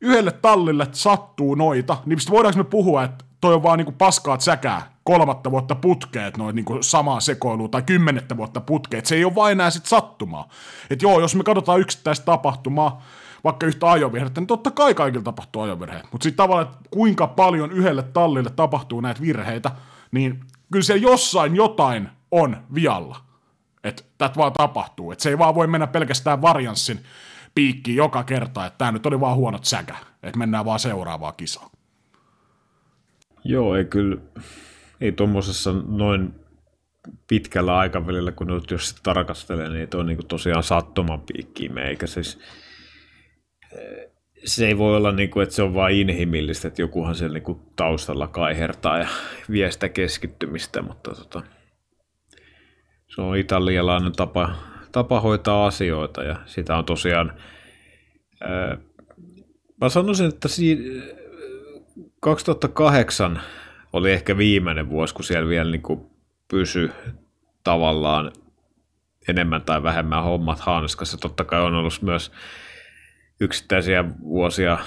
yhdelle 0.02 0.32
tallille 0.32 0.88
sattuu 0.92 1.56
noita, 1.56 1.98
niin 2.06 2.20
voidaanko 2.30 2.58
me 2.58 2.64
puhua, 2.64 3.04
että 3.04 3.26
toi 3.42 3.54
on 3.54 3.64
vaan 3.64 3.78
niinku 3.78 3.94
paskaat 3.98 4.42
säkää 4.42 4.92
kolmatta 5.04 5.52
vuotta 5.52 5.76
putkeet 5.76 6.38
noin 6.38 6.56
niinku 6.56 6.78
samaa 6.82 7.20
sekoilua 7.20 7.68
tai 7.68 7.82
kymmenettä 7.82 8.38
vuotta 8.38 8.62
putkeet. 8.62 9.06
Se 9.06 9.16
ei 9.16 9.26
ole 9.26 9.36
vain 9.36 9.52
enää 9.52 9.70
sit 9.70 9.86
sattumaa. 9.86 10.50
Että 10.90 11.06
joo, 11.06 11.20
jos 11.20 11.36
me 11.36 11.44
katsotaan 11.44 11.80
yksittäistä 11.80 12.26
tapahtumaa, 12.26 13.04
vaikka 13.44 13.66
yhtä 13.66 13.92
ajovirhettä, 13.92 14.42
niin 14.42 14.48
totta 14.48 14.72
kai 14.72 14.94
kaikilla 14.94 15.24
tapahtuu 15.24 15.62
ajovirheet. 15.62 16.06
Mutta 16.12 16.24
sitten 16.24 16.38
tavallaan, 16.38 16.68
että 16.68 16.90
kuinka 16.92 17.28
paljon 17.28 17.72
yhdelle 17.72 18.04
tallille 18.04 18.50
tapahtuu 18.50 19.02
näitä 19.02 19.22
virheitä, 19.22 19.72
niin 20.12 20.40
kyllä 20.72 20.84
se 20.84 20.96
jossain 20.96 21.56
jotain 21.56 22.10
on 22.32 22.58
vialla. 22.74 23.18
Että 23.84 24.04
tätä 24.18 24.36
vaan 24.36 24.54
tapahtuu. 24.54 25.12
Että 25.12 25.24
se 25.24 25.30
ei 25.30 25.38
vaan 25.38 25.56
voi 25.56 25.68
mennä 25.68 25.88
pelkästään 25.88 26.42
varianssin 26.42 27.00
piikkiin 27.56 27.98
joka 27.98 28.24
kerta, 28.24 28.66
että 28.66 28.78
tämä 28.78 28.92
nyt 28.92 29.06
oli 29.06 29.20
vaan 29.20 29.36
huonot 29.36 29.66
säkä. 29.66 29.96
Että 30.24 30.40
mennään 30.40 30.66
vaan 30.66 30.80
seuraavaan 30.80 31.34
kisaan. 31.38 31.70
Joo, 33.44 33.76
ei 33.76 33.86
kyllä, 33.86 34.22
ei 35.02 35.12
tuommoisessa 35.12 35.74
noin 35.88 36.36
pitkällä 37.28 37.78
aikavälillä, 37.78 38.32
kun 38.32 38.48
nyt 38.48 38.72
jos 38.72 38.96
tarkastelee, 39.04 39.70
niin 39.70 39.80
ei 39.80 40.00
on 40.00 40.06
niin 40.06 40.28
tosiaan 40.28 40.64
sattuman 40.64 41.22
piikkiin 41.22 41.78
eikä 41.78 42.08
siis 42.08 42.40
se 44.46 44.68
ei 44.68 44.78
voi 44.78 44.98
olla, 44.98 45.12
niin 45.12 45.30
kuin, 45.30 45.44
että 45.44 45.56
se 45.56 45.64
on 45.64 45.74
vain 45.74 45.98
inhimillistä, 45.98 46.68
että 46.68 46.82
jokuhan 46.82 47.16
siellä 47.16 47.34
niin 47.34 47.44
kuin, 47.44 47.60
taustalla 47.76 48.28
kaihertaa 48.28 48.98
ja 48.98 49.08
vie 49.52 49.72
sitä 49.72 49.90
keskittymistä, 49.90 50.82
mutta 50.82 51.12
tota, 51.12 51.42
se 53.08 53.22
on 53.22 53.38
italialainen 53.38 54.12
tapa, 54.12 54.56
tapa 54.92 55.22
hoitaa 55.22 55.66
asioita 55.66 56.24
ja 56.24 56.36
sitä 56.46 56.78
on 56.78 56.86
tosiaan, 56.86 57.34
ää, 58.42 58.78
mä 59.82 59.90
sanoisin, 59.90 60.26
että 60.26 60.48
si- 60.48 61.02
2008 62.20 63.42
oli 63.94 64.12
ehkä 64.12 64.38
viimeinen 64.38 64.90
vuosi, 64.90 65.14
kun 65.14 65.26
siellä 65.26 65.50
vielä 65.50 65.72
niin 65.72 65.82
kuin 65.82 66.06
pysy 66.48 66.92
tavallaan 67.64 68.32
enemmän 69.28 69.62
tai 69.62 69.84
vähemmän 69.84 70.24
hommat 70.24 70.60
hanskassa. 70.60 71.18
Totta 71.18 71.44
kai 71.44 71.62
on 71.62 71.76
ollut 71.76 72.02
myös 72.02 72.32
yksittäisiä 73.42 74.06
vuosia 74.24 74.78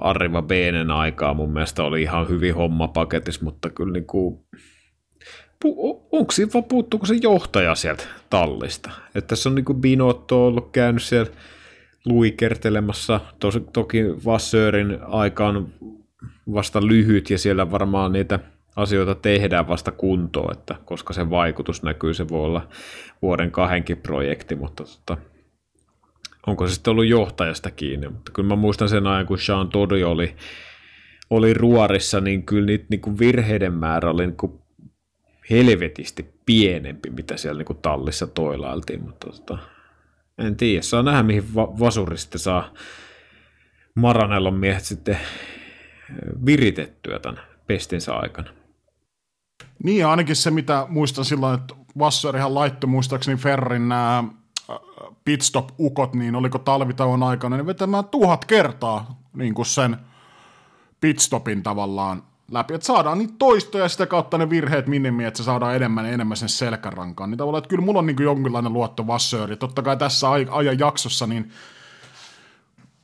Arriva 0.00 0.42
Beenen 0.42 0.90
aikaa 0.90 1.34
mun 1.34 1.52
mielestä 1.52 1.82
oli 1.82 2.02
ihan 2.02 2.28
hyvin 2.28 2.54
homma 2.54 2.88
paketissa, 2.88 3.44
mutta 3.44 3.70
kyllä 3.70 3.92
niin 3.92 4.06
kuin, 4.06 4.38
onko 6.12 6.32
siinä 6.32 6.50
vaan 6.54 6.64
puuttuuko 6.64 7.06
se 7.06 7.14
johtaja 7.14 7.74
sieltä 7.74 8.04
tallista? 8.30 8.90
Että 9.14 9.28
tässä 9.28 9.48
on 9.48 9.54
niin 9.54 9.64
kuin 9.64 9.80
Binotto 9.80 10.46
ollut 10.46 10.70
käynyt 10.72 11.02
siellä 11.02 11.32
luikertelemassa, 12.06 13.20
tosi, 13.38 13.60
toki 13.72 14.04
Vassörin 14.24 14.98
aika 15.02 15.46
on 15.46 15.68
vasta 16.54 16.86
lyhyt 16.86 17.30
ja 17.30 17.38
siellä 17.38 17.70
varmaan 17.70 18.12
niitä 18.12 18.38
asioita 18.76 19.14
tehdään 19.14 19.68
vasta 19.68 19.92
kuntoon, 19.92 20.52
että 20.52 20.74
koska 20.84 21.12
se 21.12 21.30
vaikutus 21.30 21.82
näkyy, 21.82 22.14
se 22.14 22.28
voi 22.28 22.44
olla 22.44 22.68
vuoden 23.22 23.50
kahdenkin 23.50 23.96
projekti, 23.96 24.56
mutta 24.56 24.84
tota, 24.84 25.22
onko 26.46 26.66
se 26.66 26.74
sitten 26.74 26.90
ollut 26.90 27.06
johtajasta 27.06 27.70
kiinni, 27.70 28.08
mutta 28.08 28.32
kyllä 28.32 28.48
mä 28.48 28.56
muistan 28.56 28.88
sen 28.88 29.06
ajan, 29.06 29.26
kun 29.26 29.38
Sean 29.38 29.68
Todi 29.68 30.04
oli, 30.04 30.36
oli 31.30 31.54
ruorissa, 31.54 32.20
niin 32.20 32.42
kyllä 32.42 32.66
niitä 32.66 32.86
niin 32.90 33.00
kuin 33.00 33.18
virheiden 33.18 33.72
määrä 33.72 34.10
oli 34.10 34.26
niin 34.26 34.36
kuin 34.36 34.52
helvetisti 35.50 36.34
pienempi, 36.46 37.10
mitä 37.10 37.36
siellä 37.36 37.58
niin 37.58 37.66
kuin 37.66 37.78
tallissa 37.82 38.26
toilailtiin, 38.26 39.04
mutta 39.04 39.26
tota, 39.30 39.58
en 40.38 40.56
tiedä, 40.56 40.82
saa 40.82 41.02
nähdä 41.02 41.22
mihin 41.22 41.54
va- 41.54 41.78
vasuri 41.78 42.18
sitten 42.18 42.38
saa 42.38 42.72
Maranellon 43.94 44.54
miehet 44.54 44.84
sitten 44.84 45.18
viritettyä 46.46 47.18
tämän 47.18 47.40
pestinsä 47.66 48.14
aikana. 48.14 48.50
Niin, 49.82 50.06
ainakin 50.06 50.36
se, 50.36 50.50
mitä 50.50 50.86
muistan 50.88 51.24
silloin, 51.24 51.60
että 51.60 51.74
Vassarihan 51.98 52.54
laittoi 52.54 52.90
muistaakseni 52.90 53.36
Ferrin 53.36 53.88
nämä 53.88 54.24
pitstop-ukot, 55.24 56.14
niin 56.14 56.34
oliko 56.34 56.58
talvitauon 56.58 57.22
aikana, 57.22 57.56
niin 57.56 57.66
vetämään 57.66 58.04
tuhat 58.04 58.44
kertaa 58.44 59.22
niin 59.34 59.54
kuin 59.54 59.66
sen 59.66 59.96
pitstopin 61.00 61.62
tavallaan 61.62 62.22
läpi, 62.50 62.74
että 62.74 62.86
saadaan 62.86 63.18
niitä 63.18 63.34
toistoja 63.38 63.84
ja 63.84 63.88
sitä 63.88 64.06
kautta 64.06 64.38
ne 64.38 64.50
virheet 64.50 64.86
minimiin, 64.86 65.26
että 65.26 65.38
se 65.38 65.44
saadaan 65.44 65.76
enemmän 65.76 66.06
ja 66.06 66.12
enemmän 66.12 66.36
sen 66.36 66.48
selkärankaan. 66.48 67.30
Niin 67.30 67.38
tavallaan, 67.38 67.58
että 67.58 67.68
kyllä 67.68 67.84
mulla 67.84 67.98
on 67.98 68.06
niin 68.06 68.16
kuin 68.16 68.24
jonkinlainen 68.24 68.72
luotto 68.72 69.06
Vassööri. 69.06 69.56
Totta 69.56 69.82
kai 69.82 69.96
tässä 69.96 70.30
ajan 70.30 70.78
jaksossa, 70.78 71.26
niin 71.26 71.50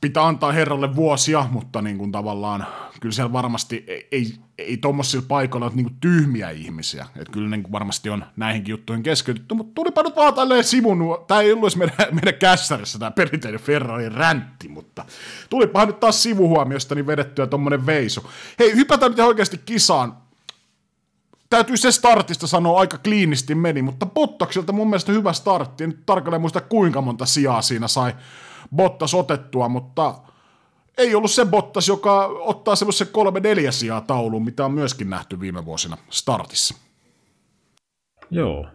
pitää 0.01 0.27
antaa 0.27 0.51
herralle 0.51 0.95
vuosia, 0.95 1.45
mutta 1.51 1.81
niin 1.81 1.97
kuin 1.97 2.11
tavallaan 2.11 2.65
kyllä 2.99 3.13
siellä 3.13 3.33
varmasti 3.33 3.83
ei, 3.87 4.07
ei, 4.11 4.35
ei 4.61 4.77
tuommoisilla 4.77 5.25
paikoilla 5.27 5.65
ole 5.65 5.75
niin 5.75 5.85
kuin 5.85 5.97
tyhmiä 6.01 6.49
ihmisiä. 6.49 7.05
Että 7.15 7.31
kyllä 7.31 7.49
niin 7.49 7.63
kuin 7.63 7.71
varmasti 7.71 8.09
on 8.09 8.25
näihinkin 8.35 8.73
juttuihin 8.73 9.03
keskitytty, 9.03 9.55
mutta 9.55 9.73
tulipa 9.75 10.03
nyt 10.03 10.15
vaan 10.15 10.33
tälleen 10.33 10.63
sivun, 10.63 10.99
tämä 11.27 11.41
ei 11.41 11.53
ollut 11.53 11.75
meidän, 11.75 11.95
meidän 12.21 12.39
kässärissä 12.39 12.99
tämä 12.99 13.11
perinteinen 13.11 13.61
Ferrarin 13.61 14.11
räntti, 14.11 14.67
mutta 14.67 15.05
tulipa 15.49 15.85
nyt 15.85 15.99
taas 15.99 16.23
sivuhuomiosta 16.23 16.95
niin 16.95 17.07
vedettyä 17.07 17.47
tuommoinen 17.47 17.85
veisu. 17.85 18.29
Hei, 18.59 18.75
hypätään 18.75 19.11
nyt 19.11 19.19
oikeasti 19.19 19.61
kisaan. 19.65 20.17
Täytyy 21.49 21.77
se 21.77 21.91
startista 21.91 22.47
sanoa 22.47 22.79
aika 22.79 22.97
kliinisti 22.97 23.55
meni, 23.55 23.81
mutta 23.81 24.05
Bottokselta 24.05 24.73
mun 24.73 24.89
mielestä 24.89 25.11
hyvä 25.11 25.33
startti. 25.33 25.83
En 25.83 25.89
nyt 25.89 26.05
tarkalleen 26.05 26.41
muista 26.41 26.61
kuinka 26.61 27.01
monta 27.01 27.25
sijaa 27.25 27.61
siinä 27.61 27.87
sai 27.87 28.15
Bottas 28.75 29.13
otettua, 29.13 29.69
mutta 29.69 30.15
ei 30.97 31.15
ollut 31.15 31.31
se 31.31 31.45
Bottas, 31.45 31.87
joka 31.87 32.25
ottaa 32.25 32.75
semmoisen 32.75 33.07
kolme 33.11 33.39
neljä 33.39 33.71
sijaa 33.71 34.01
tauluun, 34.01 34.45
mitä 34.45 34.65
on 34.65 34.71
myöskin 34.71 35.09
nähty 35.09 35.39
viime 35.39 35.65
vuosina 35.65 35.97
startissa. 36.09 36.75
Joo. 38.31 38.67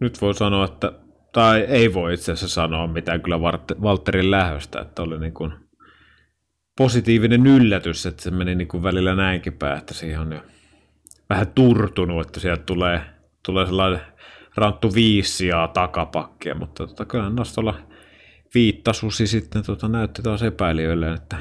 Nyt 0.00 0.20
voi 0.20 0.34
sanoa, 0.34 0.64
että, 0.64 0.92
tai 1.32 1.60
ei 1.60 1.94
voi 1.94 2.14
itse 2.14 2.32
asiassa 2.32 2.54
sanoa 2.54 2.86
mitään 2.86 3.22
kyllä 3.22 3.40
Valterin 3.82 4.30
lähöstä, 4.30 4.80
että 4.80 5.02
oli 5.02 5.18
niin 5.18 5.34
kuin 5.34 5.52
positiivinen 6.76 7.46
yllätys, 7.46 8.06
että 8.06 8.22
se 8.22 8.30
meni 8.30 8.54
niin 8.54 8.68
kuin 8.68 8.82
välillä 8.82 9.14
näinkin 9.14 9.52
päin, 9.52 9.78
että 9.78 9.94
siihen 9.94 10.20
on 10.20 10.32
jo 10.32 10.40
vähän 11.30 11.46
turtunut, 11.46 12.26
että 12.26 12.40
sieltä 12.40 12.62
tulee, 12.62 13.00
tulee 13.46 13.66
sellainen 13.66 14.00
ranttu 14.56 14.94
viisi 14.94 15.32
sijaa 15.32 15.68
takapakkia, 15.68 16.54
mutta 16.54 16.86
tota, 16.86 17.04
kyllä 17.04 17.30
nostolla 17.30 17.74
viittasusi 18.54 19.26
sitten 19.26 19.62
tota, 19.62 19.88
näytti 19.88 20.22
taas 20.22 20.42
epäilijöille, 20.42 21.12
että 21.12 21.36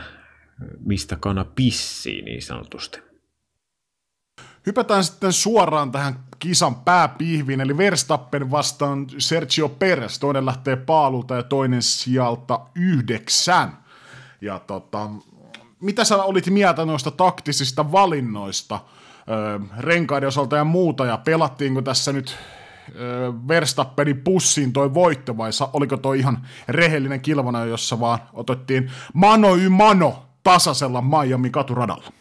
mistä 0.79 1.15
kana 1.15 1.45
pissii 1.55 2.21
niin 2.21 2.41
sanotusti. 2.41 2.99
Hypätään 4.65 5.03
sitten 5.03 5.33
suoraan 5.33 5.91
tähän 5.91 6.19
kisan 6.39 6.75
pääpihviin, 6.75 7.61
eli 7.61 7.77
Verstappen 7.77 8.51
vastaan 8.51 9.07
Sergio 9.17 9.69
Perez. 9.69 10.19
Toinen 10.19 10.45
lähtee 10.45 10.75
paalulta 10.75 11.35
ja 11.35 11.43
toinen 11.43 11.81
sieltä 11.81 12.59
yhdeksän. 12.75 13.77
Ja 14.41 14.59
tota, 14.59 15.09
mitä 15.81 16.03
sä 16.03 16.23
olit 16.23 16.49
mieltä 16.49 16.85
noista 16.85 17.11
taktisista 17.11 17.91
valinnoista 17.91 18.79
öö, 19.29 19.59
renkaiden 19.77 20.27
osalta 20.27 20.55
ja 20.55 20.63
muuta, 20.63 21.05
ja 21.05 21.17
pelattiinko 21.17 21.81
tässä 21.81 22.13
nyt 22.13 22.37
Verstappenin 23.47 24.21
pussiin 24.21 24.73
toi 24.73 24.93
voitto, 24.93 25.37
vai 25.37 25.49
oliko 25.73 25.97
toi 25.97 26.19
ihan 26.19 26.47
rehellinen 26.67 27.21
kilvana, 27.21 27.65
jossa 27.65 27.99
vaan 27.99 28.19
otettiin 28.33 28.91
mano 29.13 29.55
y 29.55 29.69
mano 29.69 30.25
tasaisella 30.43 31.01
Miami 31.01 31.49
katuradalla? 31.49 32.11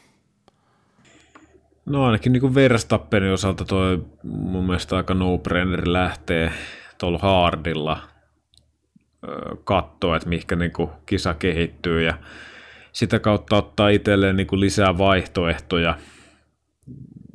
No 1.86 2.06
ainakin 2.06 2.32
niin 2.32 2.40
kuin 2.40 2.54
Verstappenin 2.54 3.32
osalta 3.32 3.64
toi 3.64 4.04
mun 4.22 4.66
mielestä 4.66 4.96
aika 4.96 5.14
no-brainer 5.14 5.82
lähtee 5.92 6.52
tuolla 6.98 7.18
hardilla 7.18 8.00
katsoa, 9.64 10.16
että 10.16 10.28
mihinkä 10.28 10.56
niin 10.56 10.72
kuin 10.72 10.90
kisa 11.06 11.34
kehittyy 11.34 12.02
ja 12.02 12.18
sitä 12.92 13.18
kautta 13.18 13.56
ottaa 13.56 13.88
itselleen 13.88 14.36
niin 14.36 14.46
kuin 14.46 14.60
lisää 14.60 14.98
vaihtoehtoja 14.98 15.98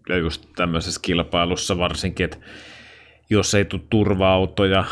ja 0.10 0.18
just 0.18 0.46
tämmöisessä 0.56 1.02
kilpailussa 1.04 1.78
varsinkin, 1.78 2.24
että 2.24 2.38
jos 3.30 3.56
ei 3.56 3.66
tule 3.66 3.82
turva-autoja, 3.90 4.86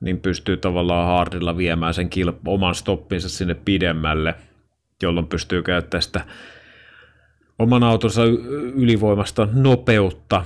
niin 0.00 0.20
pystyy 0.20 0.56
tavallaan 0.56 1.06
hardilla 1.06 1.56
viemään 1.56 1.94
sen 1.94 2.10
kilp- 2.10 2.40
oman 2.46 2.74
stoppinsa 2.74 3.28
sinne 3.28 3.54
pidemmälle, 3.54 4.34
jolloin 5.02 5.26
pystyy 5.26 5.62
käyttämään 5.62 6.02
sitä 6.02 6.24
oman 7.58 7.82
autonsa 7.82 8.22
ylivoimasta 8.74 9.48
nopeutta, 9.52 10.44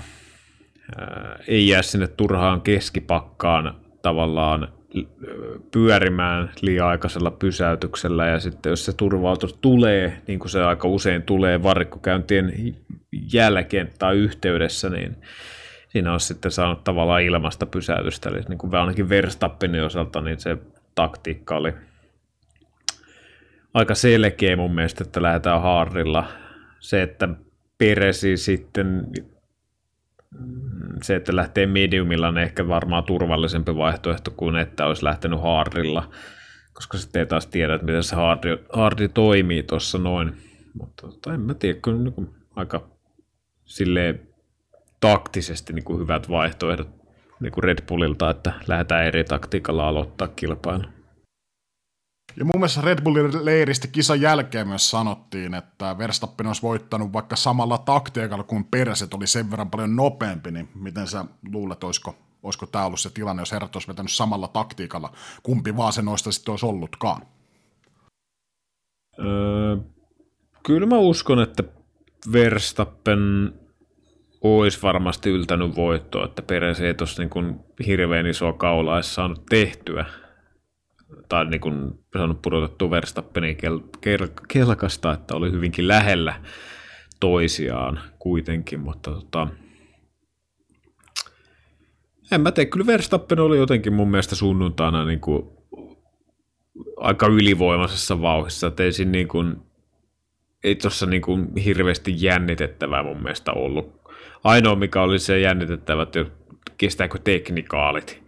ei 1.49 1.69
jää 1.69 1.83
sinne 1.83 2.07
turhaan 2.07 2.61
keskipakkaan 2.61 3.75
tavallaan 4.03 4.69
pyörimään 5.71 6.51
liian 6.61 6.87
aikaisella 6.87 7.31
pysäytyksellä. 7.31 8.27
Ja 8.27 8.41
sitten 8.41 8.71
jos 8.71 8.85
se 8.85 8.93
turva-auto 8.93 9.47
tulee, 9.61 10.23
niin 10.27 10.39
kuin 10.39 10.51
se 10.51 10.63
aika 10.63 10.89
usein 10.89 11.23
tulee 11.23 11.63
varikkokäyntien 11.63 12.75
jälkeen 13.33 13.91
tai 13.99 14.17
yhteydessä, 14.17 14.91
niin 14.91 15.17
siinä 15.89 16.13
olisi 16.13 16.27
sitten 16.27 16.51
saanut 16.51 16.85
tavallaan 16.85 17.23
ilmasta 17.23 17.67
pysäytystä. 17.67 18.29
Eli 18.29 18.41
niin 18.49 18.59
kuin 18.59 18.75
ainakin 18.75 19.09
Verstappenin 19.09 19.85
osalta 19.85 20.21
niin 20.21 20.41
se 20.41 20.57
taktiikka 20.95 21.57
oli 21.57 21.73
aika 23.75 23.95
selkeä 23.95 24.57
mun 24.57 24.75
mielestä, 24.75 25.05
että 25.05 25.23
lähdetään 25.23 25.63
haarilla. 25.63 26.29
Se, 26.81 27.03
että 27.03 27.29
Peresi 27.79 28.37
sitten 28.37 29.07
se, 31.03 31.17
että 31.17 31.37
lähtee 31.37 31.67
mediumilla 31.67 32.29
on 32.29 32.39
ehkä 32.39 32.69
varmaan 32.69 33.05
turvallisempi 33.05 33.77
vaihtoehto 33.77 34.31
kuin 34.31 34.57
että 34.57 34.87
olisi 34.87 35.05
lähtenyt 35.05 35.43
haarilla, 35.43 36.11
koska 36.73 36.99
sitten 36.99 37.21
ei 37.21 37.27
taas 37.27 37.47
tiedä, 37.47 37.75
että 37.75 37.87
miten 37.87 38.03
se 38.03 38.17
hardi, 38.17 38.49
hardi 38.73 39.09
toimii 39.09 39.63
tuossa 39.63 39.99
noin. 39.99 40.37
Mutta 40.79 41.07
tota, 41.07 41.35
en 41.35 41.41
mä 41.41 41.55
tiedä, 41.55 41.81
kyllä 41.81 41.99
niin 41.99 42.31
aika 42.57 42.89
silleen 43.65 44.28
taktisesti 45.01 45.73
niin 45.73 45.85
kuin 45.85 46.01
hyvät 46.01 46.31
vaihtoehdot 46.31 46.89
niin 47.41 47.53
kuin 47.53 47.65
Red 47.65 47.87
Bullilta, 47.87 48.31
että 48.31 48.53
lähdetään 48.67 49.05
eri 49.05 49.25
taktiikalla 49.25 49.89
aloittaa 49.89 50.29
kilpailu. 50.29 50.85
Ja 52.37 52.45
mun 52.45 52.55
mielestä 52.57 52.81
Red 52.81 53.03
Bullin 53.03 53.45
leiristä 53.45 53.89
kisan 53.89 54.21
jälkeen 54.21 54.69
myös 54.69 54.91
sanottiin, 54.91 55.55
että 55.55 55.99
Verstappen 55.99 56.47
olisi 56.47 56.63
voittanut 56.63 57.13
vaikka 57.13 57.37
samalla 57.37 57.79
taktiikalla 57.79 58.45
kuin 58.45 58.65
Pereset 58.65 59.15
oli 59.15 59.27
sen 59.27 59.51
verran 59.51 59.71
paljon 59.71 59.97
nopeampi, 59.97 60.51
niin 60.51 60.69
miten 60.75 61.07
sä 61.07 61.25
luulet, 61.53 61.85
olisiko, 61.85 62.17
olisiko 62.43 62.67
tämä 62.67 62.85
ollut 62.85 63.01
se 63.01 63.11
tilanne, 63.11 63.43
jos 63.43 63.53
herrat 63.53 63.77
olisi 63.77 63.89
vetänyt 63.89 64.13
samalla 64.13 64.49
taktiikalla, 64.49 65.13
kumpi 65.43 65.77
vaan 65.77 65.93
se 65.93 66.03
noista 66.03 66.33
sitten 66.33 66.53
olisi 66.53 66.67
ollutkaan? 66.67 67.23
Öö, 69.19 69.77
kyllä 70.63 70.87
mä 70.87 70.99
uskon, 70.99 71.43
että 71.43 71.63
Verstappen 72.33 73.53
olisi 74.41 74.83
varmasti 74.83 75.31
yltänyt 75.31 75.77
voittoa, 75.77 76.25
että 76.25 76.43
Peres 76.43 76.81
ei 76.81 76.95
tuossa 76.95 77.23
niin 77.23 77.61
hirveän 77.87 78.27
isoa 78.27 78.53
kaulaa 78.53 78.95
olisi 78.95 79.15
saanut 79.15 79.47
tehtyä 79.47 80.05
tai 81.29 81.45
niin 81.45 81.61
kuin 81.61 81.99
saanut 82.17 82.43
pudotettua 82.43 82.91
Verstappenin 82.91 83.57
kel- 83.57 83.99
kel- 84.07 84.45
kelkasta, 84.49 85.13
että 85.13 85.35
oli 85.35 85.53
hyvinkin 85.53 85.89
lähellä 85.89 86.35
toisiaan 87.21 88.01
kuitenkin, 88.19 88.81
mutta 88.81 89.11
tota, 89.11 89.49
En 92.33 92.41
mä 92.41 92.53
tiedä, 92.53 92.71
kyllä 92.71 92.87
Verstappen 92.87 93.41
oli 93.41 93.59
jotenkin 93.59 93.93
mun 93.93 94.11
mielestä 94.11 94.35
sunnuntaina 94.35 95.05
niin 95.05 95.21
kuin 95.21 95.49
aika 96.97 97.27
ylivoimaisessa 97.27 98.23
vauhissa, 98.23 98.67
että 98.67 98.83
ei 98.83 98.91
niin 99.05 99.29
kuin, 99.29 99.57
ei 100.65 100.75
tuossa 100.75 101.07
niin 101.07 101.23
kuin 101.23 101.57
hirveästi 101.57 102.15
jännitettävää 102.17 103.03
mun 103.03 103.23
mielestä 103.23 103.53
ollut. 103.53 103.99
Ainoa 104.45 104.77
mikä 104.77 105.03
oli 105.03 105.19
se 105.19 105.41
jännitettävä, 105.41 106.03
että 106.03 106.25
kestääkö 106.79 107.19
teknikaalit 107.19 108.23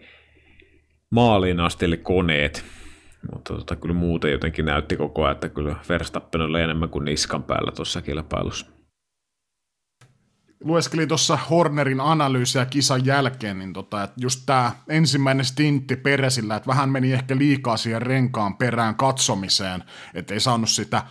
maaliin 1.11 1.61
asti, 1.61 1.85
eli 1.85 1.97
koneet. 1.97 2.65
Mutta 3.33 3.55
tota, 3.55 3.77
kyllä 3.77 3.95
muuten 3.95 4.33
jotenkin 4.33 4.65
näytti 4.65 4.97
koko 4.97 5.23
ajan, 5.23 5.33
että 5.33 5.49
kyllä 5.49 5.77
Verstappen 5.89 6.41
oli 6.41 6.61
enemmän 6.61 6.89
kuin 6.89 7.05
niskan 7.05 7.43
päällä 7.43 7.73
tuossa 7.73 8.03
kilpailussa. 8.03 8.67
Lueskelin 10.65 11.09
tuossa 11.09 11.37
Hornerin 11.37 12.01
analyysiä 12.01 12.67
kisan 12.67 13.07
jälkeen, 13.07 13.59
niin 13.59 13.73
tota, 13.73 14.03
että 14.03 14.17
just 14.21 14.43
tämä 14.47 14.73
ensimmäinen 14.89 15.45
stintti 15.45 15.97
Peresillä, 15.97 16.57
että 16.57 16.67
vähän 16.67 16.91
meni 16.91 17.13
ehkä 17.13 17.37
liikaa 17.39 17.77
siihen 17.77 18.03
renkaan 18.03 18.57
perään 18.57 18.95
katsomiseen, 18.95 19.85
että 20.15 20.35
ei 20.35 20.41
saanut 20.41 20.69
sitä 20.69 21.03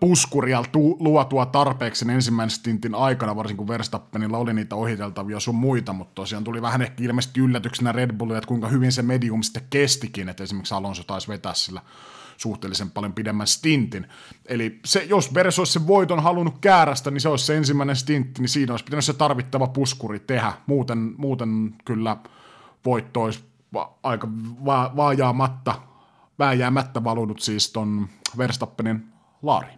puskuria 0.00 0.62
tu- 0.72 0.96
luotua 1.00 1.46
tarpeeksi 1.46 2.10
ensimmäisen 2.12 2.58
stintin 2.58 2.94
aikana, 2.94 3.36
varsinkin 3.36 3.58
kun 3.66 3.68
Verstappenilla 3.68 4.38
oli 4.38 4.54
niitä 4.54 4.76
ohiteltavia 4.76 5.40
sun 5.40 5.54
muita, 5.54 5.92
mutta 5.92 6.14
tosiaan 6.14 6.44
tuli 6.44 6.62
vähän 6.62 6.82
ehkä 6.82 7.04
ilmeisesti 7.04 7.40
yllätyksenä 7.40 7.92
Red 7.92 8.12
Bullille, 8.12 8.38
että 8.38 8.48
kuinka 8.48 8.68
hyvin 8.68 8.92
se 8.92 9.02
medium 9.02 9.42
sitten 9.42 9.62
kestikin, 9.70 10.28
että 10.28 10.42
esimerkiksi 10.42 10.74
Alonso 10.74 11.02
taisi 11.02 11.28
vetää 11.28 11.54
sillä 11.54 11.80
suhteellisen 12.36 12.90
paljon 12.90 13.12
pidemmän 13.12 13.46
stintin. 13.46 14.06
Eli 14.46 14.80
se, 14.84 15.06
jos 15.08 15.34
Veres 15.34 15.58
olisi 15.58 15.72
sen 15.72 15.86
voiton 15.86 16.22
halunnut 16.22 16.58
käärästä, 16.58 17.10
niin 17.10 17.20
se 17.20 17.28
olisi 17.28 17.46
se 17.46 17.56
ensimmäinen 17.56 17.96
stintti, 17.96 18.40
niin 18.40 18.48
siinä 18.48 18.72
olisi 18.72 18.84
pitänyt 18.84 19.04
se 19.04 19.12
tarvittava 19.12 19.66
puskuri 19.66 20.20
tehdä. 20.20 20.52
Muuten, 20.66 21.14
muuten 21.16 21.74
kyllä 21.84 22.16
voitto 22.84 23.22
olisi 23.22 23.44
va- 23.72 23.98
aika 24.02 24.28
va- 24.64 24.92
vaajaamatta, 24.96 25.74
vääjäämättä 26.38 27.04
valunut 27.04 27.40
siis 27.40 27.72
ton 27.72 28.08
Verstappenin 28.38 29.13
laari. 29.46 29.72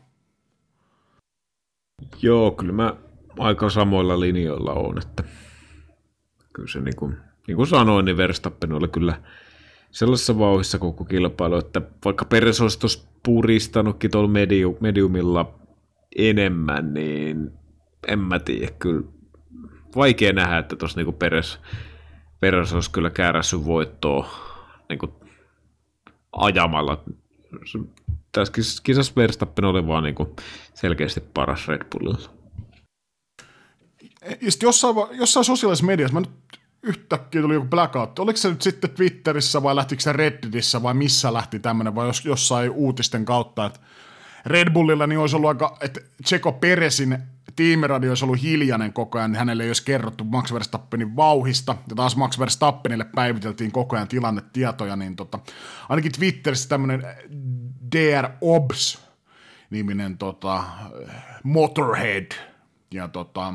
Joo, 2.22 2.50
kyllä 2.50 2.72
mä 2.72 2.94
aika 3.38 3.70
samoilla 3.70 4.20
linjoilla 4.20 4.72
on, 4.72 4.98
että 4.98 5.24
kyllä 6.52 6.68
se 6.68 6.80
niin 6.80 6.96
kuin, 6.96 7.16
niin 7.46 7.56
kuin 7.56 7.66
sanoin, 7.66 8.04
niin 8.04 8.16
Verstappen 8.16 8.72
oli 8.72 8.88
kyllä 8.88 9.22
sellaisessa 9.90 10.38
vauhissa 10.38 10.78
koko 10.78 11.04
kilpailu, 11.04 11.56
että 11.56 11.82
vaikka 12.04 12.24
Peres 12.24 12.60
olisi 12.60 12.78
tuossa 12.78 13.08
puristanutkin 13.22 14.10
tuolla 14.10 14.28
medium, 14.28 14.76
mediumilla 14.80 15.54
enemmän, 16.16 16.94
niin 16.94 17.50
en 18.08 18.18
mä 18.18 18.38
tiedä, 18.38 18.72
kyllä 18.78 19.02
vaikea 19.96 20.32
nähdä, 20.32 20.58
että 20.58 20.76
tuossa 20.76 21.00
niin 21.00 21.14
Peres, 21.14 21.58
Peres 22.40 22.72
olisi 22.72 22.90
kyllä 22.90 23.10
käärässyt 23.10 23.64
voittoa 23.64 24.28
kuin 24.98 25.12
ajamalla 26.32 27.04
tässä 28.40 28.80
kisassa 28.82 29.12
Verstappen 29.16 29.64
oli 29.64 29.86
vaan 29.86 30.04
niin 30.04 30.14
kuin 30.14 30.28
selkeästi 30.74 31.20
paras 31.20 31.68
Red 31.68 31.82
Bullilla. 31.92 32.30
Ja 34.40 34.50
sitten 34.50 34.66
jossain, 34.66 34.96
jossain 35.12 35.44
sosiaalisessa 35.44 35.86
mediassa, 35.86 36.14
mä 36.14 36.20
nyt 36.20 36.30
yhtäkkiä 36.82 37.42
tuli 37.42 37.54
joku 37.54 37.66
blackout. 37.66 38.18
Oliko 38.18 38.36
se 38.36 38.48
nyt 38.48 38.62
sitten 38.62 38.90
Twitterissä 38.90 39.62
vai 39.62 39.76
lähtikö 39.76 40.02
se 40.02 40.12
Redditissä 40.12 40.82
vai 40.82 40.94
missä 40.94 41.32
lähti 41.32 41.58
tämmöinen 41.58 41.94
vai 41.94 42.06
jos, 42.06 42.24
jossain 42.24 42.70
uutisten 42.70 43.24
kautta, 43.24 43.66
että 43.66 43.80
Red 44.46 44.72
Bullilla 44.72 45.06
niin 45.06 45.18
olisi 45.18 45.36
ollut 45.36 45.48
aika, 45.48 45.76
että 45.80 46.00
Tseko 46.22 46.52
Peresin 46.52 47.18
tiimiradio 47.56 48.10
olisi 48.10 48.24
ollut 48.24 48.42
hiljainen 48.42 48.92
koko 48.92 49.18
ajan, 49.18 49.32
niin 49.32 49.38
hänelle 49.38 49.62
ei 49.62 49.70
olisi 49.70 49.84
kerrottu 49.84 50.24
Max 50.24 50.52
Verstappenin 50.52 51.16
vauhista, 51.16 51.76
ja 51.88 51.96
taas 51.96 52.16
Max 52.16 52.38
Verstappenille 52.38 53.04
päiviteltiin 53.04 53.72
koko 53.72 53.96
ajan 53.96 54.08
tilannetietoja, 54.08 54.96
niin 54.96 55.16
tota, 55.16 55.38
ainakin 55.88 56.12
Twitterissä 56.12 56.68
tämmöinen 56.68 57.02
DR 57.92 58.28
Obs 58.40 59.06
niminen 59.70 60.18
tota, 60.18 60.64
Motorhead, 61.42 62.32
ja 62.90 63.08
tota, 63.08 63.54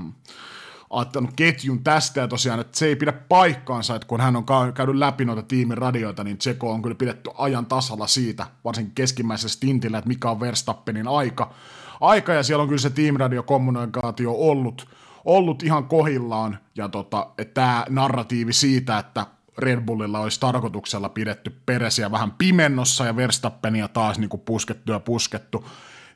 ottanut 0.89 1.31
ketjun 1.35 1.83
tästä 1.83 2.21
ja 2.21 2.27
tosiaan, 2.27 2.59
että 2.59 2.77
se 2.77 2.85
ei 2.85 2.95
pidä 2.95 3.11
paikkaansa, 3.11 3.95
että 3.95 4.07
kun 4.07 4.21
hän 4.21 4.35
on 4.35 4.45
käynyt 4.73 4.95
läpi 4.95 5.25
noita 5.25 5.43
tiimin 5.43 5.77
radioita, 5.77 6.23
niin 6.23 6.37
Tseko 6.37 6.71
on 6.71 6.81
kyllä 6.81 6.95
pidetty 6.95 7.29
ajan 7.37 7.65
tasalla 7.65 8.07
siitä, 8.07 8.47
varsinkin 8.63 8.95
keskimmäisellä 8.95 9.53
stintillä, 9.53 9.97
että 9.97 10.07
mikä 10.07 10.29
on 10.29 10.39
Verstappenin 10.39 11.07
aika. 11.07 11.53
Aika 12.01 12.33
ja 12.33 12.43
siellä 12.43 12.61
on 12.61 12.67
kyllä 12.67 12.81
se 12.81 12.89
tiimiradiokommunikaatio 12.89 14.31
ollut, 14.31 14.89
ollut 15.25 15.63
ihan 15.63 15.85
kohillaan 15.85 16.59
ja 16.75 16.89
tota, 16.89 17.27
tämä 17.53 17.85
narratiivi 17.89 18.53
siitä, 18.53 18.97
että 18.97 19.25
Red 19.57 19.81
Bullilla 19.81 20.19
olisi 20.19 20.39
tarkoituksella 20.39 21.09
pidetty 21.09 21.55
Peresiä 21.65 22.11
vähän 22.11 22.31
pimennossa 22.31 23.05
ja 23.05 23.15
Verstappenia 23.15 23.87
taas 23.87 24.19
niin 24.19 24.29
kuin 24.29 24.41
puskettu 24.41 24.91
ja 24.91 24.99
puskettu 24.99 25.65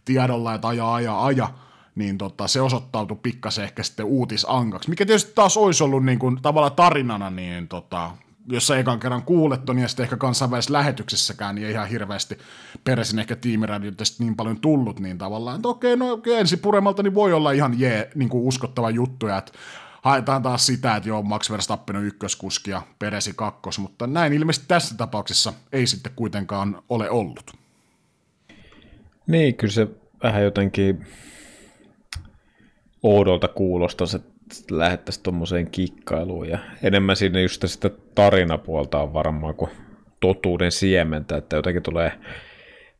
tiedolla, 0.05 0.53
että 0.53 0.67
aja, 0.67 0.93
aja, 0.93 1.23
aja, 1.23 1.49
niin 1.95 2.17
tota, 2.17 2.47
se 2.47 2.61
osoittautui 2.61 3.17
pikkasen 3.23 3.63
ehkä 3.63 3.83
sitten 3.83 4.05
uutisankaksi, 4.05 4.89
mikä 4.89 5.05
tietysti 5.05 5.31
taas 5.35 5.57
olisi 5.57 5.83
ollut 5.83 6.05
niin 6.05 6.19
kuin, 6.19 6.41
tavallaan 6.41 6.75
tarinana, 6.75 7.29
niin 7.29 7.67
tota, 7.67 8.11
jos 8.47 8.67
sä 8.67 8.77
ekan 8.77 8.99
kerran 8.99 9.23
kuulet 9.23 9.65
ton, 9.65 9.79
ja 9.79 9.87
sitten 9.87 10.03
ehkä 10.03 10.17
kansainvälisessä 10.17 10.73
lähetyksessäkään, 10.73 11.55
niin 11.55 11.67
ei 11.67 11.73
ihan 11.73 11.87
hirveästi 11.87 12.37
peräisin 12.83 13.19
ehkä 13.19 13.35
tiimiradioita 13.35 14.03
niin 14.19 14.35
paljon 14.35 14.59
tullut, 14.59 14.99
niin 14.99 15.17
tavallaan, 15.17 15.55
että 15.55 15.67
okei, 15.67 15.97
no 15.97 16.21
ensi 16.37 16.57
puremalta 16.57 17.03
niin 17.03 17.13
voi 17.13 17.33
olla 17.33 17.51
ihan 17.51 17.79
jee, 17.79 18.09
niin 18.15 18.29
kuin 18.29 18.43
uskottava 18.43 18.89
juttu, 18.89 19.27
ja 19.27 19.37
että 19.37 19.51
haetaan 20.05 20.41
taas 20.41 20.65
sitä, 20.65 20.95
että 20.95 21.09
joo, 21.09 21.21
Max 21.21 21.51
Verstappen 21.51 21.95
on 21.95 22.05
ykköskuski 22.05 22.71
ja 22.71 22.81
Peresi 22.99 23.33
kakkos, 23.35 23.79
mutta 23.79 24.07
näin 24.07 24.33
ilmeisesti 24.33 24.67
tässä 24.67 24.97
tapauksessa 24.97 25.53
ei 25.71 25.87
sitten 25.87 26.11
kuitenkaan 26.15 26.81
ole 26.89 27.09
ollut. 27.09 27.51
Niin, 29.27 29.55
kyllä 29.55 29.73
se 29.73 29.87
vähän 30.23 30.43
jotenkin 30.43 31.07
oudolta 33.03 33.47
kuulostaa, 33.47 34.07
että 34.15 34.29
lähettäisiin 34.71 35.23
tuommoiseen 35.23 35.71
kikkailuun 35.71 36.49
ja 36.49 36.59
enemmän 36.83 37.15
siinä 37.15 37.39
just 37.41 37.63
sitä 37.65 37.89
tarinapuolta 38.15 39.01
on 39.01 39.13
varmaan 39.13 39.55
kuin 39.55 39.71
totuuden 40.19 40.71
siementä, 40.71 41.37
että 41.37 41.55
jotenkin 41.55 41.83
tulee 41.83 42.11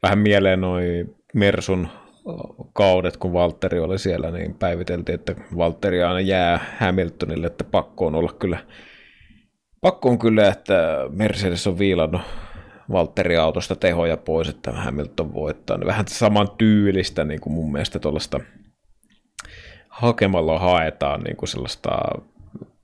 vähän 0.04 0.20
mieleen 0.20 0.62
noin 0.62 1.16
Mersun 1.34 1.88
kaudet, 2.74 3.18
kun 3.18 3.34
Valtteri 3.34 3.80
oli 3.80 4.00
siellä, 4.00 4.32
niin 4.32 4.56
päiviteltiin, 4.56 5.16
että 5.16 5.36
Valtteri 5.58 6.04
aina 6.04 6.20
jää 6.20 6.60
Hamiltonille, 6.80 7.48
että 7.48 7.64
pakko 7.64 8.06
on 8.06 8.16
olla 8.16 8.34
kyllä, 8.40 8.58
pakko 9.82 10.10
on 10.10 10.20
kyllä, 10.20 10.48
että 10.48 10.98
Mercedes 11.10 11.68
on 11.68 11.80
viilannut 11.80 12.22
Valtteri 12.92 13.38
autosta 13.38 13.76
tehoja 13.76 14.18
pois, 14.18 14.50
että 14.50 14.72
Hamilton 14.72 15.34
voittaa. 15.34 15.80
Vähän 15.86 16.08
saman 16.08 16.50
tyylistä 16.58 17.24
niin 17.24 17.42
kuin 17.42 17.54
mun 17.54 17.72
mielestä 17.72 18.00
tuollaista 18.00 18.40
hakemalla 19.90 20.60
haetaan 20.60 21.22
niin 21.22 21.36
kuin 21.36 21.50
sellaista 21.50 21.92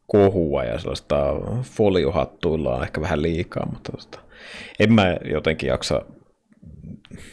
kohua 0.08 0.64
ja 0.64 0.80
sellaista 0.80 1.16
foliohattuilla 1.64 2.76
on 2.76 2.84
ehkä 2.84 3.02
vähän 3.02 3.22
liikaa, 3.22 3.66
mutta 3.66 3.92
tota, 3.92 4.20
en 4.80 4.94
mä 4.94 5.18
jotenkin 5.26 5.68
jaksa, 5.68 6.02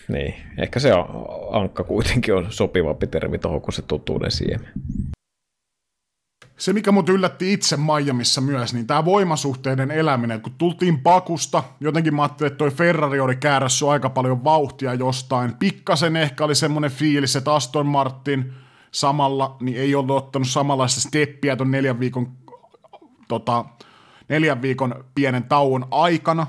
niin, 0.09 0.35
ehkä 0.59 0.81
se 0.81 0.91
ankka 1.51 1.85
kuitenkin 1.85 2.35
on 2.35 2.47
sopivampi 2.51 3.07
termi 3.07 3.39
tuohon 3.39 3.61
kuin 3.61 3.75
se 3.75 3.83
totuuden 3.83 4.31
siemen. 4.31 4.73
Se, 6.57 6.73
mikä 6.73 6.93
mut 6.93 7.09
yllätti 7.09 7.53
itse 7.53 7.77
Miamiissa 7.77 8.41
myös, 8.41 8.75
niin 8.75 8.87
tämä 8.87 9.05
voimasuhteiden 9.05 9.91
eläminen, 9.91 10.41
kun 10.41 10.53
tultiin 10.59 11.01
pakusta, 11.01 11.63
jotenkin 11.81 12.15
mä 12.15 12.23
ajattelin, 12.23 12.53
että 12.53 12.59
toi 12.59 12.71
Ferrari 12.71 13.21
oli 13.21 13.37
käärässyt 13.37 13.89
aika 13.89 14.11
paljon 14.11 14.45
vauhtia 14.45 14.95
jostain. 14.95 15.55
Pikkasen 15.59 16.17
ehkä 16.17 16.45
oli 16.45 16.55
semmoinen 16.55 16.91
fiilis, 16.91 17.37
että 17.37 17.55
Aston 17.55 17.87
Martin– 17.87 18.53
samalla, 18.91 19.57
niin 19.61 19.77
ei 19.77 19.95
ollut 19.95 20.17
ottanut 20.17 20.49
samanlaista 20.49 21.01
steppiä 21.01 21.57
tuon 21.57 21.71
neljän 21.71 22.01
viikon, 22.01 22.33
tota, 23.29 23.65
neljän 24.29 24.63
viikon 24.63 25.05
pienen 25.15 25.45
tauon 25.45 25.87
aikana. 25.91 26.47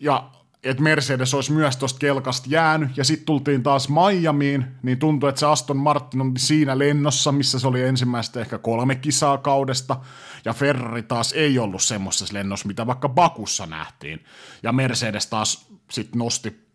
Ja 0.00 0.30
että 0.70 0.82
Mercedes 0.82 1.34
olisi 1.34 1.52
myös 1.52 1.76
tuosta 1.76 1.98
kelkasta 1.98 2.46
jäänyt, 2.50 2.96
ja 2.96 3.04
sitten 3.04 3.26
tultiin 3.26 3.62
taas 3.62 3.88
Miamiin, 3.88 4.64
niin 4.82 4.98
tuntui, 4.98 5.28
että 5.28 5.38
se 5.38 5.46
Aston 5.46 5.76
Martin 5.76 6.20
on 6.20 6.32
siinä 6.38 6.78
lennossa, 6.78 7.32
missä 7.32 7.58
se 7.58 7.68
oli 7.68 7.82
ensimmäistä 7.82 8.40
ehkä 8.40 8.58
kolme 8.58 8.94
kisaa 8.94 9.38
kaudesta, 9.38 9.96
ja 10.44 10.52
Ferrari 10.52 11.02
taas 11.02 11.32
ei 11.32 11.58
ollut 11.58 11.82
semmoisessa 11.82 12.34
lennossa, 12.34 12.68
mitä 12.68 12.86
vaikka 12.86 13.08
Bakussa 13.08 13.66
nähtiin, 13.66 14.24
ja 14.62 14.72
Mercedes 14.72 15.26
taas 15.26 15.66
sitten 15.90 16.18
nosti 16.18 16.68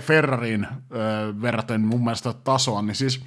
Ferrariin 0.00 0.66
öö, 0.94 1.32
verraten 1.42 1.80
mun 1.80 2.04
mielestä 2.04 2.32
tasoa, 2.32 2.82
niin 2.82 2.96
siis– 2.96 3.20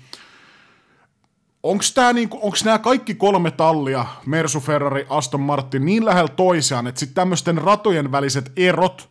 onko 1.64 1.84
niinku, 2.14 2.54
nämä 2.66 2.80
kaikki 2.80 3.16
kolme 3.16 3.52
tallia, 3.52 4.06
Mersu, 4.26 4.60
Ferrari, 4.60 5.06
Aston 5.10 5.42
Martin, 5.42 5.86
niin 5.86 6.06
lähellä 6.06 6.28
toisiaan, 6.36 6.88
että 6.88 7.00
sitten 7.00 7.16
tämmöisten 7.16 7.58
ratojen 7.58 8.12
väliset 8.12 8.52
erot, 8.56 9.10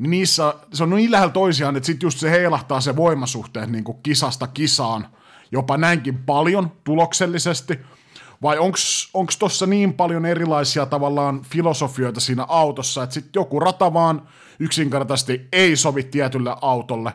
niin 0.00 0.10
niissä, 0.10 0.54
se 0.72 0.82
on 0.82 0.90
niin 0.90 1.10
lähellä 1.10 1.32
toisiaan, 1.32 1.76
että 1.76 1.86
sitten 1.86 2.06
just 2.06 2.18
se 2.18 2.30
heilahtaa 2.30 2.80
se 2.80 2.96
voimasuhteet 2.96 3.70
niin 3.70 3.84
kuin 3.84 3.98
kisasta 4.02 4.46
kisaan, 4.46 5.06
jopa 5.52 5.76
näinkin 5.76 6.18
paljon 6.18 6.72
tuloksellisesti, 6.84 7.78
vai 8.42 8.58
onko 8.58 9.32
tuossa 9.38 9.66
niin 9.66 9.92
paljon 9.92 10.26
erilaisia 10.26 10.86
tavallaan 10.86 11.42
filosofioita 11.42 12.20
siinä 12.20 12.44
autossa, 12.48 13.02
että 13.02 13.14
sitten 13.14 13.40
joku 13.40 13.60
rata 13.60 13.92
vaan 13.92 14.28
yksinkertaisesti 14.58 15.48
ei 15.52 15.76
sovi 15.76 16.02
tietylle 16.02 16.56
autolle, 16.60 17.12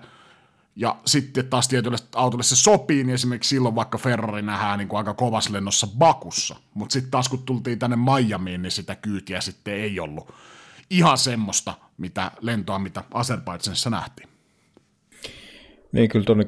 ja 0.75 0.95
sitten 1.05 1.47
taas 1.47 1.67
tietylle 1.67 1.97
autolle 2.15 2.43
se 2.43 2.55
sopii, 2.55 3.03
niin 3.03 3.13
esimerkiksi 3.13 3.49
silloin 3.49 3.75
vaikka 3.75 3.97
Ferrari 3.97 4.41
nähdään 4.41 4.79
niin 4.79 4.87
kuin 4.87 4.97
aika 4.97 5.13
kovassa 5.13 5.53
lennossa 5.53 5.87
Bakussa, 5.87 6.55
mutta 6.73 6.93
sitten 6.93 7.11
taas 7.11 7.29
kun 7.29 7.43
tultiin 7.43 7.79
tänne 7.79 7.95
Miamiin, 7.95 8.61
niin 8.61 8.71
sitä 8.71 8.95
kyytiä 8.95 9.41
sitten 9.41 9.73
ei 9.73 9.99
ollut 9.99 10.33
ihan 10.89 11.17
semmoista 11.17 11.73
mitä 11.97 12.31
lentoa, 12.41 12.79
mitä 12.79 13.03
Azerbaidsanissa 13.13 13.89
nähtiin. 13.89 14.29
Niin, 15.91 16.09
kyllä 16.09 16.25
tuo 16.25 16.35
niin 16.35 16.47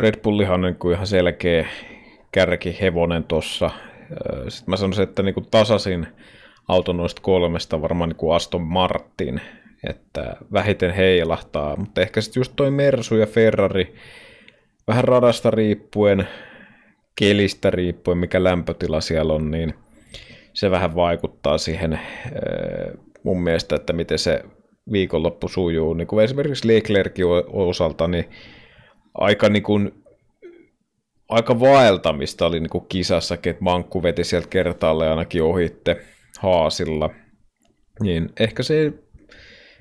Red 0.00 0.20
Bullihan 0.20 0.64
on 0.64 0.76
niin 0.82 0.92
ihan 0.92 1.06
selkeä 1.06 1.68
kärkihevonen 2.32 3.24
tuossa. 3.24 3.70
Sitten 4.48 4.70
mä 4.70 4.76
sanoisin, 4.76 5.02
että 5.02 5.22
niin 5.22 5.34
kuin 5.34 5.46
tasasin 5.50 6.06
auto 6.68 6.92
noista 6.92 7.22
kolmesta 7.22 7.82
varmaan 7.82 8.08
niin 8.08 8.16
kuin 8.16 8.36
Aston 8.36 8.62
Martin, 8.62 9.40
että 9.88 10.36
vähiten 10.52 10.94
heilahtaa, 10.94 11.76
mutta 11.76 12.00
ehkä 12.00 12.20
sitten 12.20 12.40
just 12.40 12.52
toi 12.56 12.70
Mersu 12.70 13.16
ja 13.16 13.26
Ferrari, 13.26 13.94
vähän 14.86 15.04
radasta 15.04 15.50
riippuen, 15.50 16.28
kelistä 17.16 17.70
riippuen, 17.70 18.18
mikä 18.18 18.44
lämpötila 18.44 19.00
siellä 19.00 19.32
on, 19.32 19.50
niin 19.50 19.74
se 20.52 20.70
vähän 20.70 20.94
vaikuttaa 20.94 21.58
siihen 21.58 22.00
mun 23.22 23.42
mielestä, 23.42 23.76
että 23.76 23.92
miten 23.92 24.18
se 24.18 24.42
viikonloppu 24.92 25.48
sujuu. 25.48 25.94
Niin 25.94 26.06
kuin 26.06 26.24
esimerkiksi 26.24 26.68
Leclerkin 26.68 27.26
osalta, 27.52 28.08
niin 28.08 28.24
aika 29.14 29.48
niin 29.48 29.62
kuin 29.62 29.92
aika 31.28 31.60
vaeltamista 31.60 32.46
oli 32.46 32.60
niin 32.60 32.70
kuin 32.70 32.86
kisassakin, 32.88 33.50
että 33.50 33.64
Mankku 33.64 34.02
veti 34.02 34.24
sieltä 34.24 34.48
kertaalle 34.48 35.08
ainakin 35.08 35.42
ohitte 35.42 36.00
haasilla. 36.38 37.10
Niin 38.02 38.28
ehkä 38.40 38.62
se, 38.62 38.86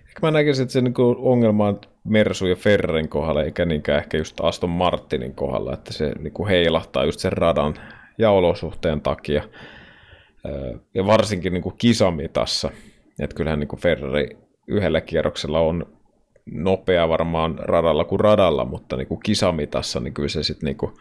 ehkä 0.08 0.20
mä 0.22 0.32
näkisin, 0.32 0.64
että 0.64 0.74
se 0.74 0.82
niin 0.82 0.94
kuin 0.94 1.18
ongelma 1.18 1.68
on 1.68 1.82
Mersu 2.04 2.48
ja 2.48 2.56
Ferren 2.56 3.10
kohdalla, 3.10 3.44
eikä 3.44 3.66
niinkään 3.66 4.00
ehkä 4.00 4.18
just 4.18 4.42
Aston 4.42 4.70
Martinin 4.70 5.36
kohdalla, 5.36 5.74
että 5.74 5.94
se 5.94 6.12
niin 6.20 6.34
kuin 6.34 6.50
heilahtaa 6.50 7.06
just 7.06 7.20
sen 7.20 7.34
radan 7.34 7.74
ja 8.18 8.32
olosuhteen 8.32 9.02
takia. 9.02 9.44
Ja 10.94 11.06
varsinkin 11.06 11.54
niin 11.54 11.64
kuin 11.64 11.76
kisamitassa, 11.78 12.72
että 13.20 13.36
kyllähän 13.36 13.60
niin 13.60 13.80
Ferrari 13.80 14.38
yhdellä 14.68 15.02
kierroksella 15.02 15.60
on 15.60 15.86
nopea 16.52 17.10
varmaan 17.10 17.60
radalla 17.60 18.04
kuin 18.04 18.20
radalla, 18.20 18.66
mutta 18.66 18.98
niin 18.98 19.08
kuin 19.08 19.20
kisamitassa 19.20 20.00
niin 20.00 20.14
kyllä 20.14 20.30
se 20.30 20.44
sitten 20.44 20.68
niin 20.68 20.78
kuin 20.78 20.94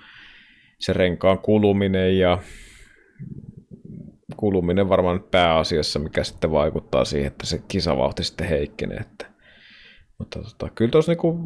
se 0.78 0.92
renkaan 0.92 1.38
kuluminen 1.38 2.18
ja 2.18 2.38
kuluminen 4.36 4.88
varmaan 4.88 5.24
pääasiassa, 5.30 5.98
mikä 5.98 6.24
sitten 6.24 6.52
vaikuttaa 6.52 7.04
siihen, 7.04 7.26
että 7.26 7.46
se 7.46 7.62
kisavauhti 7.68 8.24
sitten 8.24 8.48
heikkenee. 8.48 8.96
Että, 8.96 9.26
mutta 10.18 10.42
tota, 10.42 10.68
kyllä 10.74 10.90
tuossa 10.90 11.12
niinku, 11.12 11.38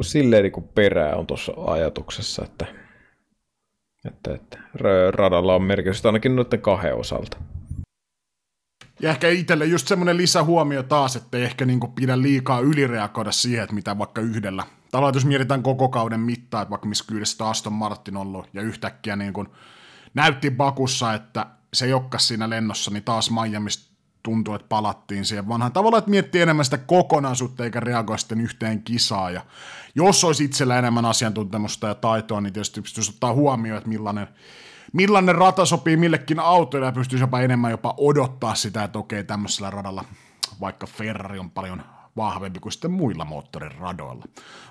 silleen 0.00 0.42
niinku 0.42 0.60
perää 0.60 1.16
on 1.16 1.26
tuossa 1.26 1.52
ajatuksessa, 1.56 2.44
että, 2.44 2.66
että, 4.06 4.34
että 4.34 4.58
radalla 5.10 5.54
on 5.54 5.62
merkitystä 5.62 6.08
ainakin 6.08 6.36
noiden 6.36 6.60
kahden 6.60 6.94
osalta. 6.94 7.36
Ja 9.00 9.10
ehkä 9.10 9.28
itselle 9.28 9.64
just 9.64 9.88
semmoinen 9.88 10.16
lisähuomio 10.16 10.82
taas, 10.82 11.16
että 11.16 11.38
ei 11.38 11.44
ehkä 11.44 11.64
niinku 11.64 11.88
pidä 11.88 12.22
liikaa 12.22 12.60
ylireagoida 12.60 13.32
siihen, 13.32 13.62
että 13.62 13.74
mitä 13.74 13.98
vaikka 13.98 14.20
yhdellä. 14.20 14.64
Tavallaan 14.90 15.14
jos 15.14 15.24
mietitään 15.24 15.62
koko 15.62 15.88
kauden 15.88 16.20
mittaa, 16.20 16.62
että 16.62 16.70
vaikka 16.70 16.88
missä 16.88 17.04
kyydessä 17.08 17.48
Aston 17.48 17.72
Martin 17.72 18.16
ollut, 18.16 18.48
ja 18.52 18.62
yhtäkkiä 18.62 19.16
niin 19.16 19.32
kuin 19.32 19.48
näytti 20.14 20.50
Bakussa, 20.50 21.14
että 21.14 21.46
se 21.74 21.86
jokkas 21.86 22.28
siinä 22.28 22.50
lennossa, 22.50 22.90
niin 22.90 23.04
taas 23.04 23.30
Miamista 23.30 23.96
tuntuu, 24.22 24.54
että 24.54 24.68
palattiin 24.68 25.24
siihen 25.24 25.48
vanhaan 25.48 25.72
tavallaan, 25.72 25.98
että 25.98 26.10
miettii 26.10 26.42
enemmän 26.42 26.64
sitä 26.64 26.78
kokonaisuutta 26.78 27.64
eikä 27.64 27.80
reagoi 27.80 28.18
sitten 28.18 28.40
yhteen 28.40 28.82
kisaan. 28.82 29.34
Ja 29.34 29.40
jos 29.94 30.24
olisi 30.24 30.44
itsellä 30.44 30.78
enemmän 30.78 31.04
asiantuntemusta 31.04 31.88
ja 31.88 31.94
taitoa, 31.94 32.40
niin 32.40 32.52
tietysti 32.52 32.82
pystyisi 32.82 33.10
ottaa 33.10 33.32
huomioon, 33.32 33.78
että 33.78 33.88
millainen 33.88 34.28
millainen 34.96 35.34
rata 35.34 35.64
sopii 35.64 35.96
millekin 35.96 36.40
autoille 36.40 36.86
ja 36.86 36.92
pystyisi 36.92 37.22
jopa 37.22 37.40
enemmän 37.40 37.70
jopa 37.70 37.94
odottaa 37.98 38.54
sitä, 38.54 38.84
että 38.84 38.98
okei 38.98 39.24
tämmöisellä 39.24 39.70
radalla 39.70 40.04
vaikka 40.60 40.86
Ferrari 40.86 41.38
on 41.38 41.50
paljon 41.50 41.82
vahvempi 42.16 42.60
kuin 42.60 42.72
sitten 42.72 42.90
muilla 42.90 43.24
moottoriradoilla. 43.24 44.24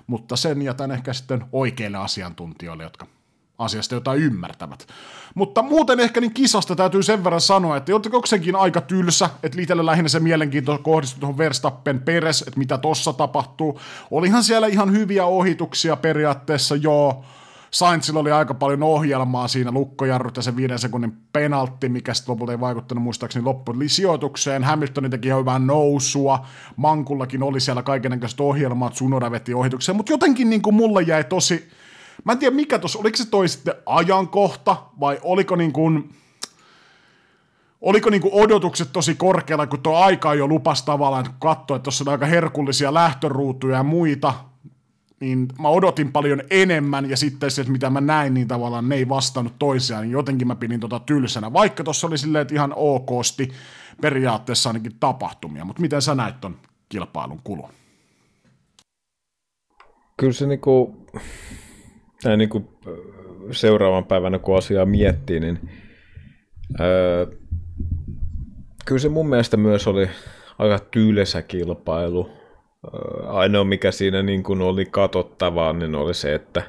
Mutta 0.06 0.36
sen 0.36 0.62
jätän 0.62 0.90
ehkä 0.90 1.12
sitten 1.12 1.44
oikeille 1.52 1.98
asiantuntijoille, 1.98 2.82
jotka 2.82 3.06
asiasta 3.58 3.94
jotain 3.94 4.22
ymmärtävät. 4.22 4.88
Mutta 5.34 5.62
muuten 5.62 6.00
ehkä 6.00 6.20
niin 6.20 6.34
kisasta 6.34 6.76
täytyy 6.76 7.02
sen 7.02 7.24
verran 7.24 7.40
sanoa, 7.40 7.76
että 7.76 7.90
jotenkin 7.90 8.56
aika 8.56 8.80
tylsä, 8.80 9.30
että 9.42 9.58
liitellä 9.58 9.86
lähinnä 9.86 10.08
se 10.08 10.20
mielenkiinto 10.20 10.78
kohdistui 10.78 11.20
tuohon 11.20 11.38
Verstappen 11.38 12.00
peres, 12.00 12.42
että 12.42 12.58
mitä 12.58 12.78
tossa 12.78 13.12
tapahtuu. 13.12 13.80
Olihan 14.10 14.44
siellä 14.44 14.66
ihan 14.66 14.92
hyviä 14.92 15.24
ohituksia 15.24 15.96
periaatteessa, 15.96 16.76
joo, 16.76 17.24
Sainzilla 17.70 18.20
oli 18.20 18.32
aika 18.32 18.54
paljon 18.54 18.82
ohjelmaa 18.82 19.48
siinä, 19.48 19.70
lukkojarrut 19.72 20.36
ja 20.36 20.42
se 20.42 20.56
viiden 20.56 20.78
sekunnin 20.78 21.12
penaltti, 21.32 21.88
mikä 21.88 22.14
sitten 22.14 22.32
lopulta 22.32 22.52
ei 22.52 22.60
vaikuttanut 22.60 23.04
muistaakseni 23.04 23.44
loppuun 23.44 23.84
sijoitukseen. 23.86 24.64
Hamiltonin 24.64 25.10
teki 25.10 25.28
ihan 25.28 25.40
hyvää 25.40 25.58
nousua, 25.58 26.46
Mankullakin 26.76 27.42
oli 27.42 27.60
siellä 27.60 27.82
kaikenlaiset 27.82 28.40
ohjelmat, 28.40 28.96
Sunoda 28.96 29.30
veti 29.30 29.54
ohitukseen, 29.54 29.96
mutta 29.96 30.12
jotenkin 30.12 30.50
niin 30.50 30.62
kuin 30.62 30.74
mulle 30.74 31.02
jäi 31.02 31.24
tosi, 31.24 31.68
mä 32.24 32.32
en 32.32 32.38
tiedä 32.38 32.56
mikä 32.56 32.78
tuossa, 32.78 32.98
oliko 32.98 33.16
se 33.16 33.30
toi 33.30 33.48
sitten 33.48 33.74
ajankohta 33.86 34.76
vai 35.00 35.18
oliko 35.22 35.56
niin 35.56 35.72
kuin, 35.72 36.10
oliko 37.80 38.10
niinku 38.10 38.30
odotukset 38.32 38.92
tosi 38.92 39.14
korkealla, 39.14 39.66
kun 39.66 39.82
tuo 39.82 39.96
aika 39.96 40.34
jo 40.34 40.48
lupas 40.48 40.82
tavallaan, 40.82 41.24
kun 41.24 41.34
katsoi, 41.38 41.76
että 41.76 41.84
tuossa 41.84 42.04
on 42.06 42.12
aika 42.12 42.26
herkullisia 42.26 42.94
lähtöruutuja 42.94 43.76
ja 43.76 43.82
muita, 43.82 44.34
niin 45.20 45.48
mä 45.60 45.68
odotin 45.68 46.12
paljon 46.12 46.42
enemmän, 46.50 47.10
ja 47.10 47.16
sitten 47.16 47.50
se, 47.50 47.60
että 47.60 47.72
mitä 47.72 47.90
mä 47.90 48.00
näin, 48.00 48.34
niin 48.34 48.48
tavallaan 48.48 48.88
ne 48.88 48.94
ei 48.94 49.08
vastannut 49.08 49.54
toisiaan, 49.58 50.02
niin 50.02 50.12
jotenkin 50.12 50.48
mä 50.48 50.54
pidin 50.54 50.80
tota 50.80 51.00
tylsänä, 51.00 51.52
vaikka 51.52 51.84
tuossa 51.84 52.06
oli 52.06 52.18
silleen, 52.18 52.42
että 52.42 52.54
ihan 52.54 52.72
okosti 52.76 53.52
periaatteessa 54.00 54.68
ainakin 54.68 54.96
tapahtumia, 55.00 55.64
mutta 55.64 55.82
miten 55.82 56.02
sä 56.02 56.14
näit 56.14 56.40
ton 56.40 56.56
kilpailun 56.88 57.40
kulun? 57.44 57.70
Kyllä 60.16 60.32
se 60.32 60.46
niinku, 60.46 61.06
näin 62.24 62.38
niinku 62.38 62.78
seuraavan 63.50 64.04
päivänä, 64.04 64.38
kun 64.38 64.58
asiaa 64.58 64.86
miettii, 64.86 65.40
niin 65.40 65.70
öö, 66.80 67.26
kyllä 68.84 68.98
se 68.98 69.08
mun 69.08 69.28
mielestä 69.28 69.56
myös 69.56 69.86
oli 69.86 70.08
aika 70.58 70.78
tyylesä 70.90 71.42
kilpailu 71.42 72.30
ainoa 73.26 73.64
mikä 73.64 73.90
siinä 73.90 74.22
niin 74.22 74.42
kuin 74.42 74.60
oli 74.60 74.86
katsottavaa, 74.86 75.72
niin 75.72 75.94
oli 75.94 76.14
se, 76.14 76.34
että 76.34 76.62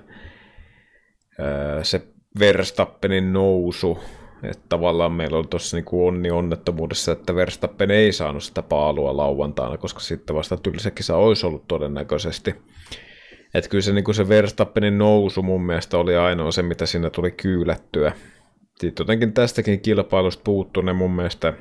se 1.83 2.01
Verstappenin 2.39 3.33
nousu, 3.33 3.99
että 4.43 4.63
tavallaan 4.69 5.11
meillä 5.11 5.37
on 5.37 5.47
tuossa 5.47 5.77
niin 5.77 5.85
onni 5.91 6.31
onnettomuudessa, 6.31 7.11
että 7.11 7.35
Verstappen 7.35 7.91
ei 7.91 8.11
saanut 8.11 8.43
sitä 8.43 8.61
paalua 8.61 9.17
lauantaina, 9.17 9.77
koska 9.77 9.99
sitten 9.99 10.35
vasta 10.35 10.57
tylsä 10.57 10.91
kisa 10.91 11.17
olisi 11.17 11.45
ollut 11.45 11.67
todennäköisesti. 11.67 12.55
Että 13.53 13.69
kyllä 13.69 13.81
se, 13.81 13.93
niin 13.93 14.03
kuin 14.03 14.15
se 14.15 14.29
Verstappenin 14.29 14.97
nousu 14.97 15.43
mun 15.43 15.65
mielestä 15.65 15.97
oli 15.97 16.15
ainoa 16.15 16.51
se, 16.51 16.61
mitä 16.61 16.85
siinä 16.85 17.09
tuli 17.09 17.31
kyylättyä. 17.31 18.11
Sitten 18.79 19.03
jotenkin 19.03 19.33
tästäkin 19.33 19.81
kilpailusta 19.81 20.41
puuttu 20.43 20.81
ne 20.81 20.93
mun 20.93 21.11
mielestä 21.11 21.53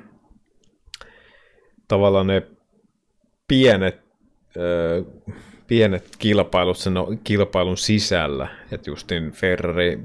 tavallaan 1.89 2.27
ne 2.27 2.43
pienet 3.49 4.06
pienet 5.67 6.09
kilpailut 6.19 6.79
sen 6.79 6.95
kilpailun 7.25 7.77
sisällä, 7.77 8.49
että 8.73 8.91
justin 8.91 9.31
Ferrari, 9.31 9.99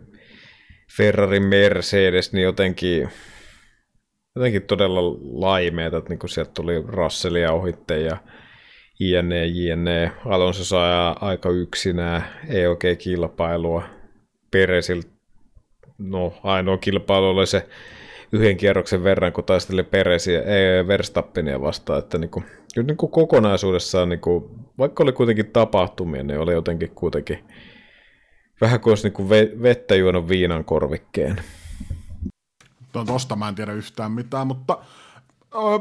Ferrari 0.98 1.40
Mercedes, 1.40 2.34
niin 2.34 2.44
jotenkin, 2.44 3.10
jotenkin 4.36 4.62
todella 4.64 5.02
laimeita, 5.32 5.98
että 5.98 6.10
niin 6.10 6.30
sieltä 6.30 6.52
tuli 6.54 6.84
Russellia 6.88 7.52
ohitte 7.52 8.00
ja 8.00 8.18
jne, 9.00 9.46
jne. 9.46 10.12
Alonso 10.26 10.64
saa 10.64 11.18
aika 11.22 11.50
yksinään 11.50 12.24
EOG-kilpailua. 12.48 13.84
Peresil, 14.52 15.02
no 15.98 16.34
ainoa 16.44 16.78
kilpailu 16.78 17.26
oli 17.26 17.48
se 17.48 17.68
yhden 18.32 18.58
kierroksen 18.58 19.04
verran, 19.04 19.34
kun 19.34 19.44
taisteli 19.44 19.84
Peresiä, 19.84 20.42
ei, 20.42 20.88
Verstappenia 20.88 21.62
vastaan, 21.62 22.00
että 22.00 22.18
niin 22.18 22.30
kuin, 22.30 22.46
kyllä 22.76 22.88
niin 22.88 22.98
kuin 22.98 23.12
kokonaisuudessaan, 23.12 24.10
niin 24.10 24.20
kuin, 24.20 24.46
vaikka 24.78 25.04
oli 25.04 25.12
kuitenkin 25.12 25.52
tapahtumia, 25.52 26.24
niin 26.24 26.40
oli 26.40 26.54
jotenkin 26.54 26.92
kuitenkin 26.92 27.44
vähän 28.62 28.80
kuin 28.80 28.92
olisi 28.92 29.04
niin 29.04 29.14
kuin 29.14 29.30
vettä 29.62 29.96
juonut 29.96 30.28
viinan 30.28 30.66
korvikkeen. 30.66 31.42
Tuosta 33.06 33.36
mä 33.36 33.50
en 33.50 33.56
tiedä 33.56 33.74
yhtään 33.74 34.12
mitään, 34.12 34.48
mutta 34.48 34.78
Öö, 35.56 35.80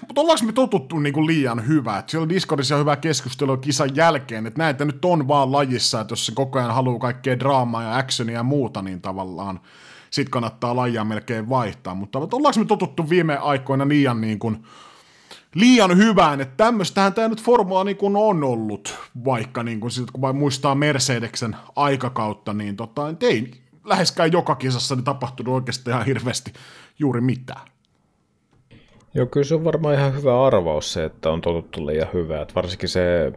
mutta 0.00 0.20
ollaanko 0.20 0.46
me 0.46 0.52
totuttu 0.52 0.98
niinku 0.98 1.26
liian 1.26 1.66
hyvä? 1.66 1.98
Et 1.98 2.08
siellä 2.08 2.22
on 2.22 2.28
Discordissa 2.28 2.76
hyvä 2.76 2.96
keskustelu 2.96 3.56
kisan 3.56 3.96
jälkeen, 3.96 4.46
että 4.46 4.58
näitä 4.58 4.84
nyt 4.84 5.04
on 5.04 5.28
vaan 5.28 5.52
lajissa, 5.52 6.00
että 6.00 6.12
jos 6.12 6.26
se 6.26 6.32
koko 6.34 6.58
ajan 6.58 6.74
haluaa 6.74 6.98
kaikkea 6.98 7.38
draamaa 7.38 7.82
ja 7.82 7.96
actionia 7.96 8.34
ja 8.34 8.42
muuta, 8.42 8.82
niin 8.82 9.00
tavallaan 9.00 9.60
sit 10.10 10.28
kannattaa 10.28 10.76
lajia 10.76 11.04
melkein 11.04 11.48
vaihtaa. 11.48 11.94
Mutta 11.94 12.18
ollaanko 12.18 12.60
me 12.60 12.64
totuttu 12.64 13.10
viime 13.10 13.36
aikoina 13.36 13.88
liian 13.88 14.20
niin 14.20 14.38
kuin, 14.38 14.64
liian 15.54 15.96
hyvään, 15.96 16.40
että 16.40 16.54
tämmöistähän 16.56 17.14
tämä 17.14 17.28
nyt 17.28 17.42
formula 17.42 17.84
niin 17.84 17.96
kuin 17.96 18.16
on 18.16 18.44
ollut, 18.44 18.98
vaikka 19.24 19.62
niin 19.62 19.80
kuin, 19.80 19.90
kun 20.12 20.20
vain 20.20 20.36
muistaa 20.36 20.74
Mercedeksen 20.74 21.56
aikakautta, 21.76 22.52
niin 22.52 22.76
tota, 22.76 23.14
ei 23.20 23.50
läheskään 23.84 24.32
joka 24.32 24.54
kisassa 24.54 24.94
niin 24.94 25.04
tapahtunut 25.04 25.54
oikeastaan 25.54 25.94
ihan 25.94 26.06
hirveästi 26.06 26.52
juuri 26.98 27.20
mitään. 27.20 27.68
Joo, 29.14 29.26
kyllä 29.26 29.44
se 29.44 29.54
on 29.54 29.64
varmaan 29.64 29.94
ihan 29.94 30.14
hyvä 30.14 30.46
arvaus 30.46 30.92
se, 30.92 31.04
että 31.04 31.30
on 31.30 31.40
totuttu 31.40 31.86
liian 31.86 32.08
hyvää. 32.12 32.42
Että 32.42 32.54
varsinkin 32.54 32.88
se 32.88 33.32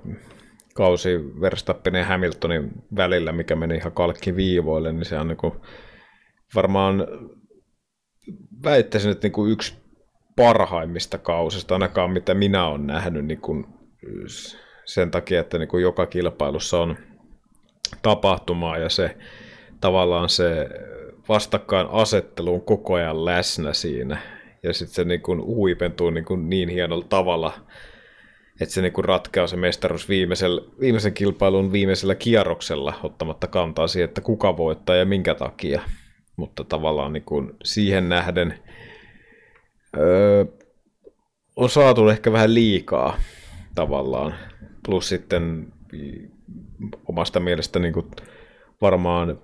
kausi 0.74 1.10
Verstappen 1.42 1.96
ja 1.96 2.06
Hamiltonin 2.06 2.72
välillä, 2.96 3.32
mikä 3.32 3.56
meni 3.56 3.76
ihan 3.76 3.92
kalkki 3.92 4.36
viivoille, 4.36 4.94
niin 4.94 5.06
se 5.06 5.20
on 5.20 5.28
niin 5.28 5.38
kuin 5.38 5.54
varmaan 6.56 7.08
väittäisin, 8.64 9.12
että 9.12 9.26
niin 9.26 9.34
kuin 9.34 9.52
yksi 9.52 9.76
parhaimmista 10.40 11.18
kausista, 11.18 11.76
ainakaan 11.76 12.12
mitä 12.12 12.34
minä 12.34 12.68
olen 12.68 12.88
nähnyt 12.88 13.26
niin 13.26 13.42
kuin 13.42 13.66
sen 14.86 15.12
takia, 15.12 15.40
että 15.40 15.58
niin 15.58 15.70
kuin 15.70 15.84
joka 15.84 16.06
kilpailussa 16.06 16.80
on 16.80 16.98
tapahtumaa 18.02 18.78
ja 18.78 18.90
se 18.90 19.18
tavallaan 19.82 20.30
se 20.30 20.70
vastakkain 21.30 21.88
asettelu 21.92 22.54
on 22.54 22.62
koko 22.62 22.94
ajan 22.94 23.26
läsnä 23.26 23.74
siinä. 23.74 24.18
Ja 24.64 24.74
sitten 24.74 24.96
se 24.96 25.04
niin 25.04 25.22
kuin 25.22 25.42
huipentuu 25.42 26.10
niin, 26.10 26.26
kuin 26.26 26.50
niin 26.50 26.70
hienolla 26.70 27.06
tavalla, 27.10 27.54
että 28.62 28.74
se 28.74 28.82
niin 28.82 28.94
kuin 28.94 29.06
ratkeaa 29.06 29.48
se 29.48 29.58
mestaruus 29.58 30.10
viimeisellä, 30.10 30.62
viimeisen 30.80 31.14
kilpailun 31.14 31.72
viimeisellä 31.72 32.16
kierroksella, 32.16 32.94
ottamatta 33.04 33.48
kantaa 33.48 33.88
siihen, 33.88 34.10
että 34.10 34.22
kuka 34.22 34.58
voittaa 34.58 34.96
ja 34.96 35.06
minkä 35.06 35.36
takia. 35.36 35.82
Mutta 36.36 36.64
tavallaan 36.64 37.14
niin 37.14 37.24
kuin 37.24 37.52
siihen 37.64 38.10
nähden 38.10 38.60
öö, 39.98 40.46
on 41.56 41.70
saatu 41.70 42.10
ehkä 42.10 42.32
vähän 42.32 42.54
liikaa 42.54 43.18
tavallaan. 43.76 44.36
Plus 44.86 45.10
sitten 45.10 45.74
omasta 47.10 47.40
mielestä 47.40 47.80
niin 47.80 47.94
varmaan 48.82 49.42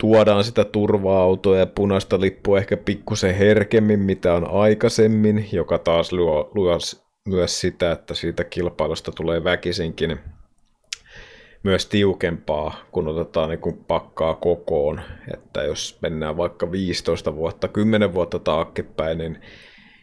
tuodaan 0.00 0.44
sitä 0.44 0.64
turva-autoa 0.64 1.56
ja 1.56 1.66
punaista 1.66 2.20
lippua 2.20 2.58
ehkä 2.58 2.76
pikkusen 2.76 3.34
herkemmin, 3.34 4.00
mitä 4.00 4.34
on 4.34 4.50
aikaisemmin, 4.50 5.48
joka 5.52 5.78
taas 5.78 6.12
luo, 6.12 6.50
luo 6.54 6.78
myös 7.28 7.60
sitä, 7.60 7.92
että 7.92 8.14
siitä 8.14 8.44
kilpailusta 8.44 9.12
tulee 9.12 9.44
väkisinkin 9.44 10.18
myös 11.62 11.86
tiukempaa, 11.86 12.74
kun 12.92 13.08
otetaan 13.08 13.48
niin 13.48 13.60
kuin 13.60 13.84
pakkaa 13.88 14.34
kokoon. 14.34 15.00
Että 15.34 15.62
jos 15.62 15.98
mennään 16.02 16.36
vaikka 16.36 16.72
15 16.72 17.36
vuotta, 17.36 17.68
10 17.68 18.14
vuotta 18.14 18.38
taaksepäin, 18.38 19.18
niin 19.18 19.40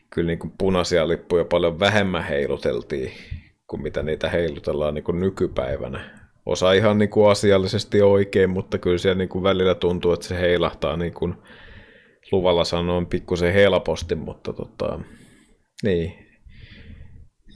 kyllä 0.09 0.27
niin 0.27 0.39
kuin 0.39 0.53
punaisia 0.57 1.07
lippuja 1.07 1.45
paljon 1.45 1.79
vähemmän 1.79 2.23
heiluteltiin 2.23 3.11
kuin 3.67 3.81
mitä 3.81 4.03
niitä 4.03 4.29
heilutellaan 4.29 4.93
niin 4.93 5.03
kuin 5.03 5.19
nykypäivänä. 5.19 6.27
Osa 6.45 6.73
ihan 6.73 6.97
niin 6.97 7.09
kuin 7.09 7.31
asiallisesti 7.31 8.01
oikein, 8.01 8.49
mutta 8.49 8.77
kyllä 8.77 8.97
siellä 8.97 9.17
niin 9.17 9.29
kuin 9.29 9.43
välillä 9.43 9.75
tuntuu, 9.75 10.13
että 10.13 10.27
se 10.27 10.39
heilahtaa 10.39 10.97
niin 10.97 11.13
kuin 11.13 11.33
luvalla 12.31 12.63
sanoen 12.63 13.05
pikkusen 13.05 13.53
helposti, 13.53 14.15
mutta 14.15 14.53
tota, 14.53 14.99
niin, 15.83 16.26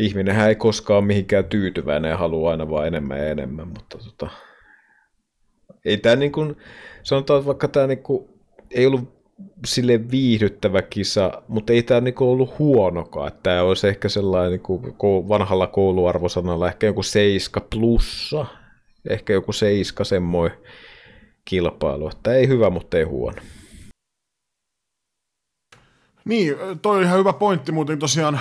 ihminenhän 0.01 0.49
ei 0.49 0.55
koskaan 0.55 1.03
mihinkään 1.03 1.45
tyytyväinen 1.45 2.09
ja 2.09 2.17
haluaa 2.17 2.51
aina 2.51 2.69
vaan 2.69 2.87
enemmän 2.87 3.17
ja 3.17 3.29
enemmän, 3.29 3.67
mutta 3.67 3.97
tota, 3.97 4.29
ei 5.85 5.97
tämä 5.97 6.15
niin 6.15 6.31
kuin, 6.31 6.57
sanotaan, 7.03 7.37
että 7.37 7.47
vaikka 7.47 7.67
tämä 7.67 7.87
niin 7.87 8.03
kuin, 8.03 8.29
ei 8.71 8.85
ollut 8.85 9.21
sille 9.65 10.11
viihdyttävä 10.11 10.81
kisa, 10.81 11.43
mutta 11.47 11.73
ei 11.73 11.83
tämä 11.83 12.01
niinku 12.01 12.31
ollut 12.31 12.59
huonokaan. 12.59 13.31
Tämä 13.43 13.61
olisi 13.61 13.87
ehkä 13.87 14.09
sellainen 14.09 14.51
niinku 14.51 15.29
vanhalla 15.29 15.67
kouluarvosanalla 15.67 16.67
ehkä 16.67 16.87
joku 16.87 17.03
7 17.03 17.67
plussa, 17.69 18.45
ehkä 19.09 19.33
joku 19.33 19.53
7 19.53 20.05
semmoinen 20.05 20.57
kilpailu. 21.45 22.11
Tämä 22.23 22.35
ei 22.35 22.47
hyvä, 22.47 22.69
mutta 22.69 22.97
ei 22.97 23.03
huono. 23.03 23.41
Niin, 26.25 26.55
toi 26.81 26.97
on 26.97 27.03
ihan 27.03 27.19
hyvä 27.19 27.33
pointti 27.33 27.71
muuten 27.71 27.99
tosiaan 27.99 28.39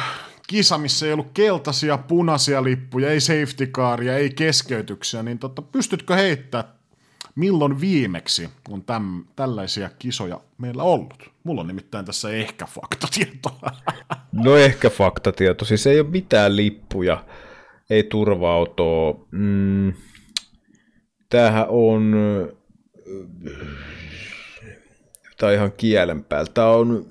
kisa, 0.51 0.79
missä 0.79 1.07
ei 1.07 1.13
ollut 1.13 1.31
keltaisia, 1.35 1.99
punaisia 1.99 2.65
lippuja, 2.65 3.11
ei 3.11 3.21
safety 3.21 3.67
caria, 3.67 4.17
ei 4.17 4.31
keskeytyksiä, 4.31 5.23
niin 5.23 5.39
tota, 5.39 5.63
pystytkö 5.63 6.15
heittämään, 6.15 6.69
milloin 7.35 7.81
viimeksi 7.81 8.49
on 8.71 8.85
täm, 8.85 9.25
tällaisia 9.37 9.91
kisoja 9.99 10.41
meillä 10.59 10.83
ollut? 10.83 11.31
Mulla 11.45 11.61
on 11.61 11.67
nimittäin 11.67 12.05
tässä 12.05 12.31
ehkä 12.31 12.67
faktatietoa. 12.67 13.61
No 14.33 14.57
ehkä 14.57 14.91
faktatieto, 14.91 15.65
siis 15.65 15.87
ei 15.87 16.01
ole 16.01 16.09
mitään 16.09 16.57
lippuja, 16.57 17.25
ei 17.91 18.03
turva-autoa. 18.03 19.27
Mm, 19.31 19.93
tämähän 21.29 21.67
on, 21.69 22.15
tämä 25.39 25.53
ihan 25.53 25.73
kielen 25.73 26.25
päällä, 26.25 26.51
tämä 26.55 26.71
on, 26.71 27.07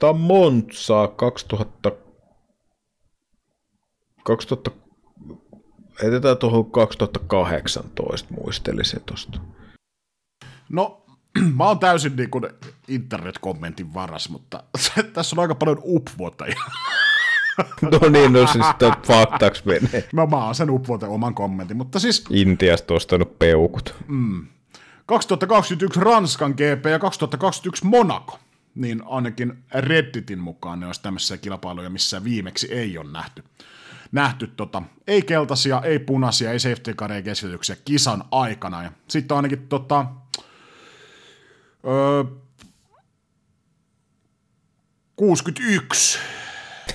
tämä 0.00 0.10
on 0.10 0.20
Monza 0.20 1.08
2000 1.16 2.07
2000, 4.28 4.70
heitetään 6.02 6.36
tuohon 6.36 6.70
2018 6.70 8.34
muistelisin 8.34 9.00
tuosta. 9.06 9.40
No, 10.68 11.04
mä 11.56 11.64
oon 11.64 11.78
täysin 11.78 12.16
niin 12.16 12.30
kuin 12.30 12.46
internet-kommentin 12.88 13.94
varas, 13.94 14.28
mutta 14.28 14.62
tässä 15.14 15.36
on 15.36 15.42
aika 15.42 15.54
paljon 15.54 15.80
upvoteja. 15.84 16.60
No 17.82 18.08
niin, 18.08 18.32
no 18.32 18.46
siis 18.46 18.64
faktaksi 19.06 19.62
menee. 19.66 20.08
Mä, 20.12 20.26
mä 20.26 20.44
oon 20.44 20.54
sen 20.54 20.70
upvote 20.70 21.06
oman 21.06 21.34
kommentin, 21.34 21.76
mutta 21.76 21.98
siis... 21.98 22.24
Intiasta 22.30 22.94
ostanut 22.94 23.38
peukut. 23.38 23.94
Mm. 24.08 24.46
2021 25.06 26.00
Ranskan 26.00 26.50
GP 26.50 26.86
ja 26.86 26.98
2021 26.98 27.86
Monaco, 27.86 28.38
niin 28.74 29.02
ainakin 29.06 29.64
Redditin 29.74 30.38
mukaan 30.38 30.80
ne 30.80 30.86
olisi 30.86 31.02
tämmöisiä 31.02 31.36
kilpailuja, 31.36 31.90
missä 31.90 32.24
viimeksi 32.24 32.72
ei 32.72 32.98
ole 32.98 33.10
nähty 33.10 33.44
nähty 34.12 34.46
tota, 34.46 34.82
ei 35.06 35.22
keltaisia, 35.22 35.82
ei 35.84 35.98
punaisia, 35.98 36.52
ei 36.52 36.60
safety 36.60 36.94
car, 36.94 37.10
keskityksiä 37.24 37.76
kisan 37.84 38.24
aikana. 38.30 38.82
Ja 38.82 38.92
sitten 39.08 39.36
ainakin 39.36 39.68
tota, 39.68 40.06
öö, 41.86 42.24
61 45.16 46.18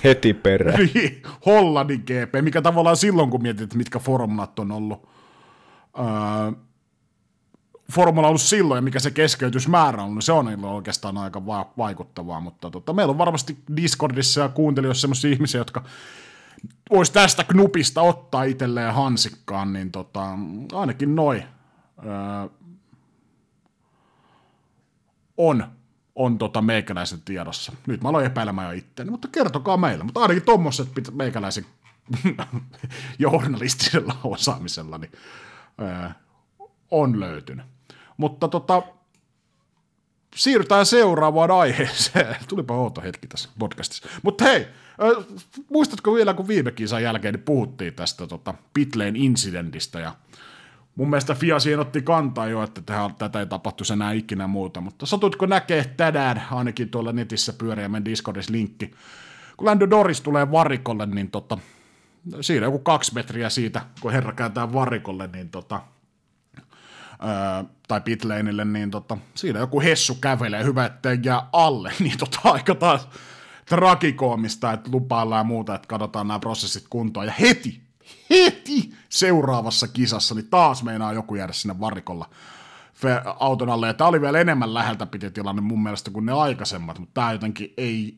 heti 0.03 0.33
perään. 0.33 0.89
Niin, 0.93 1.21
Hollannin 1.45 1.99
GP, 1.99 2.43
mikä 2.43 2.61
tavallaan 2.61 2.97
silloin, 2.97 3.29
kun 3.29 3.41
mietit, 3.41 3.73
mitkä 3.73 3.99
formulat 3.99 4.59
on 4.59 4.71
ollut, 4.71 5.09
öö, 5.99 6.51
formula 7.91 8.27
on 8.27 8.29
ollut 8.29 8.41
silloin 8.41 8.77
ja 8.77 8.81
mikä 8.81 8.99
se 8.99 9.11
keskeytysmäärä 9.11 9.97
on 9.97 10.03
ollut, 10.03 10.15
niin 10.15 10.21
se 10.21 10.31
on 10.31 10.65
oikeastaan 10.65 11.17
aika 11.17 11.45
va- 11.45 11.73
vaikuttavaa, 11.77 12.39
mutta 12.39 12.69
tota, 12.69 12.93
meillä 12.93 13.11
on 13.11 13.17
varmasti 13.17 13.57
Discordissa 13.75 14.41
ja 14.41 14.49
kuuntelijoissa 14.49 15.01
sellaisia 15.01 15.31
ihmisiä, 15.31 15.61
jotka 15.61 15.83
voisi 16.89 17.13
tästä 17.13 17.43
knupista 17.43 18.01
ottaa 18.01 18.43
itselleen 18.43 18.93
hansikkaan, 18.93 19.73
niin 19.73 19.91
tota, 19.91 20.37
ainakin 20.73 21.15
noi 21.15 21.43
öö, 22.05 22.49
on, 25.37 25.67
on 26.15 26.37
tota 26.37 26.61
meikäläisen 26.61 27.21
tiedossa. 27.21 27.71
Nyt 27.87 28.01
mä 28.03 28.09
aloin 28.09 28.25
epäilemään 28.25 28.67
jo 28.67 28.77
itseäni, 28.77 29.11
mutta 29.11 29.27
kertokaa 29.27 29.77
meille. 29.77 30.03
Mutta 30.03 30.21
ainakin 30.21 30.43
tuommoiset 30.43 30.89
meikäläisen 31.11 31.65
journalistisella 33.19 34.15
osaamisella 34.23 34.97
niin, 34.97 35.11
öö, 35.81 36.09
on 36.91 37.19
löytynyt. 37.19 37.65
Mutta 38.17 38.47
tota, 38.47 38.81
siirrytään 40.35 40.85
seuraavaan 40.85 41.51
aiheeseen. 41.51 42.35
Tulipa 42.47 42.73
outo 42.73 43.01
hetki 43.01 43.27
tässä 43.27 43.49
podcastissa. 43.59 44.09
Mutta 44.23 44.43
hei, 44.43 44.67
äh, 45.01 45.25
muistatko 45.69 46.13
vielä, 46.13 46.33
kun 46.33 46.47
viime 46.47 46.71
kisan 46.71 47.03
jälkeen 47.03 47.33
niin 47.33 47.43
puhuttiin 47.43 47.93
tästä 47.93 48.27
tota, 48.27 48.53
Pitlane 48.73 49.11
incidentistä 49.15 49.99
ja 49.99 50.15
mun 50.95 51.09
mielestä 51.09 51.33
Fia 51.33 51.59
siihen 51.59 51.79
otti 51.79 52.01
kantaa 52.01 52.47
jo, 52.47 52.63
että 52.63 52.81
tähän, 52.81 53.15
tätä 53.15 53.39
ei 53.39 53.45
tapahtu 53.45 53.83
enää 53.93 54.11
ikinä 54.11 54.47
muuta, 54.47 54.81
mutta 54.81 55.05
satutko 55.05 55.45
näkee 55.45 55.85
tänään, 55.97 56.43
ainakin 56.51 56.89
tuolla 56.89 57.11
netissä 57.11 57.53
pyöriä 57.53 57.89
meidän 57.89 58.05
Discordissa 58.05 58.51
linkki, 58.51 58.91
kun 59.57 59.67
Lando 59.67 59.89
Doris 59.89 60.21
tulee 60.21 60.51
varikolle, 60.51 61.05
niin 61.05 61.31
tota, 61.31 61.57
siinä 62.41 62.65
joku 62.65 62.79
kaksi 62.79 63.13
metriä 63.13 63.49
siitä, 63.49 63.81
kun 64.01 64.11
herra 64.11 64.33
kääntää 64.33 64.73
varikolle, 64.73 65.29
niin 65.33 65.49
tota, 65.49 65.81
öö, 67.23 67.63
tai 67.87 68.01
pitlaneille, 68.01 68.65
niin 68.65 68.91
tota, 68.91 69.17
siinä 69.35 69.59
joku 69.59 69.81
hessu 69.81 70.15
kävelee, 70.15 70.63
hyvä 70.63 70.85
ettei 70.85 71.19
jää 71.23 71.47
alle, 71.53 71.93
niin 71.99 72.17
tota, 72.17 72.39
aika 72.43 72.75
taas 72.75 73.07
trakikoomista, 73.65 74.71
että 74.71 74.91
lupaillaan 74.91 75.39
ja 75.39 75.43
muuta, 75.43 75.75
että 75.75 75.87
katsotaan 75.87 76.27
nämä 76.27 76.39
prosessit 76.39 76.85
kuntoon, 76.89 77.25
ja 77.25 77.33
heti, 77.39 77.81
heti 78.29 78.93
seuraavassa 79.09 79.87
kisassa, 79.87 80.35
niin 80.35 80.49
taas 80.49 80.83
meinaa 80.83 81.13
joku 81.13 81.35
jäädä 81.35 81.53
sinne 81.53 81.79
varikolla 81.79 82.29
auton 83.39 83.69
alle, 83.69 83.87
ja 83.87 83.93
tämä 83.93 84.07
oli 84.07 84.21
vielä 84.21 84.39
enemmän 84.39 84.73
läheltä 84.73 85.05
piti 85.05 85.31
tilanne 85.31 85.61
mun 85.61 85.83
mielestä 85.83 86.11
kuin 86.11 86.25
ne 86.25 86.31
aikaisemmat, 86.31 86.99
mutta 86.99 87.13
tämä 87.13 87.31
jotenkin 87.31 87.73
ei 87.77 88.17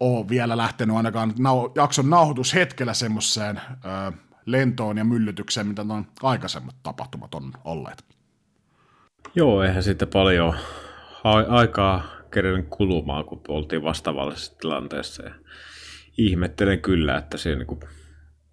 ole 0.00 0.28
vielä 0.28 0.56
lähtenyt 0.56 0.96
ainakaan 0.96 1.30
nau- 1.30 1.72
jakson 1.74 2.10
nauhoitushetkellä 2.10 2.94
semmoiseen 2.94 3.60
lentoon 4.46 4.98
ja 4.98 5.04
myllytykseen, 5.04 5.66
mitä 5.66 5.82
on 5.82 6.06
aikaisemmat 6.22 6.74
tapahtumat 6.82 7.34
on 7.34 7.52
olleet. 7.64 8.04
Joo, 9.34 9.62
eihän 9.62 9.82
siitä 9.82 10.06
paljon 10.06 10.54
aikaa 11.48 12.02
kerran 12.30 12.66
kulumaan, 12.66 13.24
kun 13.24 13.40
oltiin 13.48 13.82
vastaavallisessa 13.82 14.58
tilanteessa. 14.58 15.22
Ja 15.22 15.34
ihmettelen 16.18 16.80
kyllä, 16.80 17.16
että 17.16 17.36
siinä 17.36 17.64
niin 17.64 17.80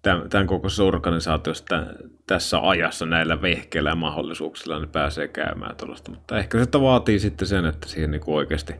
tämän, 0.02 0.28
tämän 0.28 0.46
koko 0.46 0.68
organisaatiosta 0.84 1.86
tässä 2.26 2.68
ajassa 2.68 3.06
näillä 3.06 3.42
vehkeillä 3.42 3.90
ja 3.90 3.96
mahdollisuuksilla 3.96 4.78
niin 4.78 4.88
pääsee 4.88 5.28
käymään 5.28 5.76
tuollaista. 5.76 6.10
Mutta 6.10 6.38
ehkä 6.38 6.58
se 6.58 6.80
vaatii 6.80 7.18
sitten 7.18 7.48
sen, 7.48 7.64
että 7.64 7.88
siihen 7.88 8.10
niin 8.10 8.20
kuin 8.20 8.34
oikeasti 8.34 8.74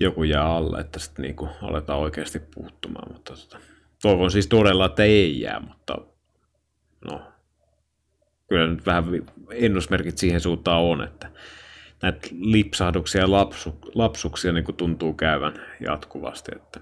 joku 0.00 0.22
jää 0.22 0.46
alle, 0.46 0.80
että 0.80 0.98
sitten 0.98 1.22
niin 1.22 1.36
kuin 1.36 1.50
aletaan 1.62 1.98
oikeasti 1.98 2.42
puuttumaan. 2.54 3.12
Mutta 3.12 3.34
tota, 3.34 3.58
toivon 4.02 4.30
siis 4.30 4.46
todella, 4.46 4.86
että 4.86 5.02
ei 5.02 5.40
jää, 5.40 5.60
mutta 5.60 5.98
no, 7.10 7.22
kyllä 8.48 8.66
nyt 8.66 8.86
vähän 8.86 9.04
ennusmerkit 9.50 10.18
siihen 10.18 10.40
suuntaan 10.40 10.82
on, 10.82 11.04
että 11.04 11.30
näitä 12.02 12.28
lipsahduksia 12.32 13.20
ja 13.20 13.30
lapsu, 13.30 13.78
lapsuksia 13.94 14.52
niin 14.52 14.64
kuin 14.64 14.76
tuntuu 14.76 15.12
käyvän 15.12 15.54
jatkuvasti. 15.80 16.52
Että 16.56 16.80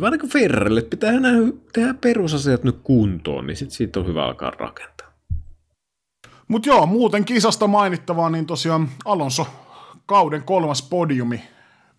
vaan 0.00 0.12
niin 0.12 0.20
kuin 0.20 0.30
Ferrarille, 0.30 0.80
että 0.80 0.90
pitää 0.90 1.12
tehdä 1.72 1.94
perusasiat 1.94 2.64
nyt 2.64 2.78
kuntoon, 2.82 3.46
niin 3.46 3.56
sit 3.56 3.70
siitä 3.70 4.00
on 4.00 4.06
hyvä 4.06 4.24
alkaa 4.24 4.50
rakentaa. 4.50 5.12
Mutta 6.48 6.68
joo, 6.68 6.86
muuten 6.86 7.24
kisasta 7.24 7.66
mainittavaa, 7.66 8.30
niin 8.30 8.46
tosiaan 8.46 8.88
Alonso 9.04 9.46
kauden 10.06 10.42
kolmas 10.42 10.82
podiumi, 10.82 11.42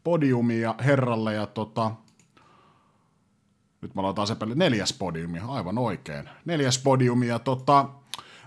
podiumi 0.03 0.61
ja 0.61 0.75
herralle 0.85 1.33
ja 1.33 1.45
tota, 1.47 1.91
nyt 3.81 3.95
mä 3.95 4.03
laitan 4.03 4.27
se 4.27 4.35
peli, 4.35 4.55
neljäs 4.55 4.93
podiumi, 4.93 5.39
aivan 5.47 5.77
oikein. 5.77 6.29
Neljäs 6.45 6.83
podiumi 6.83 7.27
ja 7.27 7.39
tota, 7.39 7.89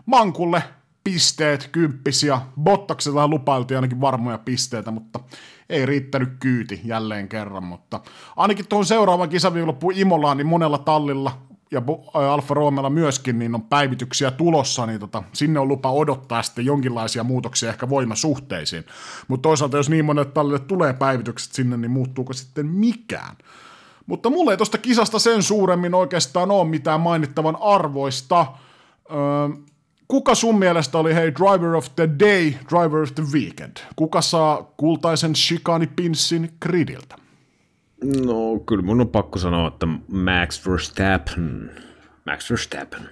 Mankulle 0.07 0.63
pisteet, 1.05 1.69
kymppisiä. 1.73 2.41
Bottaksella 2.61 3.29
lupailtiin 3.29 3.79
ainakin 3.79 4.01
varmoja 4.01 4.39
pisteitä, 4.39 4.91
mutta 4.91 5.21
ei 5.69 5.87
riittänyt 5.87 6.29
kyyti 6.41 6.81
jälleen 6.85 7.29
kerran. 7.29 7.65
Mutta 7.65 8.01
ainakin 8.37 8.69
tuohon 8.69 8.87
seuraavan 8.87 9.29
kisaviikonloppuun 9.29 9.95
Imolaan, 9.97 10.37
niin 10.37 10.47
monella 10.47 10.79
tallilla 10.79 11.39
ja 11.71 11.83
Alfa 12.33 12.55
Romeolla 12.55 12.91
myöskin, 12.91 13.39
niin 13.39 13.55
on 13.55 13.63
päivityksiä 13.63 14.31
tulossa, 14.31 14.87
niin 14.87 15.01
tota, 15.01 15.23
sinne 15.33 15.61
on 15.61 15.69
lupa 15.69 15.91
odottaa 15.91 16.43
sitten 16.43 16.65
jonkinlaisia 16.65 17.25
muutoksia 17.25 17.69
ehkä 17.69 17.89
voimasuhteisiin. 17.89 18.85
Mutta 19.29 19.43
toisaalta, 19.49 19.77
jos 19.77 19.91
niin 19.91 20.05
monet 20.05 20.35
tallille 20.35 20.59
tulee 20.59 20.93
päivitykset 20.93 21.53
sinne, 21.53 21.77
niin 21.77 21.91
muuttuuko 21.91 22.33
sitten 22.33 22.67
mikään? 22.67 23.37
Mutta 24.07 24.31
mulle 24.31 24.51
ei 24.51 24.57
tuosta 24.57 24.79
kisasta 24.79 25.19
sen 25.19 25.43
suuremmin 25.43 25.95
oikeastaan 25.95 26.51
ole 26.51 26.69
mitään 26.69 27.01
mainittavan 27.01 27.57
arvoista. 27.61 28.47
Öö, 29.11 29.65
kuka 30.15 30.35
sun 30.35 30.59
mielestä 30.59 30.99
oli 30.99 31.15
hei 31.15 31.35
driver 31.35 31.75
of 31.75 31.87
the 31.97 32.09
day, 32.19 32.53
driver 32.69 33.03
of 33.03 33.15
the 33.15 33.23
weekend? 33.33 33.77
Kuka 33.97 34.21
saa 34.21 34.73
kultaisen 34.77 35.37
shikani 35.37 35.87
pinssin 35.87 36.53
gridiltä? 36.61 37.17
No 38.27 38.59
kyllä 38.67 38.83
mun 38.83 39.01
on 39.01 39.09
pakko 39.09 39.39
sanoa, 39.39 39.69
että 39.69 39.87
Max 40.09 40.67
Verstappen. 40.67 41.71
Max 42.27 42.51
Verstappen. 42.51 43.09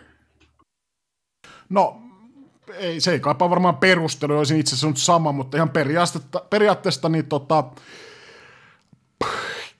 No, 1.68 2.02
ei, 2.74 3.00
se 3.00 3.12
ei 3.12 3.20
kaipaa 3.20 3.50
varmaan 3.50 3.76
perustelu, 3.76 4.38
olisin 4.38 4.60
itse 4.60 4.76
sanonut 4.76 4.98
sama, 4.98 5.32
mutta 5.32 5.56
ihan 5.56 5.70
periaatteesta, 5.70 6.44
periaatteesta 6.50 7.08
niin 7.08 7.26
tota, 7.26 7.64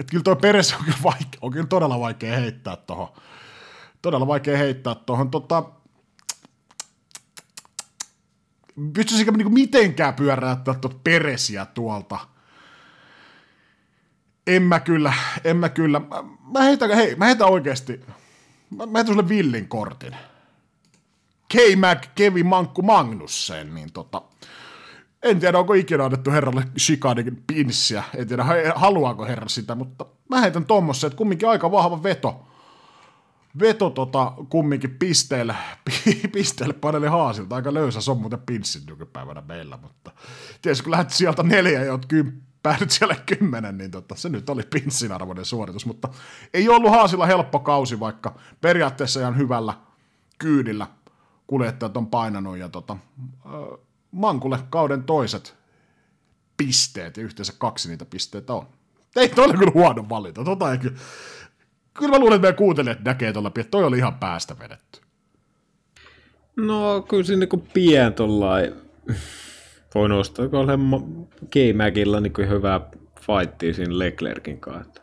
että 0.00 0.10
kyllä 0.10 0.22
toi 0.22 0.36
Peres 0.36 0.72
on 0.72 0.84
kyllä, 0.84 0.98
vaikea, 1.02 1.38
on 1.40 1.52
kyllä 1.52 1.66
todella 1.66 2.00
vaikea 2.00 2.36
heittää 2.36 2.76
tuohon. 2.76 3.08
Todella 4.02 4.26
vaikea 4.26 4.58
heittää 4.58 4.94
tuohon. 4.94 5.30
Tota, 5.30 5.64
pystyisikö 8.92 9.32
niinku 9.32 9.52
mitenkään 9.52 10.14
pyöräyttää 10.14 10.74
tuota 10.74 10.96
Peresiä 11.04 11.66
tuolta? 11.66 12.18
En 14.46 14.62
mä 14.62 14.80
kyllä, 14.80 15.12
en 15.44 15.56
mä 15.56 15.68
kyllä. 15.68 16.00
Mä, 16.00 16.24
mä 16.52 16.62
heitän, 16.62 16.90
hei, 16.90 17.16
mä 17.16 17.24
heitän 17.24 17.48
oikeasti, 17.48 18.00
mä, 18.70 18.86
mä 18.86 18.98
heitän 18.98 19.14
sulle 19.14 19.28
villin 19.28 19.68
kortin. 19.68 20.16
K-Mac, 21.52 22.06
Kevin 22.14 22.46
Mankku 22.46 22.82
Magnussen, 22.82 23.74
niin 23.74 23.92
tota, 23.92 24.22
en 25.22 25.40
tiedä, 25.40 25.58
onko 25.58 25.74
ikinä 25.74 26.04
annettu 26.04 26.30
herralle 26.30 26.64
Chicagoin 26.78 27.42
pinssiä. 27.46 28.02
En 28.16 28.28
tiedä, 28.28 28.44
haluaako 28.74 29.26
herra 29.26 29.48
sitä, 29.48 29.74
mutta 29.74 30.06
mä 30.28 30.40
heitän 30.40 30.64
tommosen, 30.64 31.08
että 31.08 31.16
kumminkin 31.16 31.48
aika 31.48 31.70
vahva 31.70 32.02
veto. 32.02 32.48
Veto 33.60 33.90
tota, 33.90 34.32
kumminkin 34.48 34.96
pisteelle, 34.98 35.54
pisteelle 36.32 36.74
paneli 36.74 37.06
haasilta. 37.06 37.56
Aika 37.56 37.74
löysä, 37.74 38.00
se 38.00 38.10
on 38.10 38.20
muuten 38.20 38.40
pinssit 38.46 38.86
nykypäivänä 38.86 39.42
meillä, 39.48 39.78
mutta 39.82 40.10
tietysti 40.62 40.84
kun 40.84 40.90
lähdet 40.90 41.10
sieltä 41.10 41.42
neljä 41.42 41.84
ja 41.84 41.92
oot 41.92 42.06
kym, 42.06 42.32
päädyt 42.62 42.90
siellä 42.90 43.16
kymmenen, 43.26 43.78
niin 43.78 43.90
tota, 43.90 44.14
se 44.14 44.28
nyt 44.28 44.50
oli 44.50 44.62
pinssin 44.62 45.12
arvoinen 45.12 45.44
suoritus, 45.44 45.86
mutta 45.86 46.08
ei 46.54 46.68
ollut 46.68 46.90
haasilla 46.90 47.26
helppo 47.26 47.58
kausi, 47.58 48.00
vaikka 48.00 48.34
periaatteessa 48.60 49.20
ihan 49.20 49.36
hyvällä 49.36 49.74
kyydillä 50.38 50.86
kuljettajat 51.46 51.96
on 51.96 52.06
painanut 52.06 52.58
ja 52.58 52.68
tota, 52.68 52.96
Mankulle 54.10 54.58
kauden 54.70 55.04
toiset 55.04 55.56
pisteet, 56.56 57.16
ja 57.16 57.22
yhteensä 57.22 57.52
kaksi 57.58 57.88
niitä 57.88 58.04
pisteitä 58.04 58.54
on. 58.54 58.66
Ei, 59.16 59.28
toi 59.28 59.44
oli 59.44 59.58
kyllä 59.58 59.72
huono 59.74 60.08
valinta. 60.08 60.44
Tota 60.44 60.72
ei 60.72 60.78
kyllä... 60.78 60.96
Kyllä 61.94 62.10
mä 62.10 62.18
luulen, 62.18 62.36
että 62.36 62.42
meidän 62.42 62.56
kuuntelijat 62.56 63.04
näkee 63.04 63.32
tuolla, 63.32 63.48
että 63.48 63.70
toi 63.70 63.84
oli 63.84 63.98
ihan 63.98 64.14
päästä 64.14 64.58
vedetty. 64.58 65.00
No, 66.56 67.02
kyllä 67.02 67.24
siinä 67.24 67.46
niin 67.52 67.68
pien 67.72 68.14
tollain... 68.14 68.74
Voi 69.94 70.08
nostaa, 70.08 70.48
kun 70.48 70.58
olen 70.58 70.80
K-Macilla 71.50 72.20
niin 72.20 72.48
hyvää 72.48 72.80
fightia 73.20 73.74
siinä 73.74 73.98
Leclerkin 73.98 74.60
kanssa. 74.60 75.02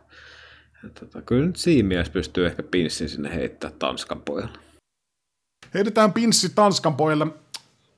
Tota, 0.99 1.21
kyllä 1.21 1.45
nyt 1.45 1.55
siinä 1.55 1.87
mielessä 1.87 2.13
pystyy 2.13 2.45
ehkä 2.45 2.63
pinssin 2.63 3.09
sinne 3.09 3.35
heittää 3.35 3.71
Tanskan 3.79 4.21
pojalle. 4.21 4.57
Heitetään 5.73 6.13
pinssi 6.13 6.49
Tanskan 6.55 6.95
pojalle 6.95 7.27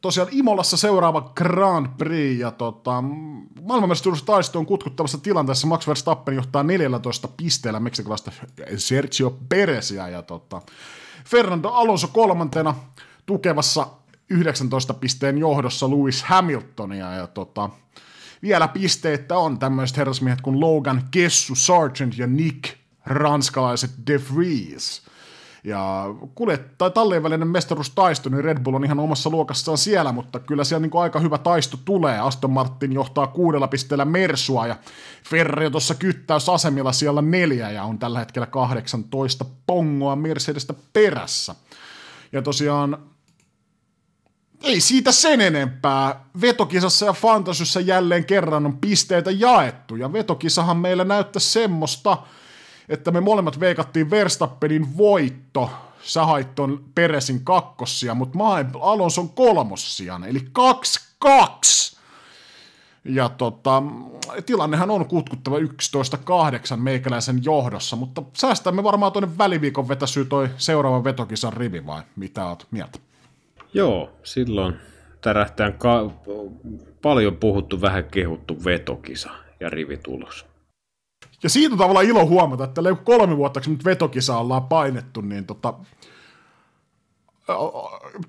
tosiaan 0.02 0.30
Imolassa 0.32 0.78
seuraava 0.78 1.32
Grand 1.36 1.88
Prix, 1.98 2.40
ja 2.40 2.52
tota, 2.52 3.04
maailmanmestaruustaistoon 3.62 4.66
kutkuttavassa 4.66 5.18
tilanteessa. 5.18 5.68
Max 5.68 5.88
Verstappen 5.88 6.36
johtaa 6.36 6.64
14 6.64 7.28
pisteellä 7.28 7.80
meksikolaista 7.80 8.32
Sergio 8.78 9.38
Perezia, 9.50 10.08
ja 10.08 10.22
tota, 10.22 10.62
Fernando 11.26 11.70
Alonso 11.70 12.08
kolmantena 12.08 12.76
tukevassa 13.26 13.88
19 14.30 14.94
pisteen 14.94 15.38
johdossa 15.38 15.90
Lewis 15.90 16.24
Hamiltonia, 16.24 17.14
ja 17.14 17.28
tota, 17.28 17.70
vielä 18.42 18.68
pisteitä 18.68 19.38
on 19.38 19.60
tämmöiset 19.60 19.98
herrasmiehet 19.98 20.42
kuin 20.42 20.60
Logan 20.60 21.08
Kessu, 21.12 21.56
Sargent 21.56 22.18
ja 22.18 22.28
Nick, 22.28 22.78
ranskalaiset 23.06 23.92
De 24.08 24.22
Vries– 24.36 25.02
ja 25.64 26.06
kuljet, 26.36 26.78
tai 26.78 26.92
tallien 26.92 27.24
välinen 27.24 27.48
mestaruustaisto, 27.48 28.30
niin 28.30 28.44
Red 28.44 28.60
Bull 28.64 28.76
on 28.76 28.86
ihan 28.86 29.00
omassa 29.00 29.30
luokassaan 29.30 29.78
siellä, 29.78 30.12
mutta 30.12 30.40
kyllä 30.40 30.64
siellä 30.64 30.88
niin 30.88 31.02
aika 31.02 31.20
hyvä 31.20 31.38
taisto 31.38 31.78
tulee. 31.86 32.20
Aston 32.20 32.52
Martin 32.52 32.94
johtaa 32.94 33.28
kuudella 33.28 33.68
pisteellä 33.68 34.06
Mersua 34.06 34.68
ja 34.68 34.76
Ferrari 35.30 35.72
tuossa 35.72 35.96
kyttäysasemilla 35.96 36.92
siellä 36.92 37.22
neljä 37.22 37.72
ja 37.72 37.84
on 37.84 38.00
tällä 38.00 38.20
hetkellä 38.20 38.46
18 38.46 39.46
pongoa 39.68 40.16
Mercedestä 40.16 40.74
perässä. 40.94 41.56
Ja 42.32 42.42
tosiaan 42.42 42.98
ei 44.64 44.82
siitä 44.82 45.12
sen 45.12 45.42
enempää. 45.42 46.26
Vetokisassa 46.42 47.06
ja 47.06 47.14
Fantasyssä 47.14 47.80
jälleen 47.80 48.26
kerran 48.26 48.66
on 48.66 48.78
pisteitä 48.78 49.32
jaettu, 49.32 49.96
ja 49.96 50.14
vetokisahan 50.14 50.78
meillä 50.78 51.04
näyttää 51.04 51.40
semmoista, 51.40 52.18
että 52.90 53.12
me 53.12 53.22
molemmat 53.22 53.60
veikattiin 53.60 54.10
Verstappenin 54.10 54.98
voitto, 54.98 55.70
sä 56.04 56.26
hait 56.26 56.56
ton 56.56 56.84
Peresin 56.96 57.44
kakkossia, 57.44 58.16
mutta 58.16 58.38
mä 58.38 58.44
hain 58.44 58.68
Alonson 58.82 59.30
kolmossian, 59.30 60.24
eli 60.24 60.40
2-2. 61.26 61.98
Ja 63.06 63.30
tota, 63.30 63.84
tilannehan 64.46 64.92
on 64.92 65.06
kutkuttava 65.06 65.58
11-8 65.60 65.62
meikäläisen 66.78 67.44
johdossa, 67.44 67.96
mutta 67.96 68.24
säästämme 68.34 68.84
varmaan 68.84 69.12
tuonne 69.12 69.38
väliviikon 69.38 69.88
vetäsyy 69.88 70.26
toi 70.26 70.50
seuraava 70.58 71.04
vetokisan 71.04 71.54
rivi 71.54 71.86
vai 71.86 72.02
mitä 72.16 72.46
oot 72.46 72.68
mieltä? 72.72 73.00
Joo, 73.74 74.10
silloin 74.24 74.76
tärähtään 75.22 75.74
ka- 75.74 76.12
paljon 77.02 77.38
puhuttu, 77.38 77.82
vähän 77.82 78.04
kehuttu 78.04 78.64
vetokisa 78.66 79.30
ja 79.60 79.70
rivitulos. 79.70 80.51
Ja 81.44 81.50
siitä 81.50 81.74
on 81.74 81.78
tavallaan 81.78 82.06
ilo 82.06 82.26
huomata, 82.26 82.64
että 82.64 82.82
kolme 83.04 83.38
vuotta, 83.38 83.62
kun 83.62 83.74
nyt 83.74 83.86
vetokisa 83.86 84.38
ollaan 84.38 84.64
painettu, 84.64 85.22
niin 85.22 85.46
tota, 85.46 85.74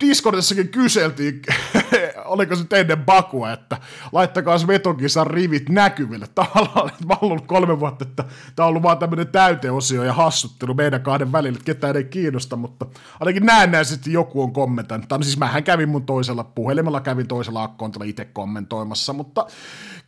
Discordissakin 0.01 0.69
kyseltiin 0.69 1.43
oliko 2.25 2.57
se 2.57 2.65
ennen 2.73 3.05
Bakua, 3.05 3.53
että 3.53 3.77
laittakaa 4.13 4.57
vetokisan 4.67 5.27
rivit 5.27 5.69
näkyville. 5.69 6.27
Tavallaan, 6.35 6.89
että 6.93 7.07
mä 7.07 7.17
ollut 7.21 7.47
kolme 7.47 7.81
vuotta, 7.81 8.05
että 8.09 8.25
tämä 8.57 8.67
on 8.67 8.69
ollut 8.69 8.83
vaan 8.83 8.99
tämmöinen 8.99 9.29
täyteosio 9.29 10.03
ja 10.03 10.13
hassuttelu 10.13 10.75
meidän 10.75 11.03
kahden 11.03 11.33
välillä, 11.33 11.57
että 11.57 11.65
ketään 11.65 11.97
ei 11.97 12.05
kiinnosta, 12.05 12.57
mutta 12.57 12.87
ainakin 13.21 13.47
näennäisesti 13.47 14.13
joku 14.13 14.43
on 14.43 14.53
kommentoinut. 14.53 15.09
Tai 15.09 15.23
siis 15.23 15.39
mähän 15.39 15.65
kävin 15.65 15.89
mun 15.89 16.07
toisella 16.07 16.45
puhelimella, 16.45 17.01
kävin 17.01 17.29
toisella 17.29 17.63
akkontilla 17.63 18.05
itse 18.05 18.25
kommentoimassa, 18.25 19.13
mutta 19.13 19.47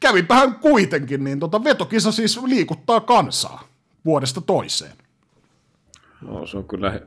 kävinpähän 0.01 0.55
kuitenkin, 0.55 1.25
niin 1.25 1.41
tota 1.41 1.65
vetokisa 1.65 2.13
siis 2.13 2.43
liikuttaa 2.43 3.01
kansaa 3.01 3.63
vuodesta 4.05 4.41
toiseen. 4.41 4.93
No 6.21 6.47
se 6.47 6.57
on 6.57 6.65
kyllä, 6.65 7.01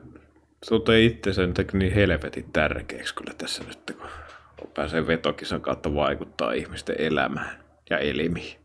se 0.64 0.74
on 0.74 0.82
itse 1.04 1.32
sen 1.32 1.54
niin 1.72 1.94
helvetin 1.94 2.52
tärkeäksi 2.52 3.14
kyllä 3.14 3.34
tässä 3.34 3.64
nyt, 3.64 3.96
kun 4.60 4.70
pääsee 4.74 5.06
vetokisan 5.06 5.60
kautta 5.60 5.94
vaikuttaa 5.94 6.52
ihmisten 6.52 6.96
elämään 6.98 7.64
ja 7.90 7.98
elimiin. 7.98 8.58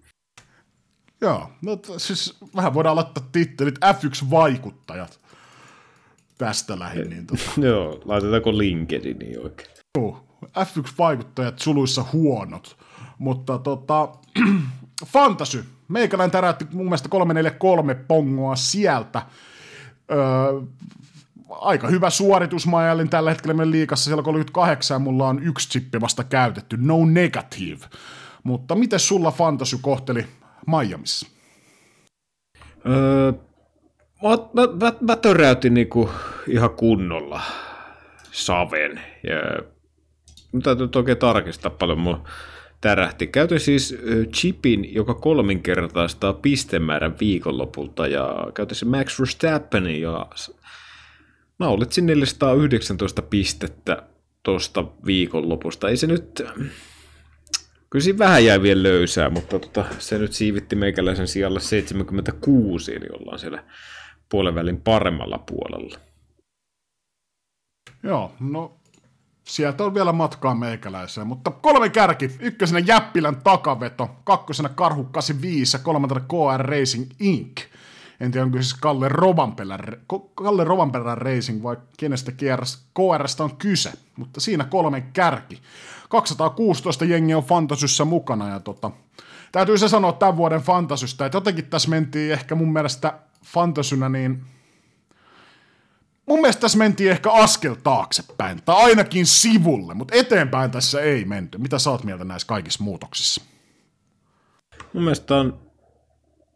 Joo, 1.21 1.49
no 1.61 1.79
siis 1.97 2.37
vähän 2.55 2.73
voidaan 2.73 2.95
laittaa 2.95 3.29
tittelit 3.31 3.75
F1-vaikuttajat 3.77 5.19
tästä 6.37 6.79
lähin. 6.79 7.09
Niin 7.09 7.27
tota. 7.27 7.43
Joo, 7.67 8.01
laitetaanko 8.05 8.57
LinkedInin 8.57 9.39
oikein? 9.43 9.69
Joo, 9.97 10.25
F1-vaikuttajat 10.45 11.59
suluissa 11.59 12.05
huonot, 12.13 12.77
mutta 13.17 13.57
tota, 13.57 14.09
Fantasy, 15.05 15.65
meikäläinen 15.87 16.31
täräytti 16.31 16.65
mun 16.71 16.85
mielestä 16.85 17.09
343 17.09 17.95
pongoa 17.95 18.55
sieltä. 18.55 19.21
Öö, 20.11 20.17
aika 21.61 21.87
hyvä 21.87 22.09
suoritus 22.09 22.67
mä 22.67 22.77
ajalin 22.77 23.09
tällä 23.09 23.29
hetkellä 23.29 23.53
meidän 23.53 23.71
liikassa, 23.71 24.05
siellä 24.05 24.23
38 24.23 25.01
mulla 25.01 25.27
on 25.27 25.43
yksi 25.43 25.69
chippi 25.69 26.01
vasta 26.01 26.23
käytetty, 26.23 26.77
no 26.79 27.05
negative. 27.05 27.85
Mutta 28.43 28.75
miten 28.75 28.99
sulla 28.99 29.31
Fantasy 29.31 29.77
kohteli 29.81 30.25
Miamiissa? 30.67 31.27
Öö, 32.89 33.33
mä, 34.23 34.29
mä, 34.53 34.67
mä, 34.85 34.93
mä 35.01 35.15
töräytin 35.15 35.73
niinku 35.73 36.09
ihan 36.47 36.69
kunnolla 36.69 37.41
saven. 38.31 39.01
Ja, 39.23 39.63
mä 40.51 40.61
täytyy 40.63 40.89
oikein 40.95 41.17
tarkistaa 41.17 41.71
paljon 41.71 41.99
mun 41.99 42.23
tärähti. 42.81 43.27
Käytin 43.27 43.59
siis 43.59 43.97
chipin, 44.33 44.93
joka 44.93 45.13
kolminkertaistaa 45.13 46.33
pistemäärän 46.33 47.15
viikonlopulta 47.19 48.07
ja 48.07 48.47
käytin 48.53 48.77
se 48.77 48.85
Max 48.85 49.19
Verstappenin 49.19 50.01
ja 50.01 50.27
naulitsin 51.63 52.05
419 52.05 53.21
pistettä 53.21 54.03
tuosta 54.43 54.85
viikonlopusta. 55.05 55.89
Ei 55.89 55.97
se 55.97 56.07
nyt, 56.07 56.41
kyllä 57.89 58.03
siinä 58.03 58.19
vähän 58.19 58.45
jäi 58.45 58.61
vielä 58.61 58.83
löysää, 58.83 59.29
mutta 59.29 59.59
tota, 59.59 59.85
se 59.99 60.17
nyt 60.17 60.33
siivitti 60.33 60.75
meikäläisen 60.75 61.27
sijalle 61.27 61.59
76, 61.59 62.95
eli 62.95 63.05
ollaan 63.19 63.39
siellä 63.39 63.63
puolen 64.29 64.55
välin 64.55 64.81
paremmalla 64.81 65.37
puolella. 65.37 65.99
Joo, 68.03 68.31
no 68.39 68.77
sieltä 69.47 69.83
on 69.83 69.93
vielä 69.93 70.13
matkaa 70.13 70.55
meikäläiseen, 70.55 71.27
mutta 71.27 71.51
kolme 71.51 71.89
kärki, 71.89 72.31
ykkösenä 72.39 72.79
Jäppilän 72.79 73.35
takaveto, 73.35 74.09
kakkosena 74.23 74.69
Karhu 74.69 75.03
85 75.03 75.77
ja 75.77 75.83
kolmantena 75.83 76.21
KR 76.21 76.65
Racing 76.65 77.11
Inc. 77.19 77.61
En 78.23 78.31
tiedä, 78.31 78.45
onko 78.45 78.57
siis 78.57 78.73
Kalle 78.73 79.09
Rovanperän, 79.09 79.79
Kalle 80.35 80.63
Rovanperän 80.63 81.17
Racing 81.17 81.63
vai 81.63 81.77
kenestä 81.97 82.31
KRS, 82.31 83.41
on 83.41 83.57
kyse, 83.57 83.93
mutta 84.17 84.41
siinä 84.41 84.63
kolme 84.63 85.01
kärki. 85.01 85.61
216 86.09 87.05
jengiä 87.05 87.37
on 87.37 87.43
Fantasyssä 87.43 88.05
mukana 88.05 88.49
ja 88.49 88.59
tota, 88.59 88.91
täytyy 89.51 89.77
se 89.77 89.87
sanoa 89.87 90.13
tämän 90.13 90.37
vuoden 90.37 90.61
Fantasystä, 90.61 91.25
että 91.25 91.35
jotenkin 91.35 91.65
tässä 91.65 91.89
mentiin 91.89 92.31
ehkä 92.31 92.55
mun 92.55 92.73
mielestä 92.73 93.19
Fantasynä 93.45 94.09
niin 94.09 94.43
mun 96.25 96.41
mielestä 96.41 96.61
tässä 96.61 96.77
mentiin 96.77 97.11
ehkä 97.11 97.31
askel 97.31 97.75
taaksepäin, 97.75 98.61
tai 98.65 98.75
ainakin 98.75 99.25
sivulle, 99.25 99.93
mutta 99.93 100.15
eteenpäin 100.15 100.71
tässä 100.71 101.01
ei 101.01 101.25
menty. 101.25 101.57
Mitä 101.57 101.79
sä 101.79 101.91
oot 101.91 102.03
mieltä 102.03 102.23
näissä 102.23 102.47
kaikissa 102.47 102.83
muutoksissa? 102.83 103.41
Mun 104.93 105.03
mielestä 105.03 105.35
on 105.35 105.72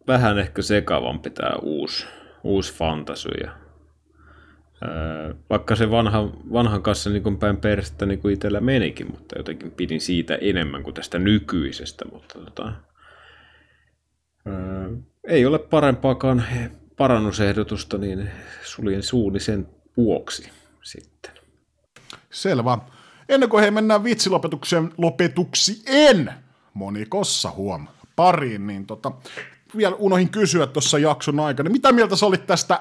vähän 0.07 0.39
ehkä 0.39 0.61
sekavampi 0.61 1.29
tämä 1.29 1.55
uusi, 1.61 2.07
uusi 2.43 2.73
fantasy. 2.73 3.29
Ja, 3.29 3.51
ää, 4.81 5.35
vaikka 5.49 5.75
se 5.75 5.91
vanha, 5.91 6.29
vanhan 6.53 6.81
kanssa 6.83 7.09
niin 7.09 7.37
päin 7.37 7.57
perstä 7.57 8.05
niin 8.05 8.19
kuin 8.19 8.33
itsellä 8.33 8.61
menikin, 8.61 9.11
mutta 9.11 9.37
jotenkin 9.37 9.71
pidin 9.71 10.01
siitä 10.01 10.35
enemmän 10.35 10.83
kuin 10.83 10.93
tästä 10.93 11.19
nykyisestä. 11.19 12.05
Mutta 12.11 12.39
tota, 12.39 12.73
ää, 14.45 14.89
ei 15.23 15.45
ole 15.45 15.59
parempaakaan 15.59 16.43
parannusehdotusta, 16.97 17.97
niin 17.97 18.29
suljen 18.63 19.03
suuni 19.03 19.39
sen 19.39 19.67
vuoksi 19.97 20.51
sitten. 20.83 21.31
Selvä. 22.29 22.77
Ennen 23.29 23.49
kuin 23.49 23.63
he 23.63 23.71
mennään 23.71 24.03
vitsilopetukseen 24.03 24.91
lopetuksien 24.97 26.33
monikossa 26.73 27.51
huom 27.51 27.87
pariin, 28.15 28.67
niin 28.67 28.85
tota, 28.85 29.11
vielä 29.77 29.95
unohin 29.95 30.29
kysyä 30.29 30.67
tuossa 30.67 30.99
jakson 30.99 31.39
aikana, 31.39 31.69
mitä 31.69 31.91
mieltä 31.91 32.15
sä 32.15 32.25
olit 32.25 32.47
tästä 32.47 32.79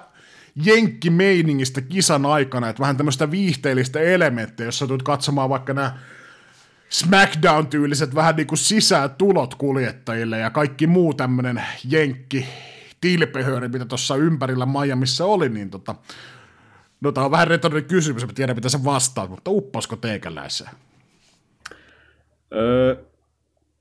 jenkkimeiningistä 0.64 1.80
kisan 1.80 2.26
aikana, 2.26 2.68
että 2.68 2.80
vähän 2.80 2.96
tämmöistä 2.96 3.30
viihteellistä 3.30 4.00
elementtiä, 4.00 4.66
jos 4.66 4.78
sä 4.78 4.86
tulet 4.86 5.02
katsomaan 5.02 5.50
vaikka 5.50 5.72
nämä 5.72 5.98
SmackDown-tyyliset 6.88 8.14
vähän 8.14 8.36
niin 8.36 8.46
kuin 8.46 8.58
tulot 9.18 9.54
kuljettajille 9.54 10.38
ja 10.38 10.50
kaikki 10.50 10.86
muu 10.86 11.14
tämmöinen 11.14 11.62
jenkki 11.88 12.46
tilpehööri, 13.00 13.68
mitä 13.68 13.84
tuossa 13.84 14.16
ympärillä 14.16 14.66
Miamiissa 14.66 15.24
oli, 15.24 15.48
niin 15.48 15.70
tota, 15.70 15.94
no 17.00 17.12
tämä 17.12 17.24
on 17.24 17.30
vähän 17.30 17.48
retorinen 17.48 17.84
kysymys, 17.84 18.26
mä 18.26 18.32
tiedän 18.32 18.56
mitä 18.56 18.68
sä 18.68 18.84
vastaat, 18.84 19.30
mutta 19.30 19.50
upposko 19.50 19.96
teikäläiseen? 19.96 20.70
Öö, 22.54 22.96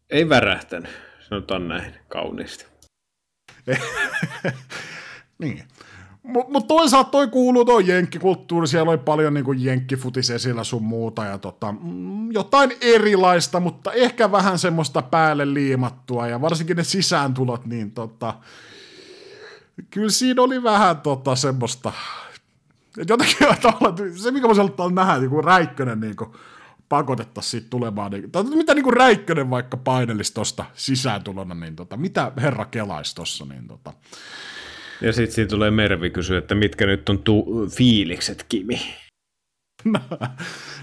ei 0.10 0.30
värähtänyt, 0.30 0.92
sanotaan 1.30 1.68
näin 1.68 1.94
kauniisti. 2.08 2.75
niin. 5.40 5.64
Mutta 6.24 6.52
mut 6.52 6.68
toisaalta 6.68 7.10
toi 7.10 7.28
kuuluu 7.28 7.66
toi 7.66 7.88
jenkkikulttuuri, 7.88 8.68
siellä 8.68 8.92
oli 8.92 8.98
paljon 8.98 9.34
niinku 9.34 9.52
jenkkifutis 9.52 10.30
esillä 10.30 10.64
sun 10.64 10.84
muuta 10.84 11.26
ja 11.26 11.38
tota, 11.38 11.72
mm, 11.82 12.32
jotain 12.32 12.72
erilaista, 12.82 13.60
mutta 13.60 13.94
ehkä 13.94 14.32
vähän 14.32 14.60
semmoista 14.60 15.02
päälle 15.02 15.54
liimattua 15.54 16.28
ja 16.28 16.42
varsinkin 16.42 16.78
ne 16.78 16.84
sisääntulot, 16.84 17.66
niin 17.66 17.92
tota, 17.92 18.34
kyllä 19.90 20.10
siinä 20.10 20.42
oli 20.42 20.64
vähän 20.64 20.98
tota 20.98 21.36
semmoista, 21.36 21.94
että 23.00 23.14
jotenkin 23.14 23.38
se 24.24 24.32
mikä 24.32 24.48
mä 24.48 24.54
sanotaan 24.54 24.96
nähdä, 24.96 25.18
niin 25.18 25.30
kuin 25.30 25.44
Räikkönen 25.44 26.00
niin 26.00 26.16
kuin, 26.16 26.30
pakotettaisiin 26.90 27.52
siitä 27.52 27.68
tulemaan. 27.70 28.12
Niin, 28.12 28.32
tai 28.32 28.44
mitä 28.44 28.74
niin 28.74 28.84
kuin 28.84 28.98
Räikkönen 28.98 29.50
vaikka 29.50 29.78
painelisi 29.78 30.34
tuosta 30.34 30.66
sisääntulona, 30.74 31.56
niin 31.56 31.76
tota, 31.76 31.98
mitä 31.98 32.32
herra 32.38 32.66
kelaisi 32.66 33.16
tuossa, 33.16 33.46
niin 33.46 33.68
tota. 33.68 33.94
Ja 35.02 35.14
sitten 35.14 35.36
siinä 35.36 35.50
tulee 35.50 35.72
Mervi 35.72 36.10
kysyä, 36.10 36.38
että 36.38 36.56
mitkä 36.56 36.86
nyt 36.86 37.10
on 37.10 37.20
tu- 37.20 37.70
fiilikset, 37.70 38.46
Kimi? 38.50 38.80
No, 39.86 40.00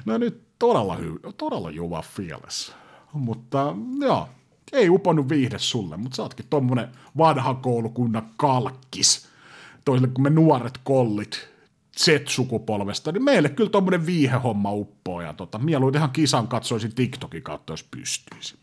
no 0.04 0.18
nyt 0.18 0.42
todella, 0.58 0.96
hy- 0.96 1.32
todella 1.36 1.70
juva 1.70 2.02
fiilis. 2.02 2.72
Mutta 3.12 3.74
joo, 4.00 4.28
ei 4.72 4.88
uponnut 4.88 5.28
viihde 5.28 5.58
sulle, 5.58 5.96
mutta 5.96 6.16
sä 6.16 6.22
ootkin 6.22 6.46
tommonen 6.50 6.88
vanha 7.18 7.54
koulukunnan 7.54 8.30
kalkkis. 8.36 9.28
Toisille 9.84 10.08
kuin 10.14 10.22
me 10.22 10.30
nuoret 10.30 10.78
kollit 10.84 11.51
Z-sukupolvesta, 11.96 13.12
niin 13.12 13.24
meille 13.24 13.48
kyllä 13.48 13.70
tommonen 13.70 14.06
viihehomma 14.06 14.72
uppoo, 14.72 15.20
ja 15.20 15.32
tota, 15.32 15.58
mieluitenhan 15.58 16.10
kisan 16.10 16.48
katsoisin 16.48 16.94
TikTokin 16.94 17.42
kautta, 17.42 17.72
jos 17.72 17.84
pystyisi. 17.90 18.56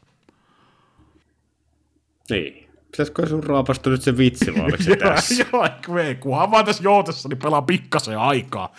Niin. 2.29 2.69
Pitäisikö 2.91 3.27
sun 3.27 3.43
raapasta 3.43 3.89
nyt 3.89 4.01
se 4.01 4.17
vitsi 4.17 4.55
vai 4.55 4.83
se 4.83 4.95
tässä? 5.05 5.45
Joo, 5.53 5.99
ei, 5.99 6.15
kunhan 6.15 6.51
vaan 6.51 6.65
tässä 6.65 6.83
joutessa, 6.83 7.29
niin 7.29 7.39
pelaa 7.39 7.61
pikkasen 7.61 8.17
aikaa. 8.17 8.73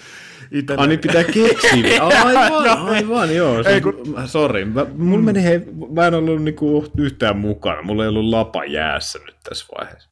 Itelle. 0.51 0.83
Ai 0.83 0.89
niin 0.89 1.01
pitää 1.01 1.25
keksiä. 1.25 2.03
Aivan, 2.05 2.89
aivan, 2.89 3.37
joo. 3.37 3.65
Ei, 3.65 3.81
kun... 3.81 4.15
Sori, 4.27 4.65
mulla 4.65 5.19
mm. 5.19 5.25
meni, 5.25 5.43
hei, 5.43 5.61
mä 5.95 6.07
en 6.07 6.15
ollut 6.15 6.43
niinku 6.43 6.93
yhtään 6.97 7.37
mukana. 7.37 7.83
Mulla 7.83 8.03
ei 8.03 8.09
ollut 8.09 8.25
lapa 8.25 8.65
jäässä 8.65 9.19
nyt 9.27 9.37
tässä 9.49 9.67
vaiheessa. 9.79 10.10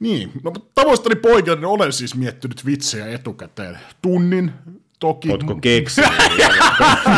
Niin, 0.00 0.32
no 0.42 0.52
tavoistani 0.74 1.16
poikana 1.16 1.54
niin 1.54 1.66
olen 1.66 1.92
siis 1.92 2.14
miettinyt 2.14 2.66
vitsejä 2.66 3.08
etukäteen. 3.08 3.78
Tunnin, 4.02 4.52
toki. 4.98 5.30
Ootko 5.30 5.54
keksinyt? 5.54 6.10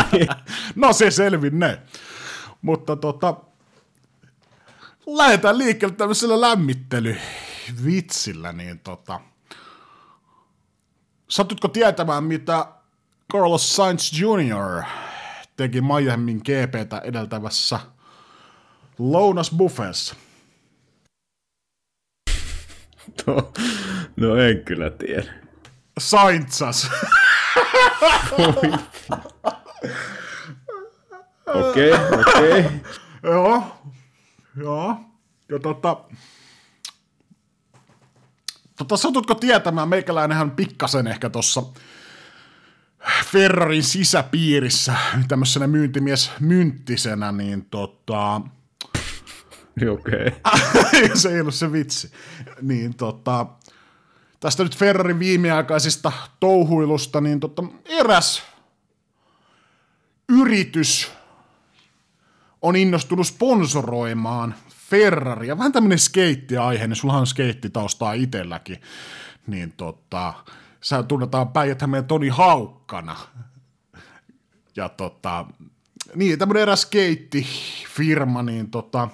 no 0.75 0.93
se 0.93 1.11
selvinne. 1.11 1.81
Mutta 2.61 2.95
tota, 2.95 3.35
lähdetään 5.07 5.57
liikkeelle 5.57 5.95
tämmöisellä 5.95 6.41
lämmittelyvitsillä, 6.41 8.51
niin 8.51 8.79
tota, 8.79 9.19
satutko 11.27 11.67
tietämään, 11.67 12.23
mitä 12.23 12.65
Carlos 13.33 13.75
Sainz 13.75 14.19
Jr. 14.19 14.83
teki 15.57 15.81
Miamin 15.81 16.37
GPtä 16.37 17.01
edeltävässä 17.03 17.79
lounasbuffeessa? 18.99 20.15
No, 23.27 23.51
no 24.15 24.35
en 24.35 24.65
kyllä 24.65 24.89
tiedä. 24.89 25.33
Saintsas. 25.99 26.91
Okei, 31.45 31.91
okei. 31.93 32.65
Joo. 33.23 33.63
Joo. 34.55 34.95
Ja 35.49 35.59
tota... 35.59 35.97
Tota, 38.77 38.97
satutko 38.97 39.35
tietämään, 39.35 39.89
meikäläinenhän 39.89 40.51
pikkasen 40.51 41.07
ehkä 41.07 41.29
tossa 41.29 41.63
Ferrarin 43.25 43.83
sisäpiirissä 43.83 44.95
tämmöisenä 45.27 45.67
myyntimies 45.67 46.31
mynttisenä, 46.39 47.31
niin 47.31 47.65
tota... 47.65 48.41
Okei. 49.91 50.31
se 51.13 51.29
ei 51.33 51.41
ollut 51.41 51.55
se 51.55 51.71
vitsi. 51.71 52.11
Niin 52.61 52.95
tota, 52.95 53.45
tästä 54.39 54.63
nyt 54.63 54.77
Ferrarin 54.77 55.19
viimeaikaisista 55.19 56.11
touhuilusta, 56.39 57.21
niin 57.21 57.39
tota, 57.39 57.63
eräs 57.85 58.43
yritys 60.29 61.11
on 62.61 62.75
innostunut 62.75 63.27
sponsoroimaan 63.27 64.55
Ferraria. 64.89 65.57
Vähän 65.57 65.71
tämmöinen 65.71 65.99
skeittiaihe, 65.99 66.87
niin 66.87 66.95
sullahan 66.95 67.21
on 67.21 67.27
skeittitaustaa 67.27 68.13
itselläkin. 68.13 68.81
Niin 69.47 69.73
tota, 69.77 70.33
sä 70.81 71.03
tunnetaan 71.03 71.47
päijät 71.47 71.79
Toni 72.07 72.29
Haukkana. 72.29 73.15
Ja 74.75 74.89
tota, 74.89 75.45
niin, 76.15 76.39
tämmöinen 76.39 76.61
eräs 76.61 76.81
skeittifirma, 76.81 78.43
niin 78.43 78.71
tota, 78.71 79.09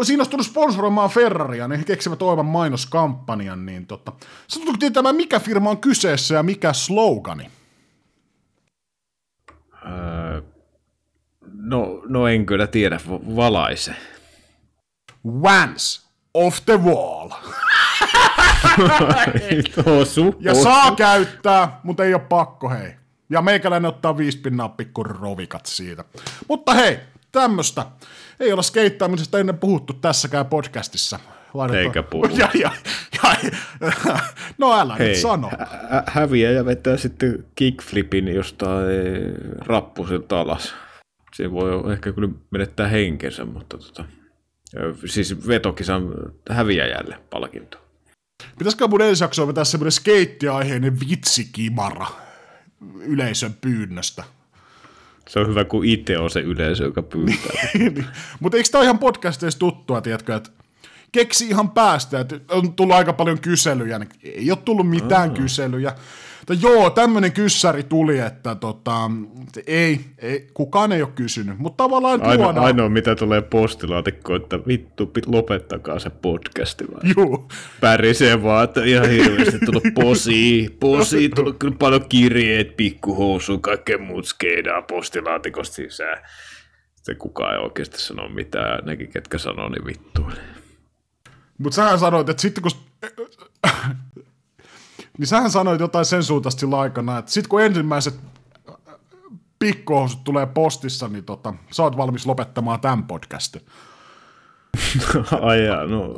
olisi 0.00 0.12
innostunut 0.12 0.46
sponsoroimaan 0.46 1.10
Ferraria, 1.10 1.68
niin 1.68 1.78
he 1.78 1.84
keksivät 1.84 2.22
oivan 2.22 2.46
mainoskampanjan, 2.46 3.66
niin 3.66 3.86
tota, 3.86 4.12
satutko 4.46 4.76
tietämään, 4.78 5.16
mikä 5.16 5.40
firma 5.40 5.70
on 5.70 5.78
kyseessä 5.78 6.34
ja 6.34 6.42
mikä 6.42 6.72
slogani? 6.72 7.50
Öö, 9.86 10.42
no, 11.52 12.02
no 12.08 12.28
en 12.28 12.46
kyllä 12.46 12.66
tiedä, 12.66 13.00
valaise. 13.36 13.94
Once 15.24 16.02
off 16.34 16.58
the 16.66 16.80
wall. 16.82 17.30
osu, 20.00 20.34
ja 20.40 20.52
osu. 20.52 20.62
saa 20.62 20.94
käyttää, 20.96 21.80
mutta 21.82 22.04
ei 22.04 22.14
ole 22.14 22.22
pakko, 22.28 22.70
hei. 22.70 22.94
Ja 23.30 23.42
meikäläinen 23.42 23.88
ottaa 23.88 24.16
viisi 24.16 24.38
pinnaa 24.38 24.68
pikku 24.68 25.02
rovikat 25.02 25.66
siitä. 25.66 26.04
Mutta 26.48 26.74
hei, 26.74 26.98
tämmöstä. 27.32 27.86
Ei 28.40 28.52
olla 28.52 28.62
skeittaamisesta 28.62 29.38
ennen 29.38 29.58
puhuttu 29.58 29.92
tässäkään 29.92 30.46
podcastissa. 30.46 31.20
Laitetaan. 31.54 31.84
Eikä 31.84 32.02
puhu. 32.02 32.24
Ja, 32.24 32.48
ja, 32.54 32.70
ja, 33.22 33.50
no 34.58 34.80
älä 34.80 34.96
Hei, 34.96 35.08
nyt 35.08 35.16
sano. 35.16 35.50
Hä- 35.90 36.04
häviäjä 36.06 36.64
vetää 36.64 36.96
sitten 36.96 37.46
kickflipin 37.54 38.28
jostain 38.28 38.86
rappusilta 39.58 40.40
alas. 40.40 40.74
Se 41.34 41.50
voi 41.50 41.92
ehkä 41.92 42.12
kyllä 42.12 42.28
menettää 42.50 42.88
henkensä, 42.88 43.44
mutta 43.44 43.78
tota, 43.78 44.04
siis 45.06 45.46
vetokisan 45.48 46.14
häviäjälle 46.50 47.18
palkinto. 47.30 47.78
Pitäisikö 48.58 48.88
mun 48.88 49.02
ensi 49.02 49.24
jaksoa 49.24 49.46
vetää 49.46 49.64
semmoinen 49.64 49.92
skeittiaiheinen 49.92 51.00
vitsikimara 51.00 52.06
yleisön 53.00 53.54
pyynnöstä? 53.60 54.24
Se 55.30 55.38
on 55.38 55.48
hyvä, 55.48 55.64
kun 55.64 55.84
itse 55.84 56.18
on 56.18 56.30
se 56.30 56.40
yleisö, 56.40 56.84
joka 56.84 57.02
pyytää. 57.02 57.52
Mutta 58.40 58.56
eikö 58.56 58.68
tämä 58.72 58.84
ihan 58.84 58.98
podcasteissa 58.98 59.58
tuttua, 59.58 60.00
tiedätkö, 60.00 60.36
että 60.36 60.50
keksi 61.12 61.48
ihan 61.48 61.70
päästä, 61.70 62.20
että 62.20 62.40
on 62.48 62.72
tullut 62.72 62.96
aika 62.96 63.12
paljon 63.12 63.40
kyselyjä, 63.40 63.98
niin 63.98 64.08
ei 64.22 64.50
ole 64.50 64.58
tullut 64.64 64.90
mitään 64.90 65.28
Aa. 65.30 65.36
kyselyjä. 65.36 65.92
Että 66.50 66.66
joo, 66.66 66.90
tämmöinen 66.90 67.32
kyssäri 67.32 67.82
tuli, 67.82 68.18
että 68.18 68.54
tota, 68.54 69.10
ei, 69.66 70.00
ei, 70.18 70.46
kukaan 70.54 70.92
ei 70.92 71.02
ole 71.02 71.10
kysynyt, 71.14 71.58
mutta 71.58 71.84
tavallaan 71.84 72.22
Aino, 72.22 72.44
tuodaan. 72.44 72.66
Ainoa, 72.66 72.88
mitä 72.88 73.14
tulee 73.14 73.42
postilaatikkoon, 73.42 74.42
että 74.42 74.58
vittu, 74.66 75.12
lopettakaa 75.26 75.98
se 75.98 76.10
podcasti. 76.10 76.84
Juu. 77.16 77.48
Pärisee 77.80 78.42
vaan, 78.42 78.64
että 78.64 78.84
ihan 78.84 79.08
hirveästi 79.08 79.58
tullut 79.58 79.94
posi, 80.02 80.76
posi, 80.80 81.28
tullut 81.28 81.56
kyllä 81.58 81.76
paljon 81.78 82.08
kirjeet, 82.08 82.76
pikkuhousu, 82.76 83.58
kaikkea 83.58 83.98
muut 83.98 84.26
skeidaa 84.26 84.82
postilaatikosta 84.82 85.74
sisään. 85.74 86.18
Sitten 86.96 87.16
kukaan 87.16 87.54
ei 87.54 87.62
oikeasti 87.62 88.00
sano 88.00 88.28
mitään, 88.28 88.84
nekin 88.84 89.08
ketkä 89.08 89.38
sanoo, 89.38 89.68
niin 89.68 89.86
vittu. 89.86 90.26
Mutta 91.58 91.76
sähän 91.76 91.98
sanoit, 91.98 92.28
että 92.28 92.42
sitten 92.42 92.62
kun... 92.62 92.70
niin 95.20 95.28
sähän 95.28 95.50
sanoit 95.50 95.80
jotain 95.80 96.04
sen 96.04 96.22
suuntaisesti 96.22 96.60
sillä 96.60 96.80
aikana, 96.80 97.18
että 97.18 97.30
sitten 97.30 97.48
kun 97.48 97.62
ensimmäiset 97.62 98.20
pikkuhousut 99.58 100.24
tulee 100.24 100.46
postissa, 100.46 101.08
niin 101.08 101.24
tota, 101.24 101.54
sä 101.70 101.82
oot 101.82 101.96
valmis 101.96 102.26
lopettamaan 102.26 102.80
tämän 102.80 103.04
podcastin. 103.04 103.62
Ai 105.42 105.64
jaa, 105.64 105.86
no... 105.86 106.14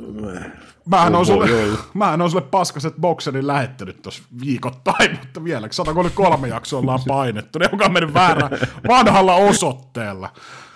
Mähän 0.84 1.14
on, 1.14 1.26
sulle, 1.26 1.48
mähän 1.94 2.22
on 2.22 2.30
sulle 2.30 2.44
paskaset 2.50 2.94
bokserin 3.00 3.46
lähettänyt 3.46 4.02
tuossa 4.02 4.22
viikoittain, 4.40 5.10
mutta 5.20 5.44
vielä 5.44 5.68
133 5.70 6.48
jaksoa 6.48 6.80
ollaan 6.80 7.00
painettu, 7.08 7.58
ne 7.58 7.68
onkaan 7.72 7.92
mennyt 7.92 8.14
väärä 8.14 8.50
vanhalla 8.88 9.34
osoitteella. 9.34 10.32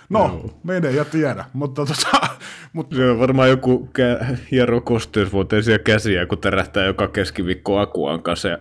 No, 0.09 0.27
no. 0.27 0.59
menee 0.63 0.91
ja 0.91 1.05
tiedä, 1.05 1.45
mutta 1.53 1.85
tota... 1.85 2.37
Mutta... 2.73 2.95
Se 2.95 3.09
on 3.09 3.19
varmaan 3.19 3.49
joku 3.49 3.89
kä- 3.99 4.35
hiero 4.51 4.81
kosteusvuoteisia 4.81 5.79
käsiä, 5.79 6.25
kun 6.25 6.37
tärähtää 6.37 6.85
joka 6.85 7.07
keskiviikko 7.07 7.77
Akuan 7.77 8.23
kanssa 8.23 8.47
ja 8.47 8.57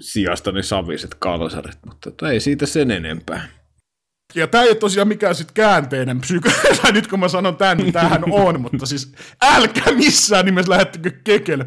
sijasta 0.00 0.52
ne 0.52 0.62
saviset 0.62 1.14
kalsarit, 1.14 1.78
mutta 1.86 2.10
tota, 2.10 2.30
ei 2.30 2.40
siitä 2.40 2.66
sen 2.66 2.90
enempää. 2.90 3.48
Ja 4.34 4.46
tämä 4.46 4.64
ei 4.64 4.70
ole 4.70 4.76
tosiaan 4.76 5.08
mikään 5.08 5.34
sit 5.34 5.52
käänteinen 5.52 6.20
psyko, 6.20 6.48
nyt 6.92 7.06
kun 7.06 7.20
mä 7.20 7.28
sanon 7.28 7.56
tämän, 7.56 7.78
niin 7.78 7.92
tämähän 7.92 8.24
on, 8.30 8.60
mutta 8.60 8.86
siis 8.86 9.14
älkää 9.42 9.92
missään 9.94 10.44
nimessä 10.44 10.72
lähettekö 10.72 11.10
kekelle 11.24 11.66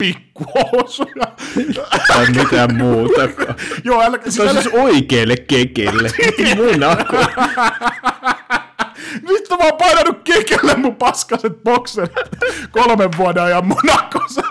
pikkuhousuja. 0.00 1.26
Tai 2.08 2.26
mitään 2.26 2.76
muuta. 2.76 3.28
Joo, 3.84 4.02
älä, 4.02 4.18
siis, 4.22 4.40
älä... 4.40 4.62
siis 4.62 4.74
oikealle 4.74 5.36
kekelle, 5.36 6.10
munako. 6.56 7.16
Vittu 9.28 9.56
mä 9.58 9.64
oon 9.64 9.78
painanut 9.78 10.18
kekelle 10.24 10.74
mun 10.76 10.96
paskaset 10.96 11.62
bokserit 11.64 12.12
kolmen 12.70 13.10
vuoden 13.18 13.42
ajan 13.42 13.66
Monakossa. 13.66 14.42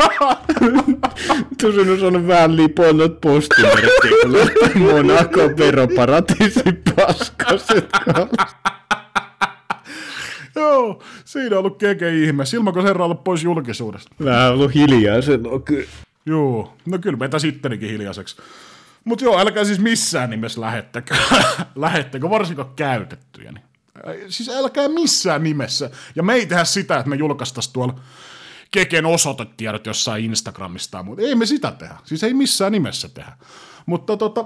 Tuossa 1.62 1.82
on 1.82 2.00
saanut 2.00 2.28
vähän 2.28 2.58
liponnut 2.58 3.22
postimerkkiä, 3.22 4.72
Monaco 4.76 5.50
veroparatiisi 5.58 6.64
paskaset 6.96 7.90
Joo, 10.70 11.04
siinä 11.26 11.56
on 11.56 11.60
ollut 11.60 11.78
keke 11.78 12.16
ihme. 12.16 12.46
Silmäkö 12.46 12.82
herra 12.82 13.06
ollut 13.06 13.24
pois 13.24 13.44
julkisuudesta? 13.44 14.16
Vähän 14.26 14.54
ollut 14.54 14.76
hiljaa 14.76 15.22
sen 15.22 15.48
on 15.48 15.64
kyllä. 15.64 15.88
Joo, 16.26 16.74
no 16.86 16.98
kyllä 17.00 17.18
meitä 17.18 17.40
sittenikin 17.40 17.90
hiljaiseksi. 17.90 18.38
Mutta 19.04 19.26
joo, 19.26 19.40
älkää 19.40 19.64
siis 19.64 19.80
missään 19.80 20.30
nimessä 20.30 20.62
lähettäkö, 20.62 21.16
lähettäkö 21.76 22.30
varsinkaan 22.30 22.72
käytettyjä. 22.76 23.52
Niin. 23.52 23.64
Siis 24.28 24.50
älkää 24.50 24.88
missään 24.88 25.44
nimessä. 25.44 25.90
Ja 26.16 26.24
me 26.24 26.34
ei 26.34 26.46
tehdä 26.46 26.64
sitä, 26.64 26.98
että 26.98 27.10
me 27.10 27.16
julkaistaisiin 27.16 27.74
tuolla 27.74 28.00
Keken 28.72 29.06
osoitetiedot 29.06 29.86
jossain 29.86 30.26
Instagramista, 30.26 31.04
mutta 31.04 31.22
ei 31.22 31.36
me 31.36 31.46
sitä 31.46 31.72
tehdä. 31.72 31.96
Siis 32.04 32.24
ei 32.24 32.34
missään 32.34 32.72
nimessä 32.72 33.10
tehdä. 33.10 33.32
Mutta 33.86 34.18
tota, 34.18 34.46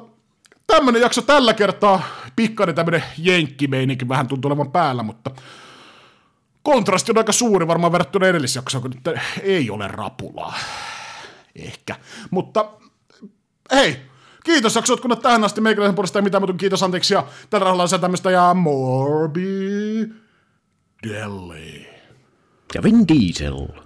tämmönen 0.68 1.02
jakso 1.02 1.22
tällä 1.22 1.54
kertaa, 1.54 2.04
pikkainen 2.36 2.76
tämmönen 2.76 3.04
jenkkimeininki 3.18 4.10
vähän 4.10 4.28
tuntuu 4.28 4.50
olevan 4.50 4.72
päällä, 4.72 5.04
mutta 5.04 5.32
kontrasti 6.64 7.12
on 7.12 7.18
aika 7.18 7.32
suuri 7.32 7.68
varmaan 7.68 7.92
verrattuna 7.92 8.28
edellisjaksoon, 8.28 8.82
kun 8.82 8.92
nyt 8.92 9.20
ei 9.42 9.70
ole 9.70 9.88
rapulaa. 9.88 10.54
Ehkä. 11.56 11.96
Mutta 12.32 12.66
hei, 13.72 13.98
kiitos 14.44 14.76
jaksot 14.76 15.00
kun 15.00 15.18
tähän 15.22 15.44
asti 15.44 15.62
meikäläisen 15.62 15.96
puolesta 15.96 16.20
ja 16.20 16.24
mitä 16.24 16.40
muuta 16.40 16.54
kiitos, 16.54 16.84
anteeksi 16.84 17.14
ja 17.14 17.28
tällä 17.50 17.64
rahalla 17.66 17.84
on 17.84 18.02
tämmöistä 18.02 18.32
ja 18.32 18.54
Morbi 18.54 20.08
Delli. 21.04 21.88
Ja 22.76 22.84
Vin 22.84 23.08
Diesel. 23.08 23.83